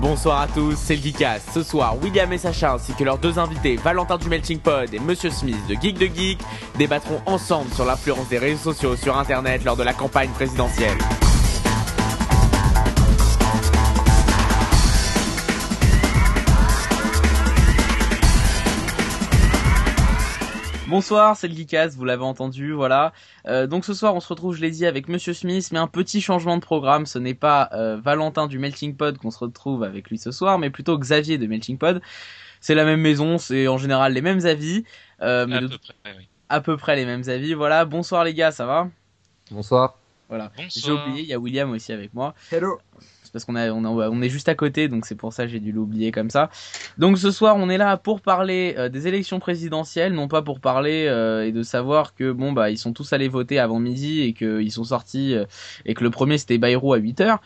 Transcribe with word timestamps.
Bonsoir 0.00 0.42
à 0.42 0.48
tous, 0.48 0.76
c'est 0.76 0.96
le 0.96 1.02
Geekcast. 1.02 1.50
Ce 1.54 1.62
soir, 1.62 1.96
William 2.02 2.30
et 2.32 2.38
Sacha 2.38 2.74
ainsi 2.74 2.92
que 2.92 3.04
leurs 3.04 3.18
deux 3.18 3.38
invités, 3.38 3.76
Valentin 3.76 4.18
du 4.18 4.28
Melting 4.28 4.58
Pod 4.58 4.92
et 4.92 4.98
Monsieur 4.98 5.30
Smith 5.30 5.56
de 5.68 5.74
Geek 5.74 5.96
de 5.96 6.06
Geek, 6.06 6.40
débattront 6.76 7.22
ensemble 7.24 7.72
sur 7.72 7.84
l'influence 7.84 8.28
des 8.28 8.38
réseaux 8.38 8.72
sociaux 8.72 8.96
sur 8.96 9.16
Internet 9.16 9.64
lors 9.64 9.76
de 9.76 9.84
la 9.84 9.94
campagne 9.94 10.30
présidentielle. 10.30 10.98
Bonsoir, 20.92 21.38
c'est 21.38 21.48
le 21.48 21.54
Geekaz, 21.54 21.96
vous 21.96 22.04
l'avez 22.04 22.22
entendu, 22.22 22.72
voilà. 22.72 23.14
Euh, 23.46 23.66
donc 23.66 23.86
ce 23.86 23.94
soir, 23.94 24.14
on 24.14 24.20
se 24.20 24.28
retrouve, 24.28 24.54
je 24.54 24.60
l'ai 24.60 24.70
dit, 24.70 24.84
avec 24.84 25.08
Monsieur 25.08 25.32
Smith, 25.32 25.70
mais 25.72 25.78
un 25.78 25.86
petit 25.86 26.20
changement 26.20 26.58
de 26.58 26.60
programme. 26.60 27.06
Ce 27.06 27.18
n'est 27.18 27.32
pas 27.32 27.70
euh, 27.72 27.96
Valentin 27.96 28.46
du 28.46 28.58
Melting 28.58 28.94
Pod 28.94 29.16
qu'on 29.16 29.30
se 29.30 29.38
retrouve 29.38 29.84
avec 29.84 30.10
lui 30.10 30.18
ce 30.18 30.30
soir, 30.32 30.58
mais 30.58 30.68
plutôt 30.68 30.98
Xavier 30.98 31.38
de 31.38 31.46
Melting 31.46 31.78
Pod. 31.78 32.02
C'est 32.60 32.74
la 32.74 32.84
même 32.84 33.00
maison, 33.00 33.38
c'est 33.38 33.68
en 33.68 33.78
général 33.78 34.12
les 34.12 34.20
mêmes 34.20 34.44
avis. 34.44 34.84
Euh, 35.22 35.46
mais 35.46 35.56
à, 35.56 35.60
peu 35.60 35.78
près, 35.78 35.94
oui. 36.18 36.28
à 36.50 36.60
peu 36.60 36.76
près 36.76 36.96
les 36.96 37.06
mêmes 37.06 37.26
avis, 37.26 37.54
voilà. 37.54 37.86
Bonsoir 37.86 38.22
les 38.24 38.34
gars, 38.34 38.52
ça 38.52 38.66
va? 38.66 38.90
Bonsoir. 39.50 39.96
Voilà. 40.28 40.52
J'ai 40.68 40.92
oublié, 40.92 41.22
il 41.22 41.26
y 41.26 41.32
a 41.32 41.38
William 41.38 41.70
aussi 41.70 41.94
avec 41.94 42.12
moi. 42.12 42.34
Hello 42.50 42.78
parce 43.32 43.44
qu'on 43.44 43.56
est 43.56 44.28
juste 44.28 44.48
à 44.48 44.54
côté, 44.54 44.88
donc 44.88 45.06
c'est 45.06 45.14
pour 45.14 45.32
ça 45.32 45.46
j'ai 45.46 45.60
dû 45.60 45.72
l'oublier 45.72 46.12
comme 46.12 46.30
ça. 46.30 46.50
Donc 46.98 47.18
ce 47.18 47.30
soir, 47.30 47.56
on 47.56 47.68
est 47.68 47.78
là 47.78 47.96
pour 47.96 48.20
parler 48.20 48.74
euh, 48.78 48.88
des 48.88 49.08
élections 49.08 49.40
présidentielles, 49.40 50.12
non 50.12 50.28
pas 50.28 50.42
pour 50.42 50.60
parler 50.60 51.06
euh, 51.08 51.46
et 51.46 51.52
de 51.52 51.62
savoir 51.62 52.14
que 52.14 52.30
bon 52.32 52.52
bah 52.52 52.70
ils 52.70 52.78
sont 52.78 52.92
tous 52.92 53.12
allés 53.12 53.28
voter 53.28 53.58
avant 53.58 53.78
midi 53.78 54.22
et 54.22 54.32
qu'ils 54.32 54.72
sont 54.72 54.84
sortis 54.84 55.34
euh, 55.34 55.44
et 55.86 55.94
que 55.94 56.04
le 56.04 56.10
premier 56.10 56.38
c'était 56.38 56.58
Bayrou 56.58 56.92
à 56.94 56.98
8 56.98 57.20
heures, 57.20 57.40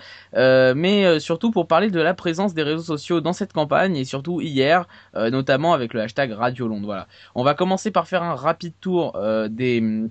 mais 0.74 1.20
surtout 1.20 1.50
pour 1.50 1.66
parler 1.66 1.90
de 1.90 2.00
la 2.00 2.14
présence 2.14 2.54
des 2.54 2.62
réseaux 2.62 2.82
sociaux 2.82 3.20
dans 3.20 3.32
cette 3.32 3.52
campagne 3.52 3.96
et 3.96 4.04
surtout 4.04 4.40
hier, 4.40 4.86
notamment 5.14 5.72
avec 5.72 5.94
le 5.94 6.00
hashtag 6.00 6.32
Radio 6.32 6.68
Londres. 6.68 6.86
Voilà. 6.86 7.06
On 7.34 7.44
va 7.44 7.54
commencer 7.54 7.90
par 7.90 8.08
faire 8.08 8.22
un 8.22 8.34
rapide 8.34 8.74
tour 8.80 9.18
des 9.50 10.08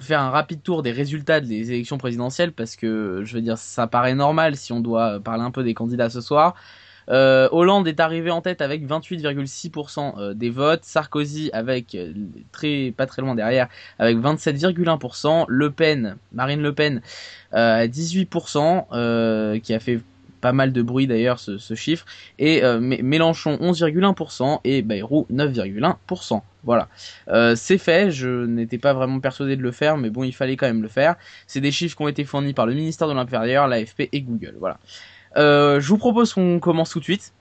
faire 0.00 0.20
un 0.20 0.30
rapide 0.30 0.62
tour 0.62 0.82
des 0.82 0.92
résultats 0.92 1.40
des 1.40 1.72
élections 1.72 1.98
présidentielles 1.98 2.52
parce 2.52 2.76
que 2.76 3.22
je 3.24 3.34
veux 3.34 3.42
dire 3.42 3.58
ça 3.58 3.86
paraît 3.86 4.14
normal 4.14 4.56
si 4.56 4.72
on 4.72 4.80
doit 4.80 5.20
parler 5.20 5.42
un 5.42 5.50
peu 5.50 5.62
des 5.62 5.74
candidats 5.74 6.10
ce 6.10 6.20
soir. 6.20 6.54
Euh, 7.08 7.48
Hollande 7.50 7.88
est 7.88 7.98
arrivé 7.98 8.30
en 8.30 8.40
tête 8.40 8.60
avec 8.60 8.86
28,6% 8.86 10.18
euh, 10.18 10.34
des 10.34 10.50
votes, 10.50 10.84
Sarkozy 10.84 11.50
avec 11.52 11.94
euh, 11.94 12.12
très 12.52 12.92
pas 12.96 13.06
très 13.06 13.20
loin 13.22 13.34
derrière 13.34 13.68
avec 13.98 14.16
27,1%, 14.18 15.44
Le 15.48 15.70
Pen, 15.70 16.16
Marine 16.32 16.62
Le 16.62 16.72
Pen 16.72 17.02
à 17.52 17.86
18% 17.86 19.60
qui 19.60 19.74
a 19.74 19.80
fait 19.80 20.00
pas 20.40 20.52
mal 20.52 20.72
de 20.72 20.82
bruit 20.82 21.06
d'ailleurs 21.06 21.38
ce, 21.38 21.74
chiffre. 21.74 22.04
Et 22.38 22.64
euh, 22.64 22.80
Mélenchon 22.80 23.56
11,1% 23.60 24.60
et 24.64 24.82
Bayrou 24.82 25.26
9,1%. 25.32 26.42
Voilà, 26.62 26.88
euh, 27.28 27.54
c'est 27.56 27.78
fait. 27.78 28.10
Je 28.10 28.46
n'étais 28.46 28.78
pas 28.78 28.92
vraiment 28.92 29.20
persuadé 29.20 29.56
de 29.56 29.62
le 29.62 29.72
faire, 29.72 29.96
mais 29.96 30.10
bon, 30.10 30.24
il 30.24 30.32
fallait 30.32 30.56
quand 30.56 30.66
même 30.66 30.82
le 30.82 30.88
faire. 30.88 31.16
C'est 31.46 31.60
des 31.60 31.72
chiffres 31.72 31.96
qui 31.96 32.02
ont 32.02 32.08
été 32.08 32.24
fournis 32.24 32.52
par 32.52 32.66
le 32.66 32.74
ministère 32.74 33.08
de 33.08 33.14
l'Intérieur, 33.14 33.66
l'AFP 33.68 34.08
et 34.12 34.20
Google. 34.20 34.56
Voilà. 34.58 34.78
Euh, 35.36 35.80
je 35.80 35.88
vous 35.88 35.98
propose 35.98 36.34
qu'on 36.34 36.58
commence 36.58 36.90
tout 36.90 36.98
de 36.98 37.04
suite. 37.04 37.32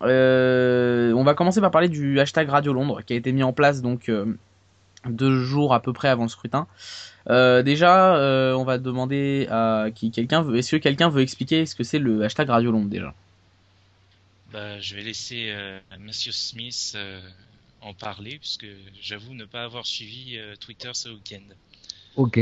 On 0.00 1.22
va 1.24 1.34
commencer 1.34 1.60
par 1.60 1.70
parler 1.70 1.88
du 1.88 2.20
hashtag 2.20 2.48
Radio 2.48 2.72
Londres 2.72 3.02
qui 3.04 3.14
a 3.14 3.16
été 3.16 3.32
mis 3.32 3.42
en 3.42 3.52
place 3.52 3.82
donc 3.82 4.10
deux 5.08 5.42
jours 5.42 5.74
à 5.74 5.80
peu 5.80 5.92
près 5.92 6.08
avant 6.08 6.22
le 6.22 6.28
scrutin. 6.28 6.66
Euh, 7.30 7.62
déjà, 7.62 8.16
euh, 8.16 8.54
on 8.54 8.64
va 8.64 8.78
demander 8.78 9.46
à 9.50 9.88
qui 9.94 10.10
quelqu'un 10.10 10.42
veut. 10.42 10.56
Est-ce 10.56 10.72
que 10.72 10.76
quelqu'un 10.76 11.10
veut 11.10 11.22
expliquer 11.22 11.66
ce 11.66 11.74
que 11.74 11.84
c'est 11.84 11.98
le 11.98 12.24
hashtag 12.24 12.48
Radio 12.48 12.70
Londres 12.70 12.88
déjà? 12.88 13.14
Bah, 14.52 14.80
je 14.80 14.94
vais 14.94 15.02
laisser 15.02 15.50
euh, 15.50 15.78
Monsieur 16.00 16.32
Smith 16.32 16.94
euh, 16.96 17.20
en 17.82 17.92
parler 17.92 18.38
puisque 18.38 18.66
j'avoue 19.00 19.34
ne 19.34 19.44
pas 19.44 19.64
avoir 19.64 19.84
suivi 19.84 20.38
euh, 20.38 20.54
Twitter 20.58 20.88
ce 20.94 21.10
week-end. 21.10 21.42
Ok. 22.16 22.40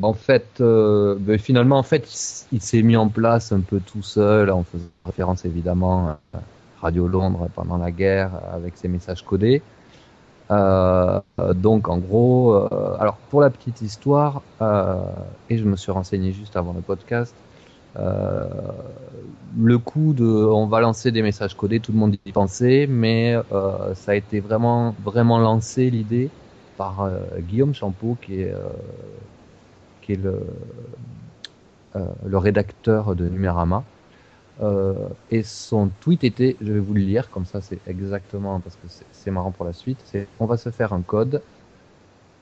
En 0.00 0.14
fait, 0.14 0.46
ben, 0.60 1.38
finalement, 1.38 1.78
en 1.78 1.82
fait, 1.82 2.08
il, 2.52 2.56
il 2.56 2.62
s'est 2.62 2.82
mis 2.82 2.96
en 2.96 3.08
place 3.08 3.52
un 3.52 3.60
peu 3.60 3.80
tout 3.80 4.02
seul, 4.02 4.50
en 4.50 4.62
faisant 4.62 4.88
référence 5.04 5.44
évidemment 5.44 6.08
à 6.32 6.42
Radio 6.80 7.06
Londres 7.06 7.50
pendant 7.54 7.76
la 7.76 7.90
guerre 7.90 8.30
avec 8.50 8.78
ses 8.78 8.88
messages 8.88 9.22
codés. 9.22 9.60
Euh, 10.50 11.20
donc 11.54 11.88
en 11.88 11.98
gros, 11.98 12.54
euh, 12.54 12.96
alors 12.98 13.22
pour 13.28 13.40
la 13.40 13.50
petite 13.50 13.80
histoire, 13.82 14.46
euh, 14.60 14.96
et 15.48 15.58
je 15.58 15.64
me 15.64 15.76
suis 15.76 15.92
renseigné 15.92 16.32
juste 16.32 16.56
avant 16.56 16.72
le 16.72 16.82
podcast, 16.82 17.44
le 17.96 19.78
coup 19.78 20.12
de 20.14 20.24
on 20.24 20.66
va 20.68 20.80
lancer 20.80 21.12
des 21.12 21.22
messages 21.22 21.54
codés, 21.56 21.80
tout 21.80 21.92
le 21.92 21.98
monde 21.98 22.16
y 22.24 22.32
pensait, 22.32 22.86
mais 22.88 23.34
ça 23.94 24.12
a 24.12 24.14
été 24.14 24.40
vraiment 24.40 24.94
vraiment 24.98 25.38
lancé 25.38 25.90
l'idée 25.90 26.32
par 26.76 27.10
Guillaume 27.40 27.74
Champeau 27.74 28.16
qui 28.16 28.40
est 28.42 28.54
qui 30.00 30.12
est 30.12 30.16
le 30.16 30.46
le 32.24 32.38
rédacteur 32.38 33.14
de 33.16 33.28
Numérama. 33.28 33.90
Euh, 34.62 35.08
et 35.30 35.42
son 35.42 35.90
tweet 36.00 36.22
était, 36.22 36.56
je 36.60 36.72
vais 36.72 36.80
vous 36.80 36.92
le 36.92 37.00
lire, 37.00 37.30
comme 37.30 37.46
ça 37.46 37.60
c'est 37.62 37.78
exactement, 37.86 38.60
parce 38.60 38.76
que 38.76 38.88
c'est 39.12 39.30
marrant 39.30 39.52
pour 39.52 39.64
la 39.64 39.72
suite, 39.72 39.98
c'est 40.04 40.26
on 40.38 40.46
va 40.46 40.58
se 40.58 40.70
faire 40.70 40.92
un 40.92 41.00
code, 41.00 41.42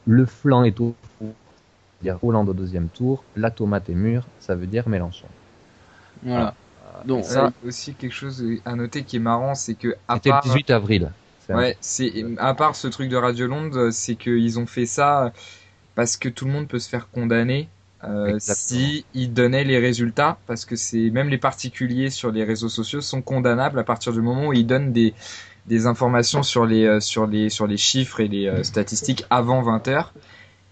le 0.07 0.27
flanc 0.27 0.65
est 0.65 0.81
au 0.81 0.97
four, 1.19 1.29
dire 2.03 2.19
Hollande 2.23 2.49
au 2.49 2.55
deuxième 2.55 2.89
tour, 2.89 3.23
la 3.37 3.53
tomate 3.53 3.89
est 3.89 3.95
mûre, 3.95 4.27
ça 4.41 4.57
veut 4.57 4.67
dire 4.67 4.89
Mélenchon. 4.89 5.29
Voilà. 6.25 6.55
Ah. 6.85 7.03
Donc 7.05 7.25
ça 7.25 7.53
aussi 7.65 7.95
quelque 7.95 8.15
chose 8.15 8.45
à 8.65 8.75
noter 8.75 9.05
qui 9.05 9.17
est 9.17 9.21
marrant, 9.21 9.55
c'est 9.55 9.75
que 9.75 9.95
à 10.09 10.15
C'était 10.17 10.31
le 10.31 10.41
18 10.43 10.71
avril. 10.71 11.13
Ouais, 11.49 11.77
c'est 11.81 12.27
à 12.37 12.53
part 12.53 12.75
ce 12.75 12.89
truc 12.89 13.09
de 13.09 13.17
Radio 13.17 13.47
Londres, 13.47 13.91
c'est 13.91 14.17
qu'ils 14.17 14.59
ont 14.59 14.67
fait 14.67 14.87
ça 14.87 15.33
parce 15.95 16.17
que 16.17 16.29
tout 16.29 16.45
le 16.45 16.51
monde 16.51 16.69
peut 16.69 16.79
se 16.79 16.89
faire 16.89 17.09
condamner 17.11 17.69
euh, 18.05 18.37
si 18.39 19.05
ils 19.15 19.33
donnaient 19.33 19.65
les 19.65 19.79
résultats, 19.79 20.39
parce 20.47 20.65
que 20.65 20.77
c'est 20.77 21.11
même 21.11 21.29
les 21.29 21.39
particuliers 21.39 22.11
sur 22.11 22.31
les 22.31 22.45
réseaux 22.45 22.69
sociaux 22.69 23.01
sont 23.01 23.23
condamnables 23.23 23.79
à 23.79 23.85
partir 23.85 24.13
du 24.13 24.21
moment 24.21 24.49
où 24.49 24.53
ils 24.53 24.67
donnent 24.67 24.93
des, 24.93 25.15
des 25.69 25.87
informations 25.87 26.43
sur 26.43 26.67
les 26.67 26.85
euh, 26.85 27.01
sur 27.01 27.27
les 27.27 27.51
sur 27.51 27.67
les 27.67 27.77
chiffres 27.77 28.21
et 28.21 28.29
les 28.29 28.47
euh, 28.47 28.63
statistiques 28.63 29.25
avant 29.31 29.63
20 29.63 29.89
heures. 29.89 30.13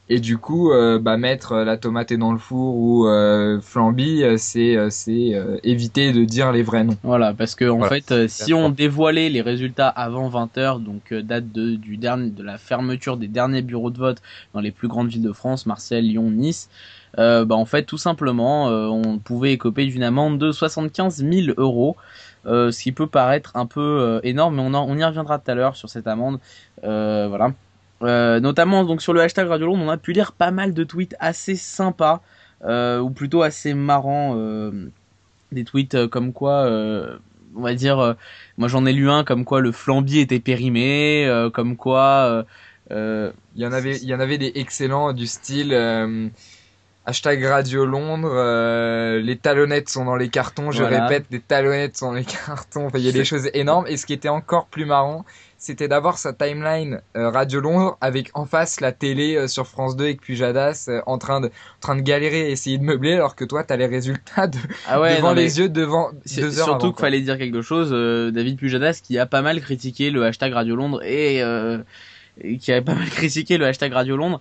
Et 0.08 0.20
du 0.20 0.38
coup, 0.38 0.70
euh, 0.70 1.00
bah, 1.00 1.16
mettre 1.16 1.56
la 1.56 1.76
tomate 1.76 2.12
dans 2.12 2.30
le 2.30 2.38
four 2.38 2.76
ou 2.76 3.08
euh, 3.08 3.60
flamby, 3.60 4.22
c'est 4.38 4.76
c'est 4.88 5.34
éviter 5.64 6.12
de 6.12 6.24
dire 6.24 6.52
les 6.52 6.62
vrais 6.62 6.84
noms. 6.84 6.96
Voilà, 7.02 7.34
parce 7.34 7.56
que 7.56 7.68
en 7.68 7.82
fait, 7.88 8.28
si 8.28 8.54
on 8.54 8.68
dévoilait 8.70 9.30
les 9.30 9.40
résultats 9.40 9.88
avant 9.88 10.28
20 10.28 10.58
heures, 10.58 10.78
donc 10.78 11.12
date 11.12 11.50
de 11.50 11.74
du 11.74 11.96
dernier 11.96 12.30
de 12.30 12.44
la 12.44 12.56
fermeture 12.56 13.16
des 13.16 13.26
derniers 13.26 13.62
bureaux 13.62 13.90
de 13.90 13.98
vote 13.98 14.22
dans 14.54 14.60
les 14.60 14.70
plus 14.70 14.86
grandes 14.86 15.08
villes 15.08 15.24
de 15.24 15.32
France, 15.32 15.66
Marseille, 15.66 16.02
Lyon, 16.02 16.30
Nice, 16.30 16.70
euh, 17.18 17.44
bah, 17.44 17.54
en 17.54 17.64
fait 17.64 17.84
tout 17.84 17.98
simplement 17.98 18.68
euh, 18.68 18.88
on 18.88 19.18
pouvait 19.18 19.52
écoper 19.52 19.86
d'une 19.86 20.02
amende 20.02 20.38
de 20.38 20.52
75 20.52 21.24
000 21.24 21.54
euros. 21.56 21.96
Euh, 22.46 22.70
ce 22.70 22.82
qui 22.82 22.92
peut 22.92 23.08
paraître 23.08 23.50
un 23.56 23.66
peu 23.66 24.20
énorme, 24.22 24.56
mais 24.56 24.62
on, 24.62 24.72
on 24.74 24.96
y 24.96 25.04
reviendra 25.04 25.40
tout 25.40 25.50
à 25.50 25.54
l'heure 25.54 25.74
sur 25.74 25.88
cette 25.88 26.06
amende. 26.06 26.38
voilà. 26.82 27.52
notamment 28.00 28.84
donc 28.84 29.02
sur 29.02 29.12
le 29.12 29.20
hashtag 29.20 29.48
Radio 29.48 29.66
Londres, 29.66 29.82
on 29.84 29.88
a 29.88 29.96
pu 29.96 30.12
lire 30.12 30.32
pas 30.32 30.52
mal 30.52 30.72
de 30.72 30.84
tweets 30.84 31.16
assez 31.18 31.56
sympas, 31.56 32.22
ou 32.64 33.10
plutôt 33.10 33.42
assez 33.42 33.74
marrants. 33.74 34.36
des 35.50 35.64
tweets 35.64 36.06
comme 36.06 36.32
quoi 36.32 36.70
on 37.58 37.62
va 37.62 37.74
dire, 37.74 38.14
moi 38.58 38.68
j'en 38.68 38.86
ai 38.86 38.92
lu 38.92 39.10
un 39.10 39.24
comme 39.24 39.44
quoi 39.44 39.60
le 39.60 39.72
flambier 39.72 40.20
était 40.20 40.38
périmé, 40.38 41.28
comme 41.52 41.76
quoi. 41.76 42.44
il 42.92 43.32
y 43.56 43.66
en 43.66 43.72
avait, 43.72 43.96
il 43.96 44.08
y 44.08 44.14
en 44.14 44.20
avait 44.20 44.38
des 44.38 44.52
excellents 44.54 45.12
du 45.12 45.26
style. 45.26 45.74
Hashtag 47.08 47.44
Radio 47.44 47.86
Londres, 47.86 48.32
euh, 48.32 49.20
les 49.20 49.36
talonnettes 49.36 49.88
sont 49.88 50.04
dans 50.04 50.16
les 50.16 50.28
cartons, 50.28 50.72
je 50.72 50.82
répète, 50.82 51.26
les 51.30 51.38
talonnettes 51.38 51.96
sont 51.96 52.08
dans 52.08 52.14
les 52.14 52.24
cartons, 52.46 52.88
il 52.94 53.00
y 53.00 53.08
a 53.08 53.12
des 53.12 53.24
choses 53.24 53.48
énormes. 53.54 53.86
Et 53.86 53.96
ce 53.96 54.06
qui 54.06 54.12
était 54.12 54.28
encore 54.28 54.66
plus 54.66 54.86
marrant, 54.86 55.24
c'était 55.56 55.86
d'avoir 55.86 56.18
sa 56.18 56.32
timeline 56.32 57.00
euh, 57.16 57.30
Radio 57.30 57.60
Londres 57.60 57.96
avec 58.00 58.30
en 58.34 58.44
face 58.44 58.80
la 58.80 58.90
télé 58.90 59.36
euh, 59.36 59.46
sur 59.46 59.68
France 59.68 59.94
2 59.94 60.02
avec 60.02 60.20
Pujadas 60.20 60.90
en 61.06 61.18
train 61.18 61.40
de 61.40 61.46
en 61.46 61.80
train 61.80 61.94
de 61.94 62.00
galérer 62.00 62.48
et 62.48 62.50
essayer 62.50 62.76
de 62.76 62.82
meubler 62.82 63.14
alors 63.14 63.36
que 63.36 63.44
toi 63.44 63.62
t'as 63.62 63.76
les 63.76 63.86
résultats 63.86 64.48
de, 64.48 64.58
ah 64.88 65.00
ouais, 65.00 65.16
devant 65.16 65.32
les 65.32 65.60
yeux 65.60 65.68
devant 65.68 66.10
deux 66.36 66.58
heures 66.58 66.64
surtout 66.66 66.92
qu'il 66.92 67.00
fallait 67.00 67.20
dire 67.20 67.38
quelque 67.38 67.62
chose 67.62 67.90
David 68.34 68.58
Pujadas 68.58 69.00
qui 69.02 69.18
a 69.18 69.26
pas 69.26 69.42
mal 69.42 69.60
critiqué 69.60 70.10
le 70.10 70.24
hashtag 70.24 70.52
Radio 70.52 70.76
Londres 70.76 71.02
et, 71.04 71.40
et 72.40 72.58
qui 72.58 72.72
a 72.72 72.82
pas 72.82 72.94
mal 72.94 73.08
critiqué 73.08 73.56
le 73.58 73.66
hashtag 73.66 73.92
Radio 73.92 74.16
Londres 74.16 74.40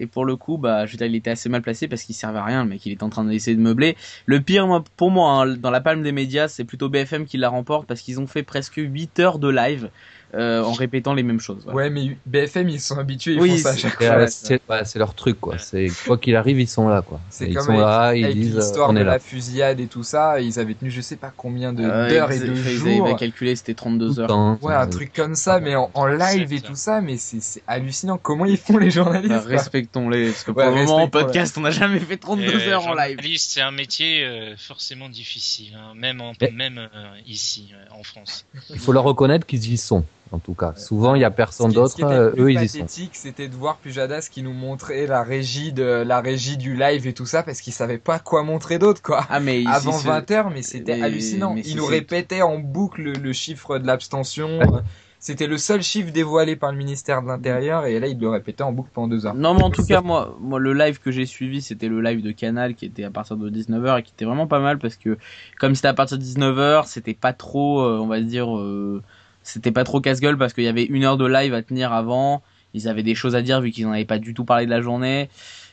et 0.00 0.06
pour 0.06 0.24
le 0.24 0.34
coup, 0.34 0.56
bah, 0.56 0.86
je 0.86 0.92
veux 0.92 0.96
dire, 0.96 1.06
il 1.06 1.14
était 1.14 1.30
assez 1.30 1.48
mal 1.48 1.62
placé 1.62 1.86
parce 1.86 2.02
qu'il 2.02 2.14
servait 2.14 2.38
à 2.38 2.44
rien, 2.44 2.64
le 2.64 2.70
mec, 2.70 2.84
il 2.86 2.92
est 2.92 3.02
en 3.02 3.10
train 3.10 3.24
d'essayer 3.24 3.56
de 3.56 3.62
meubler. 3.62 3.96
Le 4.24 4.40
pire, 4.40 4.66
moi, 4.66 4.82
pour 4.96 5.10
moi, 5.10 5.30
hein, 5.32 5.56
dans 5.56 5.70
la 5.70 5.80
palme 5.80 6.02
des 6.02 6.12
médias, 6.12 6.48
c'est 6.48 6.64
plutôt 6.64 6.88
BFM 6.88 7.26
qui 7.26 7.36
la 7.36 7.50
remporte 7.50 7.86
parce 7.86 8.00
qu'ils 8.00 8.18
ont 8.18 8.26
fait 8.26 8.42
presque 8.42 8.76
8 8.76 9.20
heures 9.20 9.38
de 9.38 9.48
live. 9.48 9.90
Euh, 10.34 10.62
en 10.62 10.72
répétant 10.72 11.14
les 11.14 11.22
mêmes 11.22 11.40
choses. 11.40 11.64
Ouais, 11.66 11.90
mais 11.90 12.16
BFM 12.26 12.68
ils 12.68 12.80
sont 12.80 12.98
habitués, 12.98 13.34
ils 13.34 13.40
Oui, 13.40 13.50
font 13.50 13.56
ça 13.64 13.68
à 13.70 13.72
c'est- 13.72 13.78
chaque 13.80 14.02
fois. 14.02 14.26
c'est- 14.28 14.60
ouais, 14.68 14.82
leur 14.96 15.14
truc, 15.14 15.40
quoi. 15.40 15.58
C'est 15.58 15.88
quoi 16.06 16.18
qu'il 16.18 16.36
arrive, 16.36 16.60
ils 16.60 16.68
sont 16.68 16.88
là, 16.88 17.02
quoi. 17.02 17.20
C'est 17.30 17.48
Ils 17.48 17.54
comme 17.54 17.64
sont 17.66 17.70
avec- 17.72 17.82
là, 17.82 18.14
ils 18.14 18.24
Avec 18.24 18.36
disent, 18.36 18.54
euh, 18.56 18.60
l'histoire 18.60 18.90
on 18.90 18.92
de 18.92 18.98
là. 18.98 19.04
la 19.04 19.18
fusillade 19.18 19.80
et 19.80 19.86
tout 19.86 20.02
ça, 20.04 20.40
ils 20.40 20.58
avaient 20.60 20.74
tenu 20.74 20.90
je 20.90 21.00
sais 21.00 21.16
pas 21.16 21.32
combien 21.36 21.72
de 21.72 21.82
Euh, 21.84 22.08
d'heures 22.08 22.30
et 22.30 22.36
ils- 22.36 22.42
de 22.42 22.54
ils 22.54 22.76
jours. 22.76 23.06
avaient 23.06 23.16
calculé, 23.16 23.56
c'était 23.56 23.74
32 23.74 24.08
Tout 24.10 24.14
le 24.16 24.20
heures. 24.22 24.28
temps. 24.28 24.58
Ouais, 24.62 24.74
un 24.74 24.86
truc 24.86 25.12
comme 25.12 25.34
ça, 25.34 25.60
mais 25.60 25.74
en, 25.76 25.90
en 25.94 26.06
live 26.06 26.52
et 26.52 26.60
tout 26.60 26.74
ça, 26.76 27.00
mais 27.00 27.16
c'est 27.16 27.62
hallucinant. 27.66 28.18
Comment 28.18 28.44
ils 28.44 28.56
font 28.56 28.78
les 28.78 28.90
journalistes 28.90 29.30
Bah, 29.32 29.42
respectons-les, 29.46 30.26
parce 30.26 30.44
que 30.44 30.50
pour 30.52 30.58
Ouais, 30.62 30.68
le 30.70 30.74
moment, 30.76 30.96
en 31.02 31.08
podcast, 31.08 31.56
on 31.58 31.62
n'a 31.62 31.70
jamais 31.70 31.98
fait 32.00 32.16
32 32.16 32.60
Et, 32.60 32.68
heures 32.68 32.86
en 32.86 32.94
live. 32.94 33.18
c'est 33.38 33.60
un 33.60 33.70
métier 33.72 34.24
euh, 34.24 34.54
forcément 34.56 35.08
difficile, 35.08 35.76
hein, 35.76 35.92
même, 35.96 36.20
en, 36.20 36.32
Mais- 36.40 36.50
même 36.50 36.78
euh, 36.78 36.88
ici, 37.26 37.72
euh, 37.74 37.98
en 37.98 38.02
France. 38.02 38.44
Il 38.70 38.78
faut 38.78 38.92
leur 38.92 39.04
reconnaître 39.04 39.46
qu'ils 39.46 39.72
y 39.72 39.76
sont, 39.76 40.04
en 40.32 40.38
tout 40.38 40.54
cas. 40.54 40.74
Souvent, 40.76 41.14
il 41.14 41.20
y 41.20 41.24
a 41.24 41.30
personne 41.30 41.72
d'autre, 41.72 41.96
euh, 42.04 42.32
eux, 42.38 42.52
ils 42.52 42.62
y 42.62 42.68
sont. 42.68 42.86
c'était 43.12 43.48
de 43.48 43.54
voir 43.54 43.78
Pujadas 43.78 44.28
qui 44.30 44.42
nous 44.42 44.52
montrait 44.52 45.06
la 45.06 45.22
régie 45.22 45.72
de 45.72 45.82
la 45.84 46.20
régie 46.20 46.56
du 46.56 46.76
live 46.76 47.06
et 47.06 47.12
tout 47.12 47.26
ça 47.26 47.42
parce 47.42 47.60
qu'il 47.60 47.72
savait 47.72 47.98
pas 47.98 48.18
quoi 48.18 48.42
montrer 48.42 48.78
d'autre 48.78 49.02
quoi. 49.02 49.24
Ah, 49.28 49.40
mais 49.40 49.64
Avant 49.66 49.92
ce- 49.92 50.06
20h, 50.06 50.50
mais 50.52 50.62
c'était 50.62 51.00
hallucinant. 51.00 51.54
mais 51.54 51.62
Il 51.62 51.70
c'est- 51.72 51.74
nous 51.76 51.86
répétait 51.86 52.42
en 52.42 52.58
boucle 52.58 53.02
le, 53.02 53.12
le 53.14 53.32
chiffre 53.32 53.78
de 53.78 53.86
l'abstention. 53.86 54.48
Euh, 54.60 54.80
C'était 55.22 55.46
le 55.46 55.58
seul 55.58 55.82
chiffre 55.82 56.10
dévoilé 56.12 56.56
par 56.56 56.72
le 56.72 56.78
ministère 56.78 57.20
de 57.20 57.26
l'Intérieur 57.28 57.84
et 57.84 58.00
là 58.00 58.06
il 58.06 58.18
le 58.18 58.30
répétait 58.30 58.62
en 58.62 58.72
boucle 58.72 58.88
pendant 58.94 59.08
deux 59.08 59.26
heures. 59.26 59.34
Non, 59.34 59.52
mais 59.52 59.62
en 59.62 59.68
tout 59.70 59.84
cas, 59.84 60.00
moi, 60.00 60.34
moi, 60.40 60.58
le 60.58 60.72
live 60.72 60.98
que 60.98 61.10
j'ai 61.10 61.26
suivi, 61.26 61.60
c'était 61.60 61.88
le 61.88 62.00
live 62.00 62.22
de 62.22 62.32
Canal 62.32 62.74
qui 62.74 62.86
était 62.86 63.04
à 63.04 63.10
partir 63.10 63.36
de 63.36 63.50
19h 63.50 63.98
et 63.98 64.02
qui 64.02 64.14
était 64.14 64.24
vraiment 64.24 64.46
pas 64.46 64.60
mal 64.60 64.78
parce 64.78 64.96
que, 64.96 65.18
comme 65.58 65.74
c'était 65.74 65.88
à 65.88 65.92
partir 65.94 66.16
de 66.16 66.22
19h, 66.22 66.86
c'était 66.86 67.12
pas 67.12 67.34
trop, 67.34 67.82
euh, 67.82 67.98
on 67.98 68.06
va 68.06 68.22
dire, 68.22 68.56
euh, 68.56 69.02
c'était 69.42 69.72
pas 69.72 69.84
trop 69.84 70.00
casse-gueule 70.00 70.36
parce 70.38 70.52
qu'il 70.52 70.64
y 70.64 70.68
avait 70.68 70.84
une 70.84 71.04
heure 71.04 71.16
de 71.16 71.26
live 71.26 71.54
à 71.54 71.62
tenir 71.62 71.92
avant. 71.92 72.42
Ils 72.74 72.88
avaient 72.88 73.02
des 73.02 73.14
choses 73.14 73.34
à 73.34 73.42
dire 73.42 73.60
vu 73.60 73.70
qu'ils 73.70 73.86
en 73.86 73.92
avaient 73.92 74.04
pas 74.04 74.18
du 74.18 74.34
tout 74.34 74.44
parlé 74.44 74.64
de 74.66 74.70
la 74.70 74.80
journée. 74.80 75.28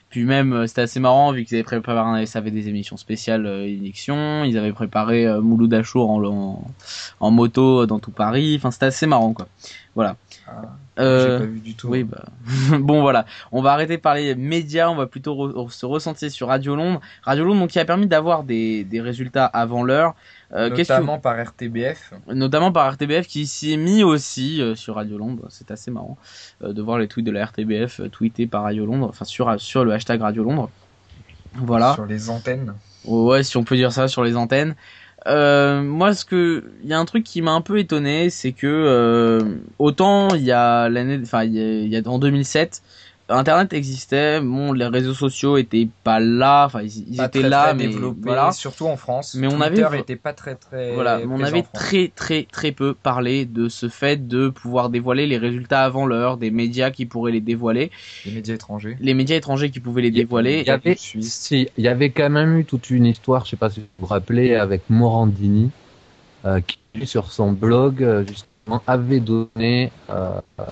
Puis 0.09 0.23
même, 0.23 0.53
euh, 0.53 0.67
c'était 0.67 0.81
assez 0.83 1.01
marrant 1.01 1.33
vu 1.33 1.43
qu'ils 1.43 1.57
avaient 1.57 1.63
préparé, 1.65 2.25
ça 2.25 2.39
avait 2.39 2.49
des 2.49 2.69
émissions 2.69 2.95
spéciales 2.95 3.45
euh, 3.45 3.65
élections. 3.67 4.45
Ils 4.45 4.57
avaient 4.57 4.71
préparé 4.71 5.27
euh, 5.27 5.41
Mouloud 5.41 5.73
Achour 5.73 6.09
en, 6.09 6.23
en, 6.23 6.63
en 7.19 7.31
moto 7.31 7.85
dans 7.85 7.99
tout 7.99 8.11
Paris. 8.11 8.55
Enfin, 8.57 8.71
c'était 8.71 8.85
assez 8.85 9.05
marrant, 9.05 9.33
quoi. 9.33 9.47
Voilà. 9.95 10.15
Ah, 10.47 10.61
Euh, 10.99 11.39
J'ai 11.39 11.45
pas 11.45 11.51
vu 11.51 11.59
du 11.59 11.75
tout. 11.75 11.89
oui, 11.89 12.03
bah. 12.05 12.23
bon, 12.79 13.01
voilà. 13.01 13.25
On 13.51 13.61
va 13.61 13.73
arrêter 13.73 13.97
de 13.97 14.01
parler 14.01 14.33
médias, 14.35 14.89
on 14.89 14.95
va 14.95 15.07
plutôt 15.07 15.35
re- 15.35 15.69
se 15.69 15.85
recentrer 15.85 16.29
sur 16.29 16.47
Radio 16.47 16.75
Londres. 16.77 17.01
Radio 17.23 17.43
Londres, 17.43 17.59
donc, 17.61 17.71
qui 17.71 17.79
a 17.79 17.85
permis 17.85 18.07
d'avoir 18.07 18.43
des, 18.43 18.85
des 18.85 19.01
résultats 19.01 19.45
avant 19.45 19.83
l'heure. 19.83 20.15
Euh, 20.53 20.69
Notamment 20.69 21.19
par 21.19 21.35
RTBF. 21.37 22.13
notamment 22.33 22.71
par 22.71 22.93
RTBF 22.93 23.27
qui 23.27 23.47
s'y 23.47 23.73
est 23.73 23.77
mis 23.77 24.03
aussi 24.03 24.61
euh, 24.61 24.75
sur 24.75 24.95
Radio 24.95 25.17
Londres. 25.17 25.45
C'est 25.49 25.71
assez 25.71 25.91
marrant 25.91 26.17
euh, 26.63 26.71
de 26.71 26.81
voir 26.81 26.99
les 26.99 27.09
tweets 27.09 27.25
de 27.25 27.31
la 27.31 27.45
RTBF 27.45 28.09
tweetés 28.11 28.47
par 28.47 28.63
Radio 28.63 28.85
Londres, 28.85 29.07
enfin 29.09 29.25
sur, 29.25 29.59
sur 29.59 29.83
le 29.83 29.91
hashtag 29.91 30.21
Radio 30.21 30.43
Londres. 30.43 30.69
Voilà. 31.55 31.95
Sur 31.95 32.05
les 32.05 32.29
antennes. 32.29 32.73
Ouais, 33.03 33.43
si 33.43 33.57
on 33.57 33.65
peut 33.65 33.75
dire 33.75 33.91
ça 33.91 34.07
sur 34.07 34.23
les 34.23 34.37
antennes. 34.37 34.75
Moi, 35.25 36.13
ce 36.13 36.23
que 36.23 36.71
il 36.81 36.89
y 36.89 36.93
a 36.93 36.99
un 36.99 37.03
truc 37.05 37.25
qui 37.25 37.41
m'a 37.41 37.51
un 37.51 37.59
peu 37.59 37.79
étonné, 37.79 38.29
c'est 38.29 38.53
que 38.53 39.59
autant 39.77 40.29
il 40.33 40.43
y 40.43 40.53
a 40.53 40.87
l'année, 40.87 41.19
enfin 41.21 41.43
il 41.43 41.55
y 41.55 41.59
a, 41.59 41.79
il 41.81 41.89
y 41.89 41.97
a 41.97 42.09
en 42.09 42.19
2007, 42.19 42.81
Internet 43.29 43.73
existait, 43.73 44.39
bon, 44.39 44.71
les 44.71 44.85
réseaux 44.87 45.13
sociaux 45.13 45.57
étaient 45.57 45.89
pas 46.03 46.19
là, 46.21 46.65
enfin 46.65 46.81
ils, 46.81 47.11
ils 47.13 47.17
Pas 47.17 47.25
étaient 47.25 47.39
très, 47.41 47.49
là, 47.49 47.63
très 47.65 47.87
mais 47.87 47.87
voilà. 48.21 48.51
surtout 48.53 48.85
en 48.85 48.95
France. 48.95 49.35
Mais 49.37 49.47
on 49.47 49.59
Twitter 49.59 49.83
avait- 49.83 49.99
était 49.99 50.15
pas 50.15 50.31
très 50.33 50.55
très. 50.55 50.93
Voilà, 50.93 51.17
mais 51.19 51.25
on 51.27 51.43
avait 51.43 51.63
très 51.73 52.07
très 52.15 52.43
très 52.43 52.71
peu 52.71 52.93
parlé 52.93 53.45
de 53.45 53.67
ce 53.67 53.89
fait 53.89 54.27
de 54.27 54.47
pouvoir 54.47 54.89
dévoiler 54.89 55.27
les 55.27 55.37
résultats 55.37 55.83
avant 55.83 56.05
l'heure, 56.05 56.37
des 56.37 56.51
médias 56.51 56.89
qui 56.89 57.05
pourraient 57.05 57.33
les 57.33 57.41
dévoiler, 57.41 57.91
les 58.25 58.31
médias 58.31 58.55
étrangers. 58.55 58.95
les 59.01 59.13
médias 59.13 59.35
étrangers 59.35 59.71
qui 59.71 59.81
pouvaient 59.81 60.03
les 60.03 60.07
Il 60.07 60.15
y 60.15 60.19
a- 60.19 60.23
dévoiler. 60.23 60.61
Il 60.61 60.67
y 60.67 60.69
avait, 60.71 60.95
si, 60.97 61.67
il 61.77 61.83
y 61.83 61.87
avait 61.89 62.11
quand 62.11 62.29
même 62.29 62.57
eu 62.57 62.63
toute 62.65 62.89
une 62.89 63.05
histoire, 63.05 63.43
je 63.43 63.49
sais 63.51 63.55
pas 63.57 63.69
si 63.69 63.81
vous 63.81 63.85
vous 63.99 64.05
rappelez, 64.05 64.55
avec 64.55 64.83
Morandini, 64.89 65.69
euh, 66.45 66.61
qui 66.61 66.77
sur 67.05 67.31
son 67.31 67.51
blog 67.51 68.01
euh, 68.03 68.23
justement 68.25 68.81
avait 68.87 69.19
donné 69.19 69.91
euh, 70.09 70.39
euh, 70.59 70.63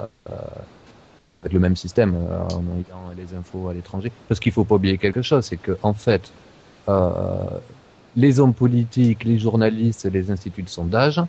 le 1.54 1.60
même 1.60 1.76
système 1.76 2.16
euh, 2.16 2.40
en 2.50 2.58
envoyant 2.68 3.12
les 3.16 3.34
infos 3.34 3.70
à 3.70 3.74
l'étranger. 3.74 4.14
Parce 4.28 4.40
qu'il 4.40 4.52
faut 4.52 4.66
pas 4.66 4.76
oublier 4.76 4.98
quelque 4.98 5.22
chose, 5.22 5.46
c'est 5.46 5.58
que 5.58 5.78
en 5.82 5.94
fait, 5.94 6.34
euh, 6.90 7.60
les 8.16 8.40
hommes 8.40 8.56
politiques, 8.56 9.24
les 9.26 9.38
journalistes, 9.40 10.06
les 10.06 10.32
instituts 10.32 10.64
de 10.64 10.70
sondage, 10.70 11.22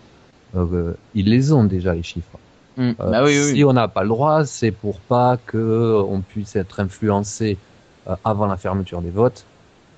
euh, 0.55 0.95
ils 1.15 1.29
les 1.31 1.53
ont 1.53 1.65
déjà 1.65 1.95
les 1.95 2.03
chiffres. 2.03 2.39
Hmm, 2.77 2.93
Euh, 3.01 3.11
bah 3.11 3.25
oui, 3.25 3.39
oui, 3.39 3.55
si 3.55 3.65
on 3.65 3.73
n'a 3.73 3.89
pas 3.89 4.03
le 4.03 4.09
droit, 4.11 4.45
c'est 4.47 4.73
pour 4.73 5.01
pas 5.03 5.39
que 5.39 6.03
on 6.09 6.23
puisse 6.23 6.57
être 6.57 6.81
influencé 6.81 7.63
euh, 8.07 8.17
avant 8.25 8.47
la 8.47 8.57
fermeture 8.59 9.03
des 9.03 9.11
votes 9.11 9.49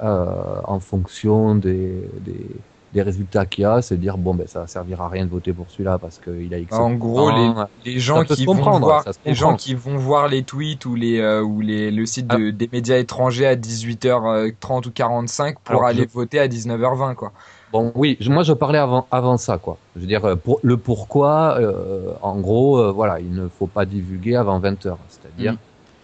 euh, 0.02 0.60
en 0.64 0.80
fonction 0.80 1.56
des, 1.56 2.10
des, 2.20 2.64
des 2.92 3.02
résultats 3.02 3.44
qu'il 3.46 3.62
y 3.62 3.64
a, 3.66 3.82
c'est 3.82 3.96
dire 3.98 4.16
bon 4.16 4.34
ben 4.34 4.46
ça 4.46 4.66
servira 4.66 5.06
à 5.06 5.08
rien 5.08 5.24
de 5.26 5.30
voter 5.30 5.52
pour 5.52 5.70
celui-là 5.70 5.98
parce 5.98 6.18
qu'il 6.18 6.52
a 6.54 6.58
X. 6.58 6.72
En 6.74 6.94
gros, 6.94 7.30
les, 7.30 7.92
les 7.92 7.98
gens 8.00 8.24
qui 8.24 8.46
vont 8.46 8.54
voir, 8.78 9.04
les 9.26 9.34
gens 9.34 9.56
qui 9.56 9.74
vont 9.74 9.96
voir 9.98 10.28
les 10.28 10.42
tweets 10.42 10.86
ou 10.86 10.94
les 10.94 11.18
euh, 11.20 11.42
ou 11.42 11.60
les 11.60 11.90
le 11.90 12.06
site 12.06 12.26
de, 12.28 12.50
des 12.50 12.68
médias 12.72 12.96
étrangers 12.96 13.46
à 13.46 13.56
18h30 13.56 14.88
ou 14.88 14.90
45 14.90 15.58
pour 15.60 15.70
Alors, 15.76 15.84
aller 15.86 16.04
je- 16.04 16.14
voter 16.14 16.38
à 16.40 16.48
19h20 16.48 17.14
quoi. 17.14 17.32
Bon, 17.72 17.92
oui, 17.94 18.16
je- 18.20 18.30
moi 18.30 18.42
je 18.42 18.54
parlais 18.54 18.78
avant, 18.78 19.06
avant 19.10 19.36
ça, 19.36 19.58
quoi. 19.58 19.76
Je 19.94 20.00
veux 20.00 20.06
dire, 20.06 20.24
euh, 20.24 20.36
pour, 20.36 20.58
le 20.62 20.78
pourquoi, 20.78 21.58
euh, 21.60 22.14
en 22.22 22.40
gros, 22.40 22.78
euh, 22.78 22.92
voilà, 22.92 23.20
il 23.20 23.30
ne 23.34 23.46
faut 23.48 23.66
pas 23.66 23.84
divulguer 23.84 24.36
avant 24.36 24.58
20 24.58 24.86
heures, 24.86 24.98
c'est-à-dire 25.08 25.52
Mm. 25.52 25.58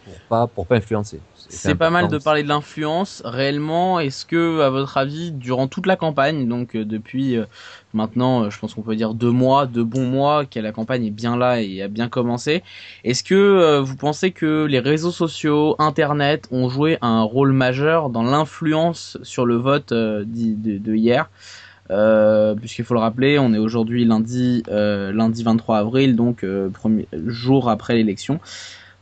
Pour 0.04 0.14
pas 0.28 0.46
pour 0.46 0.66
pas 0.66 0.76
influencer. 0.76 1.20
C'est 1.48 1.74
pas 1.74 1.90
mal 1.90 2.08
de 2.08 2.18
parler 2.18 2.42
de 2.42 2.48
l'influence. 2.48 3.22
Réellement, 3.24 4.00
est-ce 4.00 4.24
que, 4.24 4.60
à 4.62 4.70
votre 4.70 4.96
avis, 4.96 5.30
durant 5.30 5.68
toute 5.68 5.86
la 5.86 5.96
campagne, 5.96 6.48
donc 6.48 6.74
euh, 6.74 6.84
depuis 6.84 7.36
euh, 7.36 7.44
maintenant, 7.92 8.44
euh, 8.44 8.50
je 8.50 8.58
pense 8.58 8.74
qu'on 8.74 8.82
peut 8.82 8.96
dire 8.96 9.14
deux 9.14 9.30
mois, 9.30 9.66
deux 9.66 9.84
bons 9.84 10.06
mois, 10.06 10.46
que 10.46 10.58
la 10.58 10.72
campagne 10.72 11.04
est 11.04 11.10
bien 11.10 11.36
là 11.36 11.60
et 11.60 11.82
a 11.82 11.88
bien 11.88 12.08
commencé, 12.08 12.62
est-ce 13.04 13.22
que 13.22 13.34
euh, 13.34 13.80
vous 13.82 13.96
pensez 13.96 14.30
que 14.30 14.64
les 14.64 14.78
réseaux 14.78 15.10
sociaux, 15.10 15.76
Internet, 15.78 16.48
ont 16.50 16.68
joué 16.68 16.98
un 17.02 17.22
rôle 17.22 17.52
majeur 17.52 18.10
dans 18.10 18.22
l'influence 18.22 19.18
sur 19.22 19.44
le 19.44 19.56
vote 19.56 19.92
euh, 19.92 20.24
de, 20.26 20.78
de 20.78 20.94
hier? 20.94 21.28
Euh, 21.90 22.54
puisqu'il 22.54 22.84
faut 22.84 22.94
le 22.94 23.00
rappeler, 23.00 23.38
on 23.38 23.52
est 23.52 23.58
aujourd'hui 23.58 24.04
lundi, 24.04 24.62
euh, 24.68 25.12
lundi 25.12 25.42
23 25.42 25.78
avril, 25.78 26.16
donc 26.16 26.42
euh, 26.42 26.70
premier 26.70 27.06
jour 27.12 27.68
après 27.68 27.94
l'élection. 27.94 28.40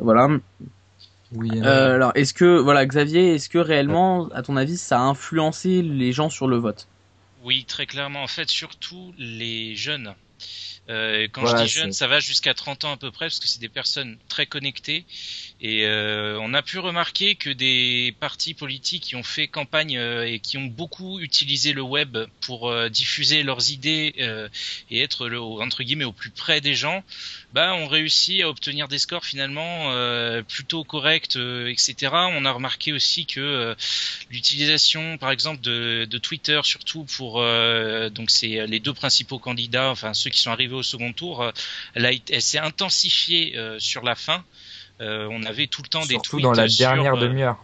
Voilà. 0.01 0.29
Oui. 1.35 1.51
Euh, 1.63 1.95
alors, 1.95 2.13
est-ce 2.15 2.35
que, 2.35 2.59
voilà, 2.59 2.85
Xavier, 2.87 3.35
est-ce 3.35 3.49
que 3.49 3.59
réellement, 3.59 4.29
à 4.31 4.43
ton 4.43 4.57
avis, 4.57 4.77
ça 4.77 4.99
a 4.99 5.03
influencé 5.03 5.83
les 5.83 6.13
gens 6.13 6.31
sur 6.31 6.47
le 6.47 6.57
vote? 6.57 6.89
Oui, 7.43 7.65
très 7.65 7.87
clairement. 7.87 8.23
En 8.23 8.29
fait, 8.29 8.49
surtout 8.49 9.15
les 9.19 9.75
jeunes. 9.75 10.15
Euh, 10.89 11.29
quand 11.33 11.43
Voilà, 11.43 11.61
je 11.61 11.65
dis 11.65 11.71
jeunes, 11.71 11.93
ça 11.93 12.07
va 12.07 12.21
jusqu'à 12.21 12.55
30 12.55 12.85
ans 12.85 12.93
à 12.93 12.97
peu 12.97 13.11
près, 13.11 13.27
parce 13.27 13.39
que 13.39 13.49
c'est 13.49 13.61
des 13.61 13.69
personnes 13.69 14.19
très 14.29 14.47
connectées. 14.47 15.07
Et 15.65 15.87
euh, 15.87 16.41
on 16.41 16.55
a 16.55 16.63
pu 16.63 16.81
remarquer 16.81 17.37
que 17.37 17.49
des 17.49 18.17
partis 18.19 18.53
politiques 18.53 19.05
qui 19.05 19.15
ont 19.15 19.23
fait 19.23 19.47
campagne 19.47 19.97
euh, 19.97 20.27
et 20.27 20.41
qui 20.41 20.59
ont 20.59 20.65
beaucoup 20.65 21.21
utilisé 21.21 21.73
le 21.73 21.83
web 21.83 22.19
pour 22.41 22.69
euh, 22.69 22.89
diffuser 22.89 23.45
leurs 23.45 23.71
idées 23.71 24.13
et 24.91 25.01
être 25.01 25.29
le, 25.29 25.41
entre 25.41 25.85
guillemets 25.85 26.05
au 26.05 26.13
plus 26.13 26.31
près 26.31 26.61
des 26.61 26.75
gens, 26.75 27.05
bah, 27.53 27.75
ont 27.75 27.87
réussi 27.87 28.43
à 28.43 28.49
obtenir 28.49 28.89
des 28.89 28.99
scores 28.99 29.25
finalement 29.25 29.93
plutôt 30.49 30.83
corrects, 30.83 31.37
etc. 31.37 32.11
On 32.13 32.45
a 32.45 32.51
remarqué 32.51 32.93
aussi 32.93 33.27
que 33.27 33.77
l'utilisation, 34.31 35.17
par 35.19 35.31
exemple, 35.31 35.61
de, 35.61 36.19
Twitter, 36.19 36.61
surtout 36.65 37.05
pour 37.05 37.35
donc 38.11 38.31
c'est 38.31 38.67
les 38.67 38.81
deux 38.81 38.95
principaux 38.95 39.39
candidats, 39.39 39.91
enfin 39.91 40.15
ceux 40.15 40.31
qui 40.31 40.41
sont 40.41 40.51
arrivés 40.51 40.75
au 40.75 40.83
second 40.83 41.13
tour, 41.13 41.53
elle, 41.95 42.21
elle 42.31 42.43
s'est 42.43 42.59
intensifiée 42.59 43.57
sur 43.79 44.03
la 44.03 44.15
fin. 44.15 44.45
Euh, 45.01 45.27
on 45.31 45.43
avait 45.45 45.67
tout 45.67 45.83
le 45.83 45.89
temps 45.89 46.05
des 46.07 46.19
tweets 46.19 46.43
dans 46.43 46.53
la 46.53 46.69
sur, 46.69 46.87
dernière 46.87 47.15
euh, 47.15 47.21
demi-heure. 47.21 47.59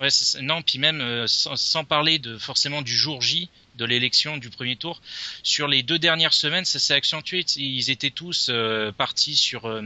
Ouais, 0.00 0.08
non, 0.42 0.62
puis 0.62 0.78
même 0.78 1.00
euh, 1.00 1.26
sans, 1.26 1.56
sans 1.56 1.84
parler 1.84 2.18
de 2.18 2.36
forcément 2.36 2.82
du 2.82 2.94
jour 2.94 3.22
J 3.22 3.48
de 3.76 3.84
l'élection 3.84 4.36
du 4.36 4.50
premier 4.50 4.76
tour, 4.76 5.00
sur 5.42 5.68
les 5.68 5.82
deux 5.82 5.98
dernières 5.98 6.32
semaines, 6.32 6.64
ça 6.64 6.78
s'est 6.78 6.94
accentué. 6.94 7.44
Ils 7.56 7.90
étaient 7.90 8.10
tous 8.10 8.48
euh, 8.50 8.92
partis 8.92 9.36
sur 9.36 9.66
euh, 9.66 9.82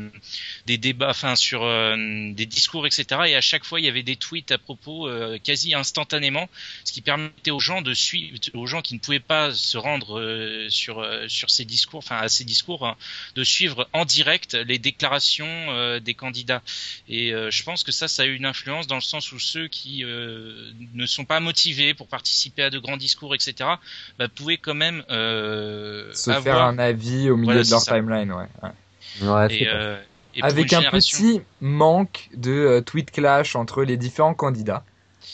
des 0.67 0.79
débats, 0.79 1.11
enfin 1.11 1.37
sur 1.37 1.65
euh, 1.65 1.97
des 2.33 2.47
discours, 2.47 2.87
etc. 2.87 3.07
Et 3.27 3.37
à 3.37 3.41
chaque 3.41 3.65
fois, 3.65 3.81
il 3.81 3.87
y 3.87 3.89
avait 3.89 4.03
des 4.03 4.17
tweets 4.17 4.53
à 4.53 4.59
propos 4.59 5.09
euh, 5.09 5.39
quasi 5.39 5.75
instantanément, 5.75 6.49
ce 6.85 6.93
qui 6.93 7.01
permettait 7.01 7.51
aux 7.51 7.61
gens 7.61 7.83
de 7.83 7.95
suivre, 7.95 8.39
aux 8.55 8.67
gens 8.67 8.83
qui 8.83 8.95
ne 8.95 8.99
pouvaient 8.99 9.21
pas 9.21 9.53
se 9.55 9.79
rendre 9.79 10.19
euh, 10.19 10.69
sur 10.69 11.01
euh, 11.01 11.27
sur 11.29 11.51
ces 11.51 11.65
discours, 11.65 11.99
enfin 11.99 12.19
à 12.19 12.29
ces 12.29 12.45
discours, 12.45 12.87
hein, 12.87 12.97
de 13.35 13.45
suivre 13.45 13.89
en 13.93 14.05
direct 14.05 14.55
les 14.55 14.79
déclarations 14.79 15.99
des 16.01 16.15
candidats. 16.15 16.63
Et 17.09 17.31
je 17.31 17.63
pense 17.63 17.85
que 17.85 17.93
ça, 17.93 18.09
ça 18.09 18.23
a 18.23 18.27
eu 18.27 18.35
une 18.35 18.47
influence 18.47 18.87
dans 18.87 18.95
le 18.97 19.01
sens 19.01 19.33
où 19.33 19.39
ceux 19.39 19.69
qui 19.69 20.03
ne 20.03 21.07
sont 21.07 21.25
pas 21.25 21.41
motivés 21.41 21.95
pour 21.95 22.09
participer 22.09 22.63
à 22.63 22.71
de 22.71 22.79
grands 22.79 22.97
discours, 22.97 23.35
etc., 23.35 23.71
bah, 24.19 24.27
pouvaient 24.29 24.57
quand 24.59 24.75
même 24.75 25.03
euh, 25.11 26.13
Se 26.13 26.31
avoir... 26.31 26.43
faire 26.43 26.63
un 26.65 26.79
avis 26.79 27.31
au 27.31 27.37
milieu 27.37 27.53
Voilà, 27.55 27.65
de 27.65 27.71
leur 27.71 27.81
ça. 27.81 27.95
timeline, 27.97 28.33
ouais. 28.33 28.47
ouais. 28.63 29.29
Ouais, 29.29 29.47
c'est 29.49 29.55
Et, 29.63 29.69
euh, 29.69 29.97
et 30.35 30.43
Avec 30.43 30.73
un 30.73 30.79
génération- 30.81 31.19
petit 31.19 31.43
manque 31.61 32.29
de 32.37 32.53
euh, 32.53 32.81
tweet 32.81 33.11
clash 33.11 33.57
entre 33.57 33.83
les 33.85 33.97
différents 33.97 34.35
candidats. 34.35 34.85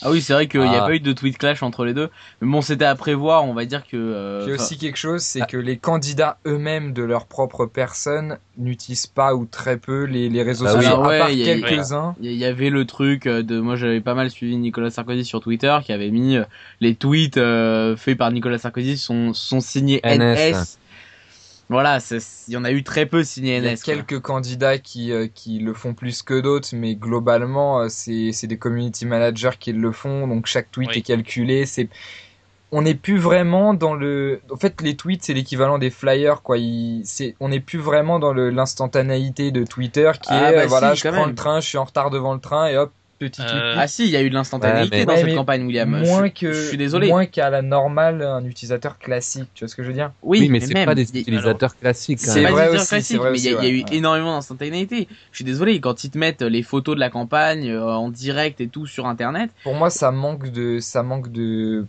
Ah 0.01 0.11
oui, 0.11 0.21
c'est 0.21 0.33
vrai 0.33 0.47
qu'il 0.47 0.59
n'y 0.61 0.67
a 0.75 0.83
Ah. 0.83 0.87
pas 0.87 0.93
eu 0.93 0.99
de 0.99 1.13
tweet 1.13 1.37
clash 1.37 1.63
entre 1.63 1.85
les 1.85 1.93
deux. 1.93 2.09
Mais 2.41 2.47
bon, 2.51 2.61
c'était 2.61 2.85
à 2.85 2.95
prévoir, 2.95 3.45
on 3.45 3.53
va 3.53 3.65
dire 3.65 3.83
que... 3.87 3.95
euh, 3.95 4.43
Puis 4.45 4.53
aussi 4.53 4.77
quelque 4.77 4.97
chose, 4.97 5.21
c'est 5.21 5.41
Ah. 5.41 5.45
que 5.45 5.57
les 5.57 5.77
candidats 5.77 6.37
eux-mêmes 6.45 6.93
de 6.93 7.01
leur 7.03 7.25
propre 7.25 7.65
personne 7.65 8.37
n'utilisent 8.57 9.07
pas 9.07 9.33
ou 9.35 9.45
très 9.45 9.77
peu 9.77 10.03
les, 10.03 10.29
les 10.29 10.43
réseaux 10.43 10.65
Bah 10.65 10.73
oui. 10.75 10.81
sociaux, 10.83 10.95
Alors 10.99 11.05
à 11.11 11.17
part 11.17 11.27
ouais, 11.27 11.33
il 11.35 11.39
y 11.39 11.49
a- 11.49 11.55
quelques-uns. 11.59 12.15
Il 12.21 12.31
y 12.33 12.45
avait 12.45 12.69
le 12.69 12.85
truc 12.85 13.25
euh, 13.27 13.41
de 13.43 13.59
moi 13.59 13.75
j'avais 13.75 14.01
pas 14.01 14.13
mal 14.13 14.29
suivi 14.29 14.57
Nicolas 14.57 14.89
Sarkozy 14.91 15.25
sur 15.25 15.39
Twitter 15.41 15.75
qui 15.83 15.91
avait 15.93 16.11
mis 16.11 16.37
euh, 16.37 16.43
les 16.81 16.95
tweets 16.95 17.37
euh, 17.37 17.95
faits 17.95 18.17
par 18.17 18.31
Nicolas 18.31 18.57
Sarkozy 18.57 18.97
sont 18.97 19.33
sont 19.33 19.59
signés 19.61 20.01
NS. 20.03 20.51
NS. 20.53 20.77
Voilà, 21.69 21.99
c'est- 21.99 22.45
il 22.47 22.53
y 22.53 22.57
en 22.57 22.63
a 22.63 22.71
eu 22.71 22.83
très 22.83 23.07
peu 23.07 23.23
signés 23.23 23.57
Il 23.57 23.63
y 23.63 23.67
a 23.67 23.71
NS. 23.71 23.83
quoi. 23.83 23.93
quelques 23.95 24.19
candidats 24.19 24.77
qui, 24.77 25.11
euh, 25.11 25.27
qui 25.27 25.57
le 25.59 25.73
font 25.73 25.93
plus 25.95 26.21
que 26.21 26.39
d'autres, 26.39 26.69
mais 26.73 26.95
globalement, 26.95 27.81
euh, 27.81 27.87
c'est 27.89 28.31
c'est 28.33 28.45
des 28.47 28.57
community 28.59 29.05
managers 29.07 29.57
qui 29.59 29.73
le 29.73 29.91
font, 29.91 30.27
donc 30.27 30.45
chaque 30.45 30.69
tweet 30.71 30.89
Oui. 30.91 30.97
est 30.99 31.01
calculé. 31.01 31.65
C'est 31.65 31.89
on 32.71 32.81
n'est 32.83 32.95
plus 32.95 33.17
vraiment 33.17 33.73
dans 33.73 33.93
le. 33.95 34.41
En 34.51 34.57
fait, 34.57 34.81
les 34.81 34.95
tweets 34.95 35.23
c'est 35.23 35.33
l'équivalent 35.33 35.77
des 35.79 35.89
flyers, 35.91 36.41
quoi. 36.43 36.57
Il... 36.57 37.01
C'est 37.05 37.35
on 37.39 37.49
n'est 37.49 37.59
plus 37.59 37.79
vraiment 37.79 38.19
dans 38.19 38.33
le 38.33 38.49
l'instantanéité 38.49 39.51
de 39.51 39.63
Twitter 39.63 40.11
qui 40.21 40.29
Ah, 40.31 40.51
est 40.51 40.55
bah 40.55 40.61
euh, 40.63 40.67
voilà, 40.67 40.93
si, 40.93 40.99
je 40.99 41.03
quand 41.03 41.11
prends 41.13 41.21
même. 41.21 41.29
le 41.29 41.35
train, 41.35 41.59
je 41.61 41.67
suis 41.67 41.77
en 41.79 41.85
retard 41.85 42.09
devant 42.11 42.33
le 42.33 42.39
train 42.39 42.67
et 42.67 42.77
hop 42.77 42.91
petit. 43.19 43.41
Euh, 43.41 43.75
Ah 43.77 43.87
si, 43.87 44.05
il 44.05 44.11
y 44.11 44.15
a 44.17 44.23
eu 44.23 44.29
de 44.29 44.33
l'instantanéité 44.35 44.97
Ouais, 44.97 44.99
mais- 44.99 45.05
dans 45.05 45.13
Ouais, 45.13 45.21
cette 45.21 45.35
campagne 45.35 45.63
William. 45.65 45.89
moins 45.89 46.27
je, 46.27 46.31
que 46.33 46.51
je 46.53 46.67
suis 46.67 46.77
désolé. 46.77 47.07
moins 47.07 47.25
qu'à 47.25 47.49
la 47.49 47.61
normale 47.61 48.21
un 48.21 48.43
utilisateur 48.45 48.97
classique. 48.97 49.49
Tu 49.53 49.63
vois 49.63 49.67
ce 49.69 49.75
que 49.75 49.83
je 49.83 49.87
veux 49.87 49.93
dire? 49.93 50.11
Oui, 50.21 50.49
mais 50.49 50.59
c'est 50.59 50.73
pas 50.85 50.95
des 50.95 51.09
utilisateurs 51.09 51.75
classiques. 51.77 52.19
C'est 52.19 52.43
pas 52.43 52.69
des 52.69 52.77
aussi, 52.77 52.87
classiques, 52.87 53.21
mais 53.21 53.39
il 53.39 53.43
y 53.45 53.49
a, 53.49 53.53
aussi, 53.53 53.67
il 53.67 53.75
y 53.77 53.81
a 53.81 53.93
eu 53.93 53.95
énormément 53.97 54.33
d'instantanéité. 54.35 55.07
Je 55.31 55.37
suis 55.37 55.45
désolé, 55.45 55.79
quand 55.79 56.03
ils 56.03 56.11
te 56.11 56.17
mettent 56.17 56.41
les 56.41 56.63
photos 56.63 56.95
de 56.95 56.99
la 56.99 57.09
campagne 57.09 57.69
euh, 57.69 57.83
en 57.85 58.09
direct 58.09 58.61
et 58.61 58.67
tout 58.67 58.85
sur 58.85 59.07
internet, 59.07 59.49
Pour 59.63 59.75
moi, 59.75 59.89
ça 59.89 60.11
manque 60.11 60.49
de 60.51 60.79
ça 60.79 61.03
manque 61.03 61.31
de 61.31 61.85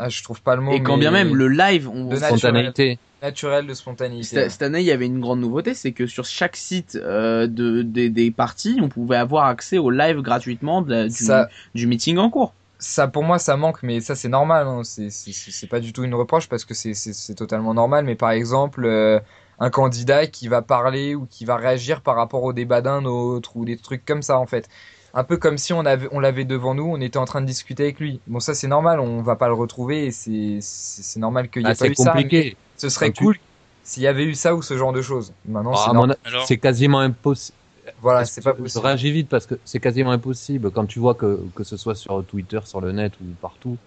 ah, 0.00 0.08
je 0.08 0.22
trouve 0.22 0.40
pas 0.42 0.56
le 0.56 0.62
mot. 0.62 0.72
et 0.72 0.82
quand 0.82 0.96
mais 0.96 1.00
bien 1.02 1.10
même 1.10 1.34
le 1.36 1.48
live, 1.48 1.88
on, 1.88 2.04
De 2.06 2.14
naturel. 2.16 2.38
Spontanéité. 2.38 2.98
naturel 3.22 3.66
de 3.66 3.74
spontanéité. 3.74 4.26
Cette, 4.36 4.50
cette 4.50 4.62
année, 4.62 4.80
il 4.80 4.86
y 4.86 4.92
avait 4.92 5.06
une 5.06 5.20
grande 5.20 5.40
nouveauté, 5.40 5.74
c'est 5.74 5.92
que 5.92 6.06
sur 6.06 6.24
chaque 6.24 6.56
site 6.56 6.96
euh, 6.96 7.46
de, 7.46 7.82
des- 7.82 8.08
des 8.10 8.30
parties, 8.30 8.78
on 8.82 8.88
pouvait 8.88 9.16
avoir 9.16 9.46
accès 9.46 9.78
au 9.78 9.90
live 9.90 10.20
gratuitement 10.22 10.82
de 10.82 10.90
la- 10.90 11.04
du, 11.04 11.10
Ça- 11.10 11.48
du 11.74 11.86
meeting 11.86 12.16
en 12.18 12.30
cours. 12.30 12.54
ça 12.78 13.08
pour 13.08 13.24
moi 13.24 13.38
ça 13.38 13.56
manque 13.58 13.82
mais 13.82 14.00
ça 14.00 14.14
c'est 14.14 14.30
normal 14.30 14.66
hein. 14.66 14.80
c'est 14.84 15.66
pas 15.68 15.80
du 15.80 15.92
tout 15.92 16.02
une 16.02 16.14
reproche 16.14 16.48
parce 16.48 16.64
que 16.64 16.72
c'est 16.72 16.94
c'est 16.94 17.12
c'est 17.12 17.34
totalement 17.34 17.74
normal 17.74 18.06
mais 18.06 18.14
par 18.14 18.30
exemple 18.30 18.86
euh, 18.86 19.20
un 19.58 19.68
candidat 19.68 20.26
qui 20.26 20.48
va 20.48 20.62
parler 20.62 21.14
ou 21.14 21.26
qui 21.30 21.44
va 21.44 21.56
réagir 21.56 22.00
par 22.00 22.16
rapport 22.16 22.42
au 22.42 22.54
débat 22.54 22.80
d'un 22.80 23.04
autre 23.04 23.54
ou 23.58 23.66
des 23.66 23.76
trucs 23.76 24.06
comme 24.06 24.22
ça 24.22 24.38
en 24.38 24.46
fait 24.46 24.66
un 25.14 25.24
peu 25.24 25.36
comme 25.38 25.58
si 25.58 25.72
on 25.72 25.84
avait 25.86 26.08
on 26.12 26.20
l'avait 26.20 26.44
devant 26.44 26.74
nous 26.74 26.84
on 26.84 27.00
était 27.00 27.18
en 27.18 27.24
train 27.24 27.40
de 27.40 27.46
discuter 27.46 27.84
avec 27.84 28.00
lui 28.00 28.22
bon 28.26 28.40
ça 28.40 28.54
c'est 28.54 28.68
normal 28.68 29.00
on 29.00 29.22
va 29.22 29.36
pas 29.36 29.48
le 29.48 29.54
retrouver 29.54 30.06
et 30.06 30.10
c'est 30.12 30.58
c'est 30.62 31.20
normal 31.20 31.50
qu'il 31.50 31.62
y 31.62 31.70
ait 31.70 31.74
Ah, 31.74 31.74
pas 31.74 31.86
c'est 31.86 31.90
eu 31.90 31.94
ça 31.96 32.24
compliqué. 32.34 32.58
ce 32.76 32.88
serait 32.88 33.10
Quand 33.10 33.12
tu- 33.12 33.30
cool 33.30 33.36
s'il 33.82 34.02
y 34.02 34.06
avait 34.06 34.24
eu 34.24 34.34
ça 34.34 34.54
ou 34.54 34.62
ce 34.62 34.76
genre 34.78 34.92
de 34.92 35.02
choses 35.02 35.34
maintenant 35.44 35.74
Ah, 35.74 35.92
c'est 36.38 36.58
quasiment 36.58 37.00
impossible. 37.00 37.56
voilà 37.98 38.24
c'est 38.24 38.42
pas 38.42 38.54
Je 38.64 38.78
possible 38.78 38.78
réagis 38.78 39.12
vite 39.12 39.28
parce 39.28 39.46
que 39.46 39.60
c'est 39.64 39.80
quasiment 39.80 40.10
impossible. 40.12 40.70
Quand 40.72 40.86
tu 40.86 40.98
vois 40.98 41.14
que, 41.14 41.50
que 41.54 41.64
ce 41.64 41.76
soit 41.76 41.94
sur 41.94 42.24
Twitter, 42.26 42.60
sur 42.64 42.80
le 42.80 42.92
net 42.92 43.18
ou 43.20 43.34
partout, 43.36 43.80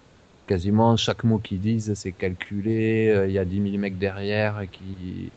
quasiment 0.47 0.97
chaque 0.97 1.23
mot 1.23 1.39
qu'ils 1.39 1.61
disent, 1.61 1.93
c'est 1.95 2.13
calculé. 2.13 3.09
euh, 3.09 3.27
Il 3.27 3.33
y 3.33 3.39
a 3.39 3.45
10 3.45 3.59
000 3.61 3.77
mecs 3.77 3.97
derrière 3.97 4.69
qui, 4.71 5.33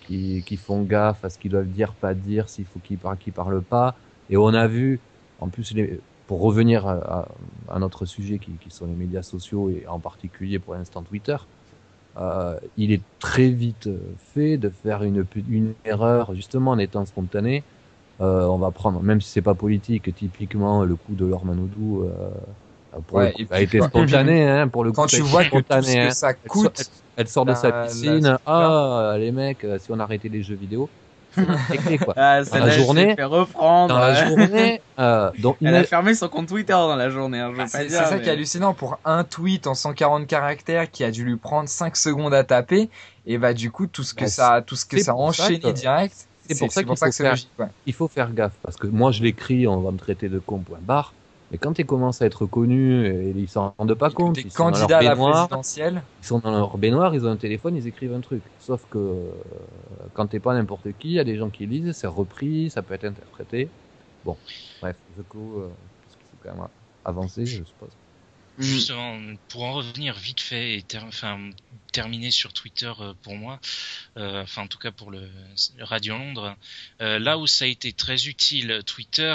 qui, 0.00 0.44
qui 0.44 0.56
font 0.56 0.82
gaffe 0.84 1.24
à 1.24 1.30
ce 1.30 1.38
qu'ils 1.38 1.50
doivent 1.52 1.68
dire, 1.70 1.96
pas 1.96 2.14
dire, 2.14 2.48
s'il 2.48 2.66
faut 2.66 2.80
qu'ils 2.80 2.98
parlent, 2.98 3.18
qu'ils 3.18 3.32
parlent 3.34 3.64
pas. 3.64 3.98
Et 4.28 4.36
on 4.36 4.48
a 4.48 4.66
vu, 4.68 5.04
en 5.40 5.48
plus, 5.48 5.72
les, 5.72 6.00
pour 6.26 6.40
revenir 6.40 6.86
à, 6.86 6.94
à, 7.20 7.28
à 7.68 7.78
notre 7.78 8.04
sujet 8.06 8.38
qui, 8.38 8.52
qui 8.58 8.70
sont 8.70 8.86
les 8.86 8.94
médias 8.94 9.22
sociaux 9.22 9.70
et 9.70 9.86
en 9.86 10.00
particulier 10.00 10.58
pour 10.58 10.74
l'instant 10.74 11.02
Twitter, 11.02 11.36
euh, 12.16 12.58
il 12.76 12.92
est 12.92 13.02
très 13.18 13.48
vite 13.50 13.86
euh, 13.88 13.98
fait 14.18 14.56
de 14.56 14.70
faire 14.70 15.02
une, 15.02 15.26
une 15.48 15.74
erreur 15.84 16.34
justement 16.34 16.72
en 16.72 16.78
étant 16.78 17.04
spontané. 17.04 17.62
Euh, 18.22 18.46
on 18.46 18.56
va 18.56 18.70
prendre, 18.70 19.02
même 19.02 19.20
si 19.20 19.28
c'est 19.30 19.42
pas 19.42 19.54
politique, 19.54 20.14
typiquement 20.14 20.84
le 20.84 20.96
coup 20.96 21.14
de 21.14 21.26
Laure 21.26 21.44
Manoudou 21.44 22.04
euh, 22.04 22.30
Ouais, 23.12 23.32
coup, 23.34 23.44
a 23.50 23.60
été 23.60 23.80
spontané, 23.80 24.48
hein, 24.48 24.68
pour 24.68 24.82
le 24.84 24.90
coup. 24.90 24.96
quand 25.02 25.08
ça 25.08 25.16
a 25.16 25.20
tu 25.20 25.22
vois 25.26 25.44
que 25.44 25.50
tout 25.50 25.56
spontané, 25.58 25.86
ce 25.92 25.98
hein. 25.98 26.08
que 26.08 26.14
ça 26.14 26.30
Elle, 26.30 26.50
so- 26.50 26.62
coûte 26.62 26.78
elle- 26.78 26.84
elle 27.16 27.28
sort 27.28 27.44
de 27.44 27.50
la- 27.50 27.56
sa 27.56 27.70
la- 27.70 27.86
piscine. 27.88 28.38
ah, 28.46 29.16
les 29.18 29.32
mecs, 29.32 29.64
euh, 29.64 29.78
si 29.78 29.92
on 29.92 29.98
arrêtait 29.98 30.28
les 30.30 30.42
jeux 30.42 30.54
vidéo, 30.56 30.88
quoi. 32.04 32.14
Ah, 32.16 32.42
Dans 32.44 32.58
la 32.58 32.70
journée- 32.70 33.14
fait 33.16 33.24
reprendre. 33.24 33.94
Dans 33.94 34.00
la 34.00 34.26
journée, 34.28 34.80
euh, 34.98 35.30
donc 35.38 35.56
Elle 35.60 35.68
une- 35.68 35.74
a 35.74 35.84
fermé 35.84 36.14
son 36.14 36.28
compte 36.28 36.48
Twitter 36.48 36.72
dans 36.72 36.96
la 36.96 37.10
journée. 37.10 37.40
Hein, 37.40 37.52
Ah, 37.58 37.66
C'est 37.66 37.88
ça 37.88 38.10
mais- 38.14 38.22
qui 38.22 38.28
est 38.28 38.32
hallucinant 38.32 38.74
pour 38.74 38.98
un 39.04 39.24
tweet 39.24 39.66
en 39.66 39.74
140 39.74 40.26
caractères 40.26 40.90
qui 40.90 41.04
a 41.04 41.10
dû 41.10 41.24
lui 41.24 41.36
prendre 41.36 41.68
5 41.68 41.96
secondes 41.96 42.34
à 42.34 42.44
taper 42.44 42.88
et 43.26 43.38
bah 43.38 43.52
du 43.54 43.70
coup 43.70 43.86
tout 43.86 44.02
ce 44.02 44.14
que 44.14 44.24
Bah, 44.24 44.30
ça 44.30 44.62
tout 44.64 44.76
ce 44.76 44.86
que 44.86 44.98
ça 44.98 45.04
ça 45.06 45.14
enchaîné 45.16 45.60
que- 45.60 45.68
direct 45.72 46.14
c'est 46.48 46.58
pour 46.58 46.70
ça 46.72 46.82
qu'il 46.82 46.92
que 46.92 46.96
faut 46.96 47.06
c'est 47.10 47.22
faire- 47.24 47.32
logique 47.32 47.50
ouais. 47.58 47.66
il 47.86 47.92
faut 47.92 48.08
faire 48.08 48.32
gaffe 48.32 48.52
parce 48.62 48.76
que 48.76 48.86
moi 48.86 49.10
je 49.10 49.22
l'écris, 49.22 49.66
on 49.66 49.80
va 49.80 49.90
me 49.90 49.98
traiter 49.98 50.28
de 50.28 50.38
con 50.38 50.58
point 50.58 50.78
barre. 50.80 51.12
Mais 51.50 51.58
quand 51.58 51.72
tu 51.72 51.84
commences 51.84 52.22
à 52.22 52.26
être 52.26 52.44
connu 52.46 53.06
et 53.06 53.30
ils 53.36 53.48
s'en 53.48 53.74
rendent 53.78 53.94
pas 53.94 54.10
compte, 54.10 54.38
ils 54.38 54.50
sont, 54.50 54.64
dans 54.64 54.70
leur 54.70 54.80
candidats 54.80 54.98
à 54.98 55.02
la 55.02 55.10
baignoire, 55.10 55.48
présidentielle 55.48 56.02
ils 56.20 56.26
sont 56.26 56.38
dans 56.40 56.50
leur 56.50 56.76
baignoire, 56.76 57.14
ils 57.14 57.24
ont 57.24 57.30
un 57.30 57.36
téléphone, 57.36 57.76
ils 57.76 57.86
écrivent 57.86 58.14
un 58.14 58.20
truc. 58.20 58.42
Sauf 58.58 58.82
que 58.90 58.98
euh, 58.98 59.30
quand 60.14 60.26
t'es 60.26 60.40
pas 60.40 60.54
n'importe 60.54 60.88
qui, 60.98 61.08
il 61.08 61.14
y 61.14 61.20
a 61.20 61.24
des 61.24 61.36
gens 61.36 61.50
qui 61.50 61.66
lisent, 61.66 61.92
c'est 61.92 62.08
repris, 62.08 62.70
ça 62.70 62.82
peut 62.82 62.94
être 62.94 63.04
interprété. 63.04 63.68
Bon, 64.24 64.36
bref, 64.80 64.96
du 65.16 65.22
coup, 65.22 65.60
euh, 65.60 65.68
parce 66.02 66.16
qu'il 66.16 66.26
faut 66.30 66.36
quand 66.42 66.54
même 66.56 66.68
avancer, 67.04 67.46
je 67.46 67.62
suppose. 67.62 67.90
Mm. 68.58 68.62
Justement, 68.62 69.16
pour 69.48 69.62
en 69.62 69.74
revenir 69.74 70.14
vite 70.16 70.40
fait 70.40 70.78
et 70.78 70.84
enfin, 71.06 71.38
terminer 71.96 72.30
sur 72.30 72.52
Twitter 72.52 72.92
euh, 73.00 73.14
pour 73.22 73.36
moi, 73.36 73.58
euh, 74.18 74.42
enfin 74.42 74.64
en 74.64 74.66
tout 74.66 74.76
cas 74.76 74.90
pour 74.90 75.10
le, 75.10 75.30
Radio 75.80 76.18
Londres, 76.18 76.54
euh, 77.00 77.18
là 77.18 77.38
où 77.38 77.46
ça 77.46 77.64
a 77.64 77.68
été 77.68 77.90
très 77.94 78.26
utile, 78.26 78.82
Twitter, 78.84 79.34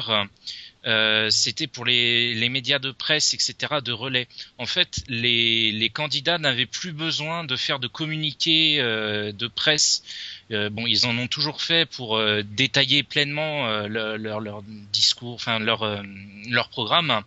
c'était 1.29 1.67
pour 1.67 1.85
les, 1.85 2.33
les 2.35 2.49
médias 2.49 2.79
de 2.79 2.91
presse, 2.91 3.33
etc., 3.35 3.81
de 3.83 3.91
relais. 3.91 4.27
En 4.57 4.65
fait, 4.65 5.03
les, 5.07 5.71
les 5.71 5.89
candidats 5.89 6.39
n'avaient 6.39 6.65
plus 6.79 6.91
besoin 6.91 7.43
de 7.43 7.55
faire 7.55 7.79
de 7.79 7.87
communiqués 7.87 8.77
de 8.79 9.47
presse. 9.47 10.03
Bon, 10.49 10.87
ils 10.87 11.05
en 11.05 11.15
ont 11.19 11.27
toujours 11.27 11.61
fait 11.61 11.85
pour 11.85 12.19
détailler 12.43 13.03
pleinement 13.03 13.85
leur, 13.87 14.39
leur, 14.39 14.63
discours, 14.91 15.35
enfin 15.35 15.59
leur, 15.59 16.03
leur 16.49 16.69
programme 16.69 17.21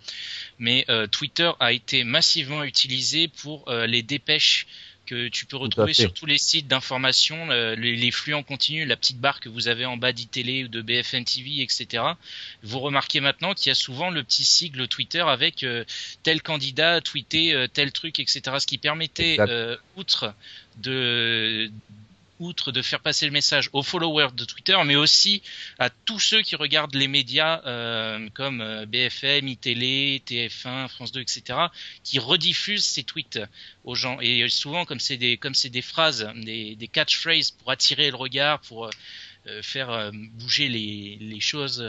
mais 0.58 0.84
Twitter 1.12 1.50
a 1.60 1.72
été 1.72 2.02
massivement 2.02 2.64
utilisé 2.64 3.28
pour 3.28 3.70
les 3.70 4.02
dépêches 4.02 4.66
que 5.04 5.28
tu 5.28 5.46
peux 5.46 5.56
retrouver 5.56 5.94
sur 5.94 6.12
tous 6.12 6.26
les 6.26 6.38
sites 6.38 6.66
d'information, 6.66 7.50
euh, 7.50 7.74
les, 7.74 7.96
les 7.96 8.10
flux 8.10 8.34
en 8.34 8.42
continu, 8.42 8.84
la 8.84 8.96
petite 8.96 9.18
barre 9.18 9.40
que 9.40 9.48
vous 9.48 9.68
avez 9.68 9.84
en 9.84 9.96
bas 9.96 10.12
d'ITélé 10.12 10.64
ou 10.64 10.68
de 10.68 10.82
BFM 10.82 11.24
TV, 11.24 11.62
etc. 11.62 12.02
Vous 12.62 12.80
remarquez 12.80 13.20
maintenant 13.20 13.54
qu'il 13.54 13.68
y 13.68 13.72
a 13.72 13.74
souvent 13.74 14.10
le 14.10 14.22
petit 14.22 14.44
sigle 14.44 14.88
Twitter 14.88 15.20
avec 15.20 15.62
euh, 15.62 15.84
tel 16.22 16.42
candidat 16.42 16.94
a 16.94 17.00
tweeté 17.00 17.54
euh, 17.54 17.66
tel 17.66 17.92
truc, 17.92 18.18
etc. 18.18 18.42
Ce 18.58 18.66
qui 18.66 18.78
permettait, 18.78 19.36
euh, 19.40 19.76
outre 19.96 20.34
de 20.78 21.70
outre 22.40 22.72
de 22.72 22.82
faire 22.82 23.00
passer 23.00 23.26
le 23.26 23.32
message 23.32 23.70
aux 23.72 23.82
followers 23.82 24.32
de 24.34 24.44
Twitter, 24.44 24.76
mais 24.84 24.96
aussi 24.96 25.42
à 25.78 25.90
tous 25.90 26.18
ceux 26.18 26.42
qui 26.42 26.56
regardent 26.56 26.94
les 26.94 27.08
médias 27.08 27.62
euh, 27.66 28.28
comme 28.34 28.60
euh, 28.60 28.86
BFM, 28.86 29.48
iTélé, 29.48 30.22
TF1, 30.26 30.88
France 30.88 31.12
2, 31.12 31.20
etc., 31.20 31.58
qui 32.02 32.18
rediffusent 32.18 32.84
ces 32.84 33.04
tweets 33.04 33.40
aux 33.84 33.94
gens. 33.94 34.20
Et 34.20 34.48
souvent, 34.48 34.84
comme 34.84 35.00
c'est 35.00 35.16
des 35.16 35.36
comme 35.36 35.54
c'est 35.54 35.70
des 35.70 35.82
phrases, 35.82 36.28
des, 36.36 36.76
des 36.76 36.88
catchphrases 36.88 37.50
pour 37.50 37.70
attirer 37.70 38.10
le 38.10 38.16
regard, 38.16 38.60
pour 38.60 38.86
euh, 39.46 39.62
faire 39.62 40.10
bouger 40.12 40.68
les, 40.68 41.18
les 41.20 41.40
choses. 41.40 41.84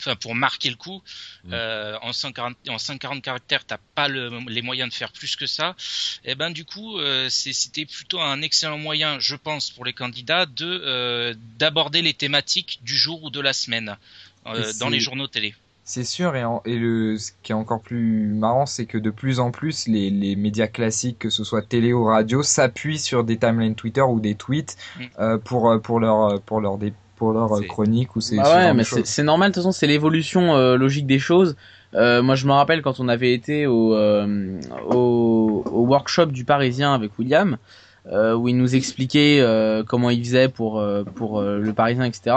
Enfin, 0.00 0.16
pour 0.16 0.34
marquer 0.34 0.70
le 0.70 0.76
coup, 0.76 1.02
Mm. 1.44 1.50
euh, 1.52 1.96
en 2.02 2.12
140 2.12 2.56
en 2.68 2.78
140 2.78 3.22
caractères, 3.22 3.64
t'as 3.64 3.78
pas 3.94 4.08
le- 4.08 4.30
les 4.48 4.60
moyens 4.62 4.88
de 4.90 4.94
faire 4.94 5.12
plus 5.12 5.36
que 5.36 5.46
ça. 5.46 5.76
Et 6.24 6.34
ben 6.34 6.50
du 6.50 6.64
coup, 6.64 6.98
euh, 6.98 7.28
c'était 7.30 7.86
plutôt 7.86 8.20
un 8.20 8.42
excellent 8.42 8.78
moyen, 8.78 9.18
je 9.20 9.36
pense, 9.36 9.70
pour 9.70 9.84
les 9.84 9.92
candidats 9.92 10.46
de 10.46 10.66
euh, 10.84 11.34
d'aborder 11.58 12.02
les 12.02 12.14
thématiques 12.14 12.80
du 12.82 12.96
jour 12.96 13.22
ou 13.24 13.30
de 13.30 13.40
la 13.40 13.52
semaine 13.52 13.96
dans 14.80 14.88
les 14.90 15.00
journaux 15.00 15.26
télé. 15.26 15.54
c'est 15.86 16.04
sûr 16.04 16.34
et, 16.36 16.44
en- 16.44 16.62
et 16.64 16.76
le 16.76 17.16
ce 17.18 17.32
qui 17.42 17.52
est 17.52 17.54
encore 17.54 17.82
plus 17.82 18.26
marrant 18.28 18.64
c'est 18.66 18.86
que 18.86 18.96
de 18.98 19.10
plus 19.10 19.38
en 19.38 19.50
plus 19.50 19.86
les, 19.86 20.08
les 20.10 20.34
médias 20.34 20.66
classiques 20.66 21.18
que 21.18 21.28
ce 21.30 21.44
soit 21.44 21.60
télé 21.62 21.92
ou 21.92 22.04
radio 22.04 22.42
s'appuient 22.42 22.98
sur 22.98 23.22
des 23.22 23.38
timelines 23.38 23.74
Twitter 23.74 24.00
ou 24.00 24.18
des 24.20 24.34
tweets 24.34 24.76
Mm. 24.98 25.04
euh, 25.18 25.38
pour 25.38 25.80
pour 25.82 26.00
leur 26.00 26.40
pour 26.42 26.60
leur 26.62 26.78
des 26.78 26.92
pour 27.16 27.32
leur 27.32 27.52
euh, 27.52 27.62
chronique 27.62 28.16
ou 28.16 28.20
c'est 28.20 28.36
Bah 28.36 28.54
ouais, 28.54 28.74
mais 28.74 28.84
c'est 28.84 29.22
normal. 29.22 29.50
De 29.50 29.54
toute 29.54 29.62
façon, 29.62 29.72
c'est 29.72 29.86
l'évolution 29.86 30.54
euh, 30.54 30.76
logique 30.76 31.06
des 31.06 31.18
choses. 31.18 31.56
Euh, 31.94 32.22
moi, 32.22 32.34
je 32.34 32.46
me 32.46 32.52
rappelle 32.52 32.82
quand 32.82 33.00
on 33.00 33.08
avait 33.08 33.32
été 33.32 33.66
au, 33.66 33.94
euh, 33.94 34.60
au, 34.90 35.62
au 35.70 35.80
workshop 35.86 36.26
du 36.26 36.44
Parisien 36.44 36.92
avec 36.94 37.18
William. 37.18 37.56
où 38.10 38.48
ils 38.48 38.56
nous 38.56 38.74
expliquaient 38.74 39.38
euh, 39.40 39.82
comment 39.84 40.10
ils 40.10 40.22
faisaient 40.24 40.48
pour 40.48 40.84
pour 41.14 41.40
le 41.40 41.72
Parisien, 41.72 42.04
etc. 42.04 42.36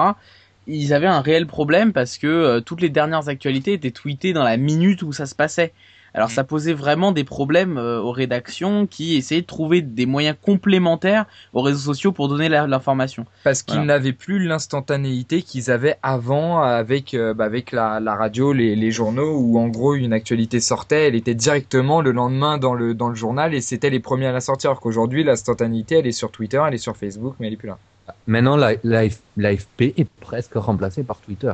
Ils 0.67 0.93
avaient 0.93 1.07
un 1.07 1.22
réel 1.22 1.48
problème 1.48 1.93
parce 1.93 2.17
que 2.17 2.60
toutes 2.60 2.81
les 2.81 2.89
dernières 2.89 3.29
actualités 3.29 3.74
étaient 3.74 3.91
tweetées 3.91 4.34
dans 4.34 4.43
la 4.43 4.57
minute 4.57 5.01
où 5.01 5.12
ça 5.13 5.25
se 5.25 5.36
passait. 5.36 5.74
Alors 6.17 6.31
ça 6.31 6.43
posait 6.43 6.74
vraiment 6.74 7.12
des 7.12 7.24
problèmes 7.24 7.77
euh, 7.77 8.01
aux 8.01 8.12
rédactions 8.12 8.88
qui 8.88 9.15
essayaient 9.17 9.41
de 9.41 9.45
trouver 9.45 9.83
des 9.83 10.07
moyens 10.07 10.36
complémentaires 10.41 11.25
aux 11.53 11.62
réseaux 11.62 11.93
sociaux 11.93 12.12
pour 12.12 12.27
donner 12.27 12.50
l'information. 12.50 13.27
Parce 13.43 13.62
qu'ils 13.62 13.83
n'avaient 13.83 14.13
plus 14.13 14.43
l'instantanéité 14.43 15.43
qu'ils 15.43 15.69
avaient 15.69 15.97
avant 16.01 16.59
avec 16.63 17.13
euh, 17.13 17.36
bah, 17.36 17.45
avec 17.45 17.71
la, 17.71 18.00
la 18.00 18.15
radio, 18.15 18.51
les, 18.51 18.75
les, 18.75 18.89
journaux 18.89 19.38
où 19.38 19.59
en 19.59 19.67
gros 19.67 19.93
une 19.93 20.12
actualité 20.12 20.59
sortait, 20.59 21.07
elle 21.07 21.15
était 21.15 21.36
directement 21.36 22.01
le 22.01 22.12
lendemain 22.12 22.57
dans 22.57 22.74
le 22.74 22.95
dans 22.95 23.09
le 23.09 23.15
journal 23.15 23.53
et 23.53 23.62
c'était 23.62 23.91
les 23.91 24.00
premiers 24.00 24.25
à 24.25 24.31
la 24.31 24.41
sortir. 24.41 24.71
Alors 24.71 24.81
qu'aujourd'hui 24.81 25.24
l'instantanéité 25.24 26.00
elle 26.00 26.07
est 26.07 26.12
sur 26.12 26.31
Twitter, 26.31 26.62
elle 26.67 26.74
est 26.74 26.79
sur 26.79 26.97
Facebook, 26.97 27.36
mais 27.39 27.45
elle 27.45 27.53
est 27.53 27.57
plus 27.57 27.67
là. 27.67 27.77
Maintenant 28.25 28.57
l'AFP 28.57 29.81
est 29.81 30.09
presque 30.19 30.55
remplacée 30.55 31.03
par 31.03 31.17
Twitter. 31.17 31.51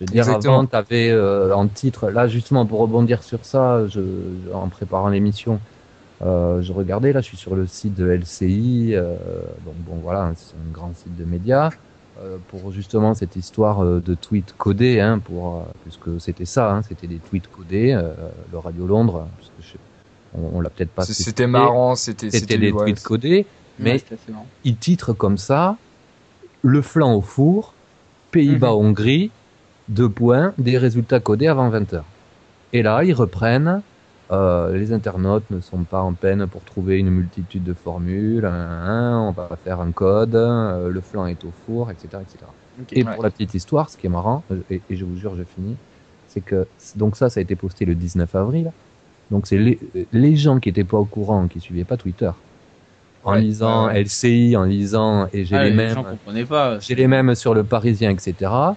Je 0.00 0.06
veux 0.06 0.12
dire, 0.12 0.28
avant, 0.30 0.66
tu 0.66 0.74
avais 0.74 1.10
euh, 1.10 1.54
en 1.54 1.68
titre, 1.68 2.08
là 2.08 2.26
justement 2.26 2.64
pour 2.64 2.80
rebondir 2.80 3.22
sur 3.22 3.44
ça, 3.44 3.86
je, 3.86 4.00
en 4.52 4.68
préparant 4.68 5.08
l'émission, 5.10 5.60
euh, 6.22 6.62
je 6.62 6.72
regardais, 6.72 7.12
là 7.12 7.20
je 7.20 7.26
suis 7.26 7.36
sur 7.36 7.54
le 7.54 7.66
site 7.66 7.94
de 7.94 8.06
LCI, 8.08 8.94
euh, 8.94 9.14
donc 9.66 9.74
bon 9.86 9.96
voilà, 10.02 10.32
c'est 10.36 10.54
un 10.54 10.72
grand 10.72 10.94
site 10.94 11.16
de 11.16 11.24
médias, 11.24 11.70
euh, 12.22 12.38
pour 12.48 12.72
justement 12.72 13.14
cette 13.14 13.36
histoire 13.36 13.84
euh, 13.84 14.00
de 14.00 14.14
tweets 14.14 14.54
codés, 14.56 15.00
hein, 15.00 15.18
pour, 15.18 15.56
euh, 15.56 15.60
puisque 15.84 16.20
c'était 16.20 16.46
ça, 16.46 16.72
hein, 16.72 16.82
c'était 16.82 17.06
des 17.06 17.18
tweets 17.18 17.48
codés, 17.50 17.98
le 18.52 18.58
Radio 18.58 18.86
Londres, 18.86 19.26
puisque 19.58 19.76
on, 20.34 20.58
on 20.58 20.60
l'a 20.60 20.70
peut-être 20.70 20.90
pas. 20.90 21.04
C'était 21.04 21.46
marrant, 21.46 21.94
c'était 21.94 22.30
c'était 22.30 22.58
des 22.58 22.72
tweets 22.72 23.02
codés, 23.02 23.46
mais 23.78 24.02
ils 24.64 24.76
titrent 24.76 25.12
comme 25.12 25.36
ça, 25.36 25.76
le 26.62 26.80
flanc 26.82 27.14
au 27.14 27.20
four, 27.20 27.74
Pays-Bas-Hongrie, 28.30 29.26
mhm 29.26 29.39
deux 29.90 30.08
points, 30.08 30.54
des 30.56 30.78
résultats 30.78 31.20
codés 31.20 31.48
avant 31.48 31.68
20h. 31.68 32.02
Et 32.72 32.82
là, 32.82 33.04
ils 33.04 33.12
reprennent, 33.12 33.82
euh, 34.30 34.76
les 34.76 34.92
internautes 34.92 35.50
ne 35.50 35.60
sont 35.60 35.82
pas 35.82 36.00
en 36.00 36.12
peine 36.12 36.46
pour 36.46 36.62
trouver 36.62 36.98
une 36.98 37.10
multitude 37.10 37.64
de 37.64 37.74
formules, 37.74 38.46
on 38.46 39.32
va 39.32 39.58
faire 39.64 39.80
un 39.80 39.90
code, 39.90 40.36
euh, 40.36 40.88
le 40.88 41.00
flanc 41.00 41.26
est 41.26 41.44
au 41.44 41.52
four, 41.66 41.90
etc. 41.90 42.22
etc. 42.22 42.44
et 42.92 43.04
pour 43.04 43.22
la 43.22 43.30
petite 43.30 43.54
histoire, 43.54 43.90
ce 43.90 43.96
qui 43.96 44.06
est 44.06 44.10
marrant, 44.10 44.44
et, 44.70 44.80
je 44.88 45.04
vous 45.04 45.16
jure, 45.16 45.34
je 45.36 45.42
finis, 45.42 45.76
c'est 46.28 46.40
que, 46.40 46.68
donc 46.94 47.16
ça, 47.16 47.28
ça 47.28 47.40
a 47.40 47.42
été 47.42 47.56
posté 47.56 47.84
le 47.84 47.96
19 47.96 48.32
avril, 48.36 48.70
donc 49.32 49.48
c'est 49.48 49.58
les, 49.58 49.80
les, 50.12 50.36
gens 50.36 50.60
qui 50.60 50.68
étaient 50.68 50.84
pas 50.84 50.98
au 50.98 51.04
courant, 51.04 51.48
qui 51.48 51.58
suivaient 51.58 51.84
pas 51.84 51.96
Twitter, 51.96 52.30
en 53.24 53.34
lisant 53.34 53.88
LCI, 53.88 54.56
en 54.56 54.64
lisant, 54.64 55.26
et 55.32 55.44
j'ai 55.44 55.56
ah, 55.56 55.64
les, 55.64 55.72
mêmes, 55.72 56.04
j'ai 56.78 56.94
les 56.94 57.08
mêmes 57.08 57.34
sur 57.34 57.52
le 57.52 57.64
Parisien, 57.64 58.10
etc 58.10 58.74